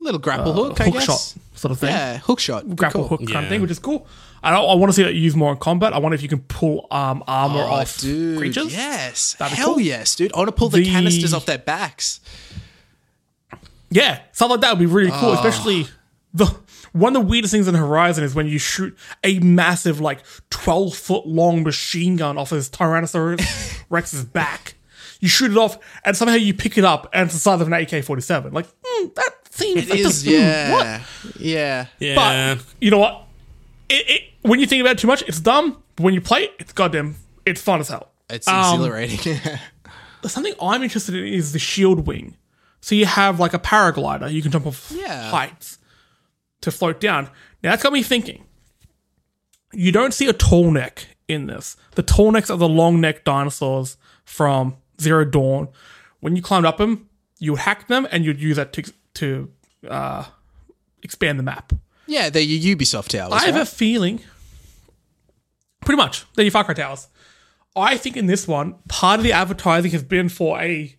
[0.00, 1.04] Little grapple hook, I hook guess.
[1.04, 1.90] shot sort of thing.
[1.90, 2.76] Yeah, hook shot.
[2.76, 3.18] Grapple call.
[3.18, 3.48] hook kind of Yeah.
[3.48, 4.06] thing, which is cool.
[4.42, 5.92] I, don't, I want to see that used more in combat.
[5.94, 8.72] I wonder if you can pull um, armor Oh, off dude, creatures.
[8.72, 9.34] Yes.
[9.38, 9.80] That'd be Hell cool.
[9.80, 10.32] yes, dude.
[10.34, 12.20] I want to pull the, The- canisters off their backs.
[13.90, 15.34] Yeah, something like that would be really cool, Ah.
[15.34, 15.86] especially
[16.34, 16.46] the
[16.92, 20.20] one of the weirdest things in Horizon is when you shoot a massive, like
[20.50, 24.74] twelve foot long machine gun off his Tyrannosaurus Rex's back.
[25.20, 27.66] You shoot it off, and somehow you pick it up, and it's the size of
[27.68, 28.52] an AK forty seven.
[28.52, 30.84] Like hmm, that seems It like the- hmm, what?
[30.86, 31.02] yeah.
[31.38, 31.86] Yeah.
[31.98, 32.54] Yeah.
[32.54, 33.22] But you know what?
[33.88, 35.82] It, it, when you think about it too much, it's dumb.
[35.96, 38.10] But when you play it, it's goddamn, it's fun as hell.
[38.28, 39.38] It's Um, exhilarating.
[40.26, 42.36] Something I'm interested in is the shield wing.
[42.80, 45.30] So you have like a paraglider, you can jump off Yeah.
[45.30, 45.78] heights
[46.62, 47.24] to float down.
[47.62, 48.44] Now that's got me thinking.
[49.72, 51.76] You don't see a tall neck in this.
[51.94, 55.68] The tall necks are the long neck dinosaurs from Zero Dawn.
[56.20, 57.08] When you climbed up them,
[57.38, 59.50] you would hack them and you'd use that to to
[59.88, 60.24] uh,
[61.02, 61.72] expand the map.
[62.06, 63.32] yeah, they're your Ubisoft towers.
[63.32, 63.62] I have right?
[63.62, 64.20] a feeling,
[65.84, 67.08] pretty much, they're your Far Cry towers.
[67.74, 70.96] I think in this one, part of the advertising has been for a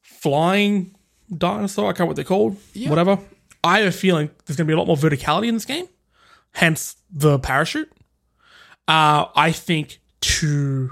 [0.00, 0.94] flying
[1.36, 1.86] dinosaur.
[1.86, 2.56] I can't remember what they're called.
[2.72, 2.90] Yeah.
[2.90, 3.18] Whatever.
[3.64, 5.88] I have a feeling there's going to be a lot more verticality in this game,
[6.52, 7.90] hence the parachute.
[8.86, 10.90] Uh, I think to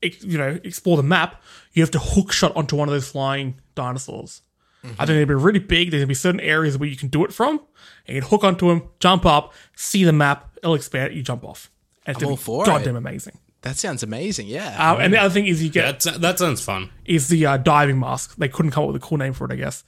[0.00, 1.42] you know explore the map,
[1.72, 4.42] you have to hook shot onto one of those flying dinosaurs.
[4.84, 5.90] I think they'd be really big.
[5.90, 7.60] There's gonna be certain areas where you can do it from,
[8.06, 11.44] and you can hook onto them, jump up, see the map, it'll expand, you jump
[11.44, 11.70] off.
[12.06, 12.98] And it's I'm all be for goddamn it.
[12.98, 13.38] amazing.
[13.62, 14.48] That sounds amazing.
[14.48, 14.74] Yeah.
[14.92, 16.90] Um, and the other thing is you get That, that sounds fun.
[17.04, 18.34] is the uh, diving mask.
[18.36, 19.84] They couldn't come up with a cool name for it, I guess.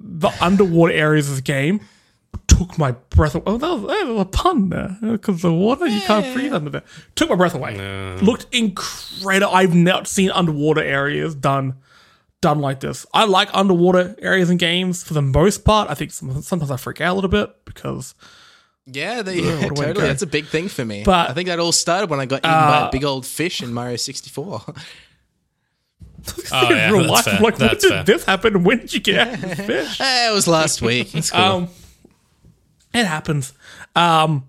[0.00, 1.80] The underwater areas of the game
[2.48, 3.44] took my breath away.
[3.46, 4.96] Oh, that was, that was a pun there.
[5.02, 6.82] Because the water, you can't breathe under there.
[7.14, 7.76] Took my breath away.
[8.22, 9.54] Looked incredible.
[9.54, 11.74] I've not seen underwater areas done
[12.44, 13.06] done like this.
[13.14, 15.88] I like underwater areas in games for the most part.
[15.90, 18.14] I think some, sometimes I freak out a little bit because
[18.86, 19.92] yeah, they, what a way to totally.
[19.94, 20.00] go.
[20.02, 21.04] That's a big thing for me.
[21.04, 23.24] But- I think that all started when I got eaten by Uh, a big old
[23.24, 24.62] fish in Mario 64.
[26.52, 27.34] Oh, yeah, real that's life, fair.
[27.34, 28.04] I'm like, when did fair.
[28.04, 28.64] this happen?
[28.64, 30.00] When did you get out of the fish?
[30.00, 31.14] Eh, it was last week.
[31.14, 31.40] It's cool.
[31.40, 31.68] Um,
[32.94, 33.52] it happens.
[33.96, 34.44] Um,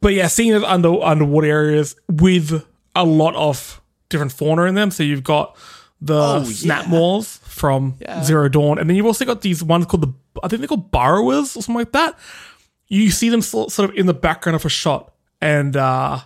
[0.00, 2.64] but yeah, seeing it under underwater areas with
[2.96, 4.90] a lot of different fauna in them.
[4.90, 5.56] So you've got
[6.04, 7.20] the Oh, snap yeah.
[7.42, 8.22] from Yeah.
[8.24, 10.12] Zero Dawn, and then you've also got these ones called the
[10.42, 12.18] I think they're called borrowers or something like that.
[12.88, 16.18] You see them sort of in the background of a shot, and uh,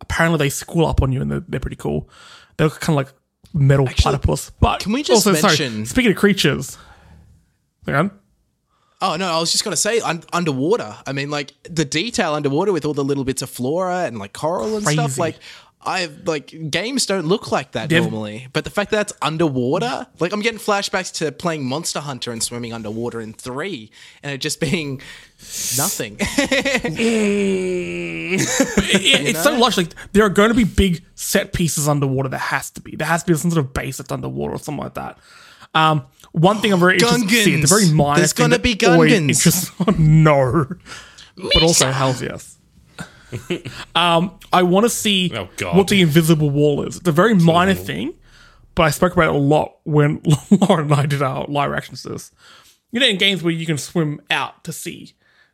[0.00, 2.08] apparently they school up on you, and they're, they're pretty cool.
[2.56, 3.12] They're kind of like
[3.52, 4.50] metal platypus.
[4.60, 6.78] But can we just also, sorry, mention- speaking of creatures,
[7.86, 8.10] hang on.
[9.00, 10.96] Oh no, I was just gonna say un- underwater.
[11.06, 14.32] I mean, like the detail underwater with all the little bits of flora and like
[14.32, 15.18] coral and stuff.
[15.18, 15.36] Like,
[15.80, 20.06] I like games don't look like that They've- normally, but the fact that that's underwater,
[20.18, 23.90] like I'm getting flashbacks to playing Monster Hunter and swimming underwater in three,
[24.22, 25.00] and it just being
[25.76, 26.16] nothing.
[26.20, 26.90] it,
[29.28, 29.76] it's so lush.
[29.76, 32.28] Like there are going to be big set pieces underwater.
[32.28, 32.96] There has to be.
[32.96, 35.18] There has to be some sort of base that's underwater or something like that.
[35.74, 37.60] Um, one thing I'm very interested to see.
[37.60, 38.18] The very minor.
[38.18, 39.28] There's thing gonna be Gungans.
[39.28, 40.66] interests- no,
[41.36, 42.57] but also hell's yes.
[43.94, 46.96] um, I want to see Oh, what the invisible wall is.
[46.96, 48.14] It's a very minor thing,
[48.74, 52.02] but I spoke about it a lot when Lauren and I did our live reactions
[52.02, 52.30] to this.
[52.90, 55.12] You know, in games where you can swim out to sea,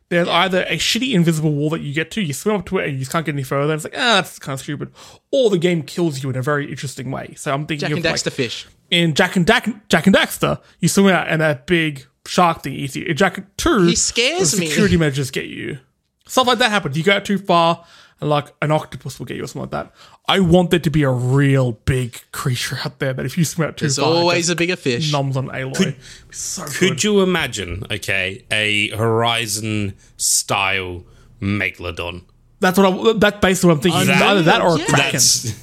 [0.09, 2.85] there's either a shitty invisible wall that you get to, you swim up to it
[2.85, 4.91] and you just can't get any further, and it's like, ah, that's kind of stupid.
[5.31, 7.33] Or the game kills you in a very interesting way.
[7.35, 8.67] So I'm thinking Jak of and like, Daxter fish.
[8.91, 12.73] in Jak and Dak- Jak and Daxter, you swim out and that big shark thing
[12.73, 13.03] eats you.
[13.05, 14.67] In Jak and Two, He scares the me.
[14.67, 15.79] Security measures get you.
[16.27, 16.97] Stuff like that happens.
[16.97, 17.85] You go out too far,
[18.19, 19.93] and like an octopus will get you or something like that.
[20.27, 23.67] I want there to be a real big creature out there that if you swim
[23.67, 25.11] out too There's far, always a bigger fish.
[25.11, 25.79] noms on Aloy.
[25.81, 25.95] It'd
[26.31, 31.03] so Could you imagine, okay, a Horizon style
[31.41, 32.23] Megalodon?
[32.59, 34.05] That's what I, that's basically what I'm thinking.
[34.07, 34.85] That- Either that or a yeah.
[34.87, 35.11] kraken.
[35.13, 35.61] That's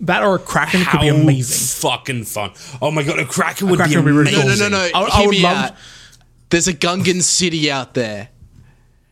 [0.00, 1.90] That or a kraken how could be amazing.
[1.90, 2.52] fucking fun.
[2.80, 4.58] Oh my god, a Kraken would Kraken be would be really amazing.
[4.58, 4.70] cool.
[4.70, 4.98] No, no, no, no.
[4.98, 5.76] I would- I would love- out.
[6.50, 8.28] There's a Gungan city out there,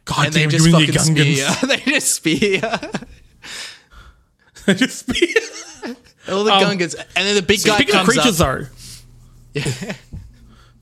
[0.05, 1.37] God and they damn, just you and fucking Gungans.
[1.37, 1.69] spear.
[1.69, 2.61] they just spear
[4.67, 5.97] they just spear.
[6.29, 8.67] all the um, Gungans, and then the big guy Speaking of creatures, up.
[9.55, 9.61] though.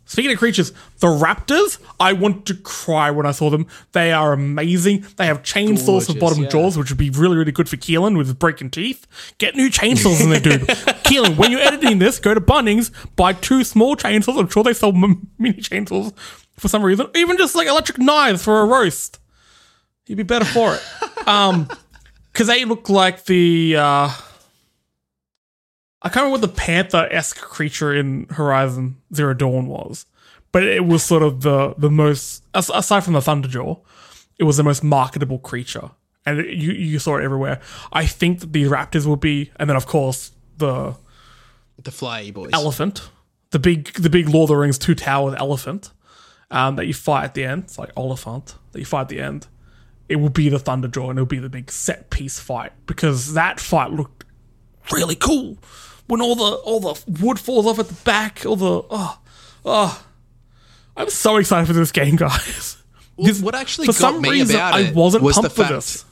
[0.05, 0.70] Speaking of creatures,
[1.01, 3.66] the raptors, I want to cry when I saw them.
[3.93, 5.05] They are amazing.
[5.16, 6.49] They have chainsaws for bottom yeah.
[6.49, 9.07] jaws, which would be really, really good for Keelan with his breaking teeth.
[9.36, 10.62] Get new chainsaws in there, dude.
[11.05, 14.39] Keelan, when you're editing this, go to Bunnings, buy two small chainsaws.
[14.40, 16.15] I'm sure they sell m- mini chainsaws
[16.59, 17.06] for some reason.
[17.14, 19.18] Even just like electric knives for a roast.
[20.06, 20.82] You'd be better for it.
[21.26, 21.68] Um,
[22.32, 24.09] because they look like the uh
[26.01, 30.06] I can't remember what the panther esque creature in Horizon Zero Dawn was,
[30.52, 33.80] but it was sort of the the most aside from the Thunderjaw,
[34.39, 35.90] it was the most marketable creature,
[36.24, 37.60] and it, you you saw it everywhere.
[37.93, 40.94] I think that the raptors will be, and then of course the
[41.82, 42.51] The flyy boys.
[42.55, 43.10] elephant,
[43.51, 45.90] the big the big Lord of the Rings two towered elephant
[46.50, 47.64] um, that you fight at the end.
[47.64, 49.46] It's like Oliphant that you fight at the end.
[50.08, 53.60] It will be the Thunderjaw, and it'll be the big set piece fight because that
[53.60, 54.24] fight looked
[54.90, 55.58] really cool
[56.06, 58.44] when all the all the wood falls off at the back.
[58.46, 59.18] All the oh
[59.66, 60.04] oh,
[60.96, 62.82] I'm so excited for this game, guys.
[63.16, 65.62] What actually for got some me reason about I it wasn't was the pumped for
[65.64, 66.04] fact- this.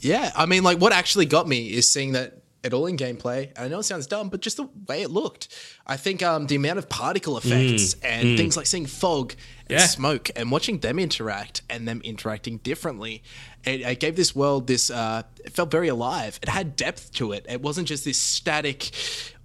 [0.00, 3.48] Yeah, I mean, like, what actually got me is seeing that it all in gameplay.
[3.56, 5.48] And I know it sounds dumb, but just the way it looked.
[5.86, 9.34] I think um, the amount of particle effects and things like seeing fog
[9.68, 9.86] and Yeah.
[9.86, 13.22] smoke and watching them interact and them interacting differently,
[13.64, 14.90] it, it gave this world this.
[14.90, 16.40] Uh, it felt very alive.
[16.42, 17.44] It had depth to it.
[17.48, 18.90] It wasn't just this static,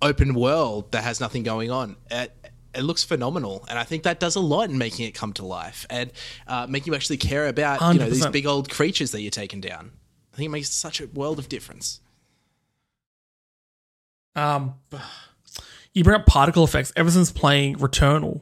[0.01, 1.97] open world that has nothing going on.
[2.09, 2.31] It,
[2.73, 5.45] it looks phenomenal, and I think that does a lot in making it come to
[5.45, 6.11] life and
[6.47, 9.59] uh, making you actually care about you know these big old creatures that you're taking
[9.59, 9.91] down.
[10.33, 11.99] I think it makes such a world of difference.
[14.35, 14.75] Um,
[15.93, 16.93] you bring up particle effects.
[16.95, 18.41] Ever since playing Returnal,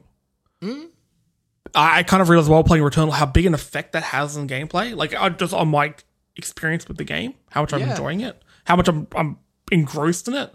[0.62, 4.48] I, I kind of realized while playing Returnal how big an effect that has on
[4.48, 4.96] gameplay.
[4.96, 5.94] Like I just on my
[6.36, 7.92] experience with the game, how much I'm Yeah.
[7.92, 9.38] enjoying it, how much I'm I'm
[9.72, 10.54] engrossed in it.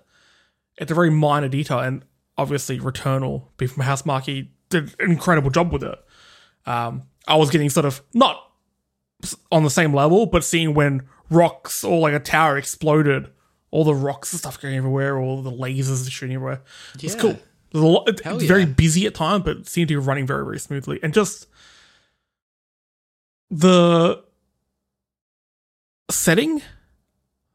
[0.79, 2.05] It's a very minor detail, and
[2.39, 5.99] obviously Returnal, being from Housemarque, did an incredible job with it.
[6.67, 8.51] Um, I was getting sort of not
[9.51, 13.29] on the same level, but seeing when rocks or like a tower exploded,
[13.73, 16.61] all the rocks and stuff going everywhere, all the lasers shooting everywhere.
[17.03, 17.37] It's cool.
[17.73, 20.27] There's a lot, it- it's very busy at times, but it seemed to be running
[20.27, 21.01] very, very smoothly.
[21.03, 21.47] And just
[23.51, 24.23] the
[26.11, 26.63] setting,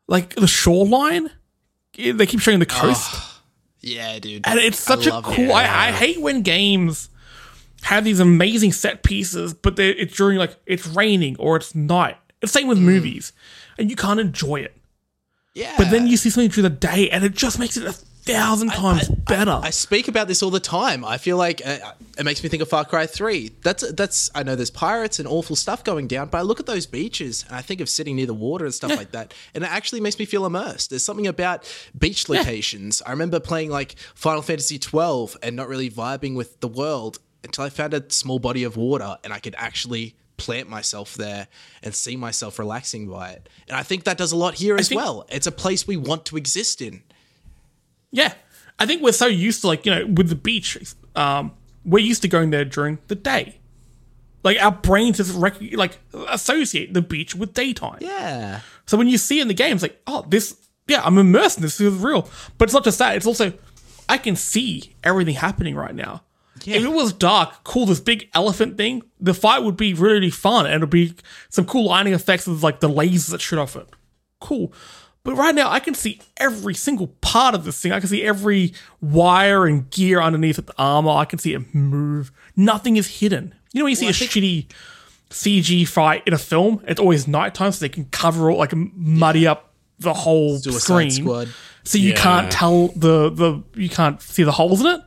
[0.07, 1.29] like the shoreline,
[1.97, 3.15] eh, they keep showing the coast.
[3.81, 4.45] Yeah, dude.
[4.47, 5.35] And it's such a love it.
[5.35, 5.53] cool.
[5.53, 7.09] I, I hate when games
[7.83, 12.17] have these amazing set pieces, but it's during like it's raining or it's night.
[12.41, 12.69] It's same Mm.
[12.69, 13.33] with movies,
[13.77, 14.76] and you can't enjoy it.
[15.57, 15.73] Yeah.
[15.75, 18.69] But then you see something through the day, and it just makes it a thousand
[18.73, 19.59] times better.
[19.63, 21.03] I speak about this all the time.
[21.03, 21.77] I feel like uh,
[22.15, 23.51] it makes me think of Far Cry 3.
[23.63, 26.67] That's that's I know there's pirates and awful stuff going down, but I look at
[26.67, 29.63] those beaches and I think of sitting near the water and stuff like that, and
[29.63, 30.91] it actually makes me feel immersed.
[30.91, 31.65] There's something about
[31.97, 33.01] beach locations.
[33.01, 37.63] I remember playing like Final Fantasy 12 and not really vibing with the world until
[37.63, 41.47] I found a small body of water and I could actually plant myself there
[41.83, 43.49] and see myself relaxing by it.
[43.67, 45.25] And I think that does a lot here as think- well.
[45.29, 47.03] It's a place we want to exist in.
[48.11, 48.33] yeah,
[48.79, 50.77] I think we're so used to like you know with the beach,
[51.15, 51.51] um,
[51.83, 53.59] we're used to going there during the day.
[54.43, 55.97] Like our brains just rec- like
[56.29, 57.97] associate the beach with daytime.
[58.01, 58.61] Yeah.
[58.85, 60.55] So when you see in the game, it's like, oh, this,
[60.87, 61.79] yeah, I'm immersed in this.
[61.79, 62.29] This is real.
[62.57, 63.17] But it's not just that.
[63.17, 63.51] It's also,
[64.07, 66.21] I can see everything happening right now.
[66.75, 70.65] If it was dark, cool, this big elephant thing, the fight would be really fun
[70.65, 71.13] and it'd be
[71.49, 73.87] some cool lighting effects with like the lasers that shoot off it.
[74.41, 74.73] Cool.
[75.23, 77.91] But right now, I can see every single part of this thing.
[77.91, 81.11] I can see every wire and gear underneath the armor.
[81.11, 82.31] I can see it move.
[82.55, 83.53] Nothing is hidden.
[83.73, 84.67] You know when you see a shitty
[85.29, 89.45] CG fight in a film, it's always nighttime, so they can cover all like muddy
[89.45, 91.49] up the whole Suicide screen, Squad.
[91.83, 92.15] so you Yeah.
[92.21, 95.01] can't tell the the you can't see the holes in it.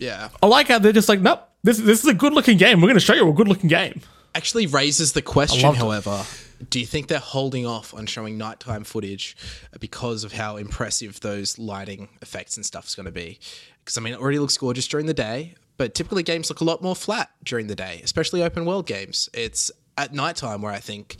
[0.00, 0.30] Yeah.
[0.42, 2.80] I like how they're just like, nope, this this is a good looking game.
[2.80, 4.00] We're going to show you a good looking game.
[4.34, 6.24] actually raises the question, however.
[6.68, 9.36] Do you think they're holding off on showing nighttime footage
[9.78, 13.38] because of how impressive those lighting effects and stuff is going to be?
[13.84, 16.64] Because I mean, it already looks gorgeous during the day, but typically games look a
[16.64, 19.28] lot more flat during the day, especially open world games.
[19.32, 21.16] It's at nighttime where I think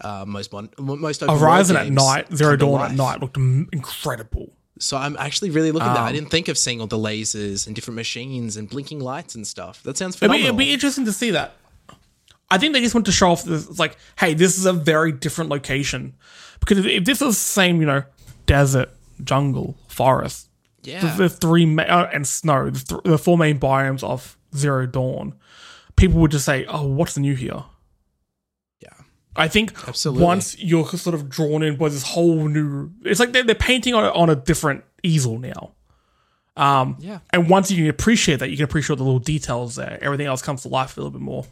[0.00, 3.68] uh, most mon- most open world Horizon at night, Zero Dawn at night looked m-
[3.72, 4.52] incredible.
[4.78, 6.00] So I'm actually really looking at that.
[6.02, 9.34] I Um, didn't think of seeing all the lasers and different machines and blinking lights
[9.34, 9.82] and stuff.
[9.84, 11.54] That sounds It'd be, it'd be interesting to see that.
[12.50, 13.78] I think they just want to show off this.
[13.78, 16.14] Like, hey, this is a very different location.
[16.60, 18.02] Because if, if this is the same, you know,
[18.46, 18.90] desert,
[19.22, 20.48] jungle, forest,
[20.82, 21.00] yeah.
[21.00, 24.86] the, the three ma- uh, and snow, the, th- the four main biomes of Zero
[24.86, 25.34] Dawn,
[25.96, 27.64] people would just say, "Oh, what's new here?"
[29.36, 30.24] I think Absolutely.
[30.24, 33.94] once you're sort of drawn in by this whole new, it's like they're, they're painting
[33.94, 35.72] on a, on a different easel now.
[36.56, 37.18] Um, Yeah.
[37.30, 39.98] And once you appreciate that, you can appreciate the little details there.
[40.00, 41.44] Everything else comes to life a little bit more.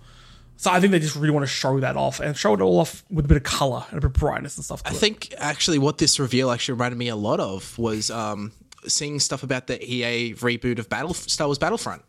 [0.57, 2.79] So I think they just really want to show that off and show it all
[2.79, 4.81] off with a bit of color and a bit of brightness and stuff.
[4.85, 4.97] I it.
[4.97, 8.53] think actually what this reveal actually reminded me a lot of was um,
[8.87, 12.03] seeing stuff about the EA reboot of Battle Star Wars Battlefront.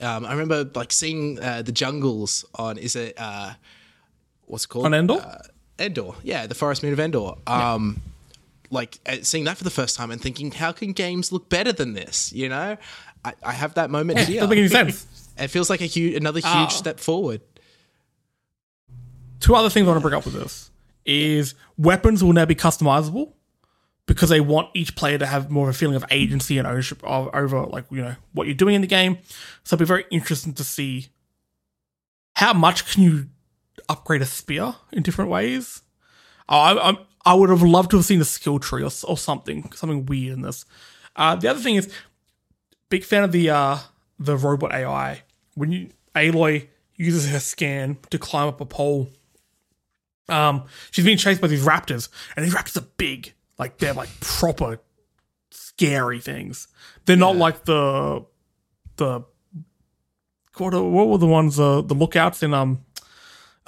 [0.00, 3.54] Um, I remember like seeing uh, the jungles on is it uh,
[4.46, 5.14] what's it called On Endor?
[5.20, 5.38] Uh,
[5.78, 7.34] Endor, yeah, the forest moon of Endor.
[7.46, 8.00] Um,
[8.70, 11.72] Like uh, seeing that for the first time and thinking, how can games look better
[11.72, 12.32] than this?
[12.32, 12.76] You know,
[13.24, 14.40] I, I have that moment here.
[14.40, 15.06] doesn't make any sense.
[15.38, 16.68] It feels like a huge, another huge Ah.
[16.68, 17.42] step forward.
[19.40, 20.70] Two other things I want to bring up with this
[21.04, 23.32] is weapons will now be customizable
[24.06, 27.02] because they want each player to have more of a feeling of agency and ownership
[27.04, 29.18] of, over like you know what you're doing in the game.
[29.62, 31.08] So it'll be very interesting to see
[32.36, 33.26] how much can you
[33.88, 35.82] upgrade a spear in different ways.
[36.48, 39.72] I, I, I would have loved to have seen a skill tree or, or something,
[39.72, 40.64] something weird in this.
[41.16, 41.92] Uh, the other thing is,
[42.88, 43.78] big fan of the uh,
[44.18, 45.22] the robot AI.
[45.54, 49.08] When you Aloy uses her scan to climb up a pole,
[50.28, 54.08] um, she's being chased by these raptors, and these raptors are big, like they're like
[54.20, 54.78] proper
[55.50, 56.68] scary things.
[57.04, 58.24] They're not like the
[58.96, 59.22] the
[60.56, 62.84] what, what were the ones uh, the lookouts in um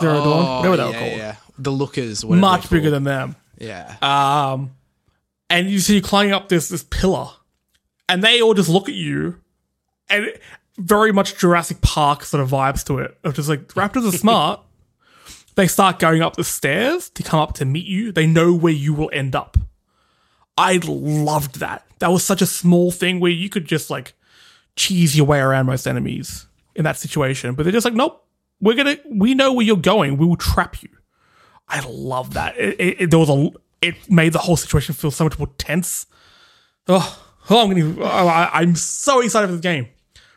[0.00, 1.36] Zero Dawn, whatever they were Oh, yeah, called, yeah.
[1.58, 3.36] The lookers, much bigger than them.
[3.58, 3.96] yeah.
[4.02, 4.72] Um,
[5.50, 7.28] and you see you climbing up this this pillar,
[8.08, 9.40] and they all just look at you,
[10.08, 10.42] and it-
[10.80, 13.18] very much Jurassic Park sort of vibes to it.
[13.24, 14.60] Of just like raptors are smart.
[15.56, 18.12] they start going up the stairs to come up to meet you.
[18.12, 19.56] They know where you will end up.
[20.56, 21.84] I loved that.
[21.98, 24.12] That was such a small thing where you could just like
[24.76, 26.46] cheese your way around most enemies
[26.76, 28.24] in that situation, but they're just like, nope,
[28.60, 30.16] we're gonna, we know where you're going.
[30.16, 30.88] We will trap you.
[31.68, 32.56] I love that.
[32.58, 33.50] It, it, it- there was a.
[33.80, 36.06] It made the whole situation feel so much more tense.
[36.88, 38.04] Oh, oh I'm gonna.
[38.04, 39.86] I, I'm so excited for this game.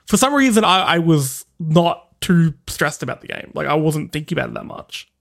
[0.06, 3.52] For some reason, I, I was not too stressed about the game.
[3.56, 5.12] Like I wasn't thinking about it that much.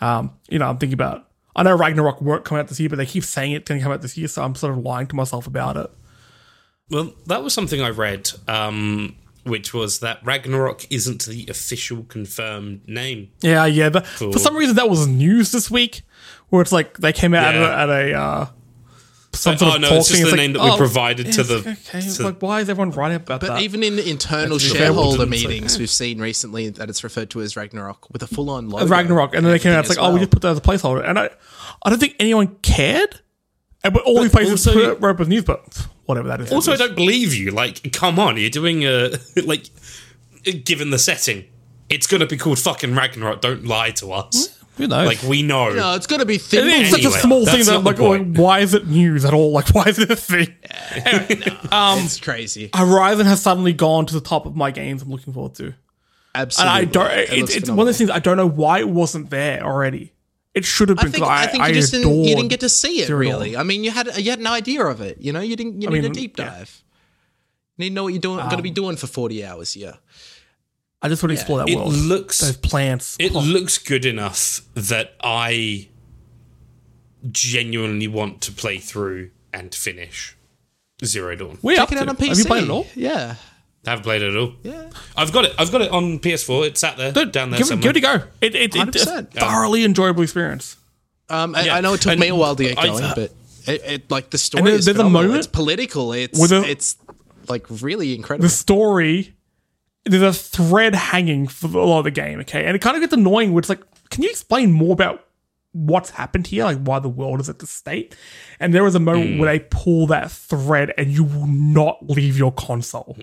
[0.00, 1.26] Um, you know, I'm thinking about.
[1.56, 3.82] I know Ragnarok won't come out this year, but they keep saying it's going to
[3.82, 5.90] come out this year, so I'm sort of lying to myself about it.
[6.90, 12.86] Well, that was something I read, um, which was that Ragnarok isn't the official confirmed
[12.88, 13.30] name.
[13.40, 13.88] Yeah, yeah.
[13.90, 16.02] But for some reason, that was news this week,
[16.48, 17.62] where it's like they came out Yeah.
[17.62, 18.46] at a, at a uh,
[19.32, 20.22] some sort oh of no, it's talking.
[20.22, 21.58] just the like, name that we oh, provided to the.
[21.70, 23.52] Okay, to- like why is everyone writing about But that?
[23.54, 27.30] But even in internal That's shareholder Wimbledon, so- meetings, we've seen recently that it's referred
[27.30, 28.86] to as Ragnarok with a full-on logo.
[28.86, 29.80] Ragnarok, and then they came out.
[29.80, 31.30] It's like, everything oh, we just put that as a placeholder, and I,
[31.84, 33.20] I don't think anyone cared.
[33.84, 36.40] And but all these places also- put it right up with news, but whatever that
[36.42, 36.52] is.
[36.52, 37.50] Also, I don't believe you.
[37.50, 39.10] Like, come on, you're doing a
[39.44, 39.66] like.
[40.64, 41.44] Given the setting,
[41.90, 43.40] it's gonna be called fucking Ragnarok.
[43.42, 44.58] Don't lie to us.
[44.78, 45.04] You know.
[45.04, 45.74] Like we know.
[45.74, 46.66] No, it's going to be It thin.
[46.68, 49.34] is such a small thing that, not the like, like, why is it news at
[49.34, 49.52] all?
[49.52, 50.54] Like, why is it a thing?
[51.70, 52.70] Um, it's crazy.
[52.74, 55.02] Horizon has suddenly gone to the top of my games.
[55.02, 55.74] I'm looking forward to,
[56.34, 57.10] Absolutely, and I don't.
[57.10, 58.08] It It, looks it's one of those things.
[58.10, 60.14] I don't know why it wasn't there already.
[60.54, 61.12] It should have I been.
[61.12, 63.56] think, 'cause I, think you just didn't, you didn't get to see it Zero really.
[63.56, 65.18] I mean, you had you had an idea of it.
[65.20, 65.80] You know, you didn't.
[65.80, 66.46] You I need a mean, deep yeah.
[66.46, 66.82] dive.
[67.76, 68.38] You need to know what you're doing.
[68.38, 69.76] going to be um, doing for forty hours.
[69.76, 69.94] Yeah.
[71.02, 71.94] I just want to explore that It world.
[71.94, 73.16] looks- those plants.
[73.18, 75.88] It Oh, looks good enough that I
[77.30, 80.36] genuinely want to play through and finish
[81.04, 81.58] Zero Dawn.
[81.62, 82.02] we Check up it to.
[82.02, 82.28] out on PC.
[82.28, 82.86] Have you played it all?
[82.94, 83.36] Yeah.
[83.86, 84.52] I haven't played it at all.
[84.62, 84.90] Yeah.
[85.16, 85.54] I've got it.
[85.58, 86.66] I've got it on PS4.
[86.66, 87.92] It's sat there Dude, down there give, it, somewhere.
[87.92, 88.24] give it a go.
[88.40, 90.76] It, it, it, it's a thoroughly enjoyable experience.
[91.30, 93.04] Um, I, Yeah, I know it took and me a while to get I- going,
[93.14, 93.32] but
[93.66, 96.12] it, it like the story there- is there's a moment It's political.
[96.12, 96.96] It's with a- it's
[97.48, 98.42] like really incredible.
[98.42, 99.34] the story
[100.04, 103.00] there's a thread hanging for a lot of the game okay and it kind of
[103.02, 103.80] gets annoying where it's like
[104.10, 105.26] can you explain more about
[105.72, 108.14] what's happened here like why the world is at this state
[108.60, 112.36] and there was a moment where they pull that thread and you will not leave
[112.38, 113.16] your console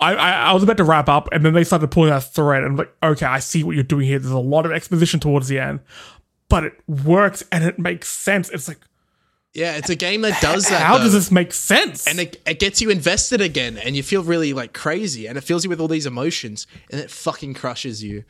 [0.00, 2.62] I, I, I was about to wrap up and then they started pulling that thread
[2.62, 5.20] and I'm like okay I see what you're doing here there's a lot of exposition
[5.20, 5.80] towards the end
[6.48, 8.78] but it works and it makes sense it's like
[9.54, 10.82] yeah, it's a game that does that.
[10.82, 14.22] how does this make sense and it, it gets you invested again, and you feel
[14.22, 18.02] really like crazy, and it fills you with all these emotions, and it fucking crushes
[18.02, 18.24] you,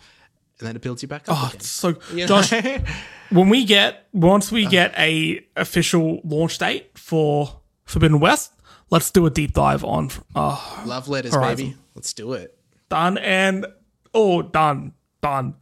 [0.59, 1.57] and then it builds you back up oh, again.
[1.57, 2.40] it's so You know?
[2.40, 2.53] Josh
[3.31, 4.70] when we get once we uh-huh.
[4.70, 8.53] get a official launch date for Forbidden West,
[8.90, 11.56] let's do a deep dive on uh, Love letters, Horizon.
[11.66, 11.77] baby.
[11.94, 12.56] Let's do it.
[12.89, 13.66] done and
[14.15, 14.93] oh done
[15.23, 15.55] done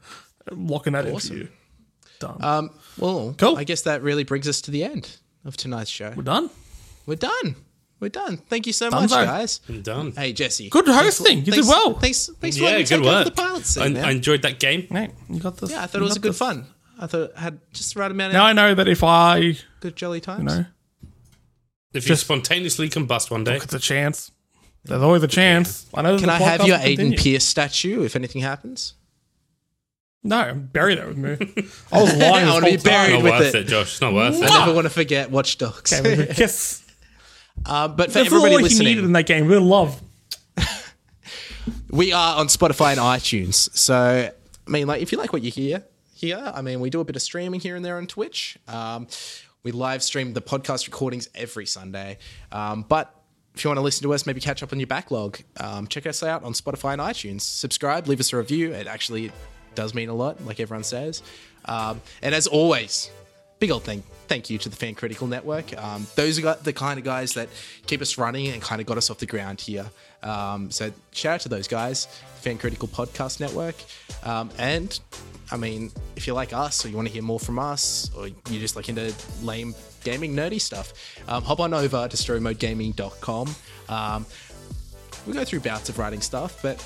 [0.50, 1.48] locking that in for you.
[2.18, 2.42] Done.
[2.42, 3.56] Um, well, Cool.
[3.58, 6.12] I guess that really brings us to the end of tonight's show.
[6.16, 6.48] We're done.
[7.04, 7.56] We're done.
[8.00, 8.36] We're done.
[8.36, 9.24] Thank you so Done much, so.
[9.24, 9.60] guys.
[9.70, 10.12] I'm done.
[10.12, 10.68] Hey, Jesse.
[10.68, 11.40] Good hosting.
[11.42, 11.94] for- You did well.
[11.94, 13.24] Thanks, thanks for Yeah, letting good work.
[13.24, 14.04] the pilot scene, I, man.
[14.04, 14.86] I enjoyed that game.
[14.90, 15.70] Hey, you got this.
[15.70, 16.38] yeah, I thought it was a good this.
[16.38, 16.66] fun.
[16.98, 19.36] I thought it had just the right amount Now of I know that if I,
[19.38, 20.44] you good jolly times.
[20.44, 20.66] know,
[21.96, 24.30] If you Just- spontaneously combust one day, it's a chance.
[24.84, 25.86] There's always a chance.
[25.94, 26.18] I know.
[26.18, 27.18] Can I have your will Aiden.
[27.18, 28.94] Pearce statue if anything happens?
[30.22, 31.30] No, bury that with me.
[31.92, 32.48] I was lying.
[32.48, 33.60] I wanna be buried not with worth it.
[33.62, 33.64] it.
[33.68, 33.92] Josh.
[33.92, 34.50] It's not worth it.
[34.50, 35.92] I never want to forget Watch Dogs.
[35.92, 36.84] Okay, we kiss.
[37.64, 39.46] uh, but for That's all everybody he needed in that game.
[39.48, 40.00] With love.
[41.90, 43.54] we are on Spotify and iTunes.
[43.76, 44.30] So,
[44.66, 47.04] I mean, like, if you like what you hear here, I mean, we do a
[47.04, 48.58] bit of streaming here and there on Twitch.
[48.68, 49.06] Um,
[49.66, 52.18] we live stream the podcast recordings every Sunday.
[52.52, 53.12] Um, but
[53.52, 56.06] if you want to listen to us, maybe catch up on your backlog, um, check
[56.06, 57.40] us out on Spotify and iTunes.
[57.40, 58.72] Subscribe, leave us a review.
[58.72, 59.32] It actually
[59.74, 61.20] does mean a lot, like everyone says.
[61.64, 63.10] Um, and as always,
[63.58, 65.76] big old thank thank you to the Fan Critical Network.
[65.76, 67.48] Um, those are the kind of guys that
[67.86, 69.90] keep us running and kind of got us off the ground here.
[70.26, 72.06] Um, so shout out to those guys,
[72.40, 73.76] Fan Critical Podcast Network.
[74.24, 74.98] Um, and
[75.50, 78.26] I mean, if you like us or you want to hear more from us or
[78.28, 80.92] you just like into lame gaming nerdy stuff,
[81.28, 83.54] um, hop on over to storymodegaming.com.
[83.88, 84.26] Um,
[85.26, 86.84] we go through bouts of writing stuff, but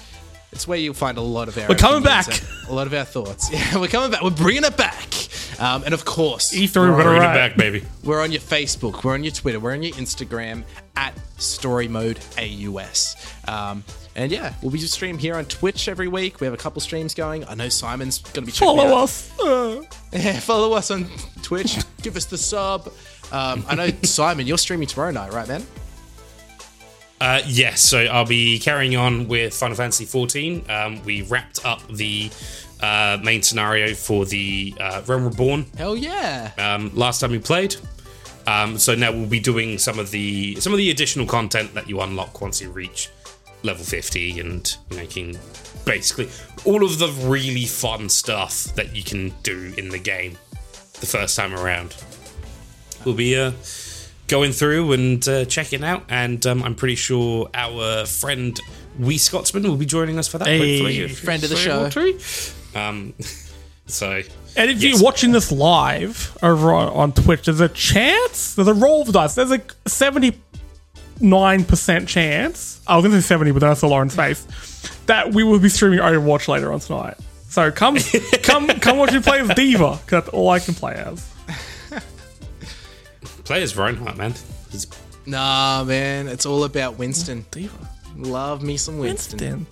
[0.52, 1.68] it's where you'll find a lot of our.
[1.68, 2.26] We're coming back.
[2.68, 3.50] A lot of our thoughts.
[3.52, 4.22] Yeah, we're coming back.
[4.22, 5.12] We're bringing it back.
[5.60, 7.34] Um, and of course, E3 we're, better on, Bring it right.
[7.34, 7.84] back, baby.
[8.04, 10.64] we're on your Facebook, we're on your Twitter, we're on your Instagram
[10.96, 13.14] at Story Mode AUS.
[13.46, 13.84] Um,
[14.16, 16.40] and yeah, we'll be stream here on Twitch every week.
[16.40, 17.44] We have a couple streams going.
[17.44, 19.38] I know Simon's going to be checking Follow us.
[19.38, 19.82] Uh,
[20.12, 21.06] Yeah, follow us on
[21.42, 21.78] Twitch.
[22.02, 22.88] Give us the sub.
[23.30, 25.64] Um, I know Simon, you're streaming tomorrow night, right, man?
[27.20, 30.68] Uh, yes, so I'll be carrying on with Final Fantasy XIV.
[30.70, 32.30] Um, we wrapped up the
[32.82, 36.52] uh, main scenario for the uh, Realm Reborn Hell yeah!
[36.59, 37.77] um, last time we played.
[38.47, 41.89] Um, so now we'll be doing some of the some of the additional content that
[41.89, 43.11] you unlock once you reach
[43.62, 44.97] level 50 and you
[45.32, 45.39] know
[45.85, 46.31] basically
[46.65, 50.39] all of the really fun stuff that you can do in the game
[51.01, 51.94] the first time around
[53.05, 53.52] we'll be uh,
[54.28, 56.05] going through and uh, checking out.
[56.09, 58.59] And um, I'm pretty sure our friend
[58.98, 60.47] Wee Scotsman will be joining us for that.
[60.47, 61.90] Hey, friend of the show.
[62.74, 62.80] Able to.
[62.80, 63.14] Um,
[63.86, 64.22] so
[64.56, 64.94] And if Yes.
[64.94, 69.09] you're watching this live over on, on Twitch, there's a chance, there's a roll of
[69.09, 69.34] the dice.
[69.34, 74.14] There's a 79% chance, I was going to say 70, but then I saw Lauren's
[74.14, 74.44] face,
[75.06, 77.16] that we will be streaming Overwatch later on tonight.
[77.48, 77.97] So come,
[78.42, 81.26] come, come watch me play as D.Va, because that's all I can play as.
[83.44, 84.34] play as Reinhardt, man.
[84.70, 84.86] He's
[85.26, 87.44] Nah, man, it's all about Winston.
[87.51, 87.88] D.Va.
[88.16, 89.38] Love me some Winston.
[89.38, 89.66] Winston.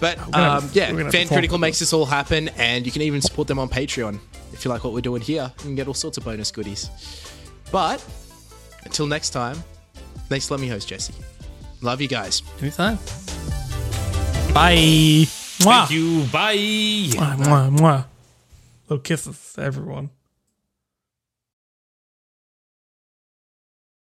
[0.00, 2.48] But gonna have um, yeah, we're gonna have to Fan Critical makes this all happen,
[2.56, 4.18] and you can even support them on Patreon
[4.52, 5.52] if you like what we're doing here.
[5.58, 6.90] You can get all sorts of bonus goodies.
[7.70, 8.04] But
[8.84, 9.62] until next time,
[10.28, 11.14] thanks for letting me host, Jesse.
[11.82, 12.42] Love you guys.
[12.60, 12.96] Anytime.
[14.52, 15.26] Bye.
[15.60, 15.86] Mwah.
[15.86, 16.24] thank you.
[16.32, 16.56] Bye.
[16.56, 18.04] Mwah, mwah, mwah.
[18.88, 20.10] Little kisses, to everyone.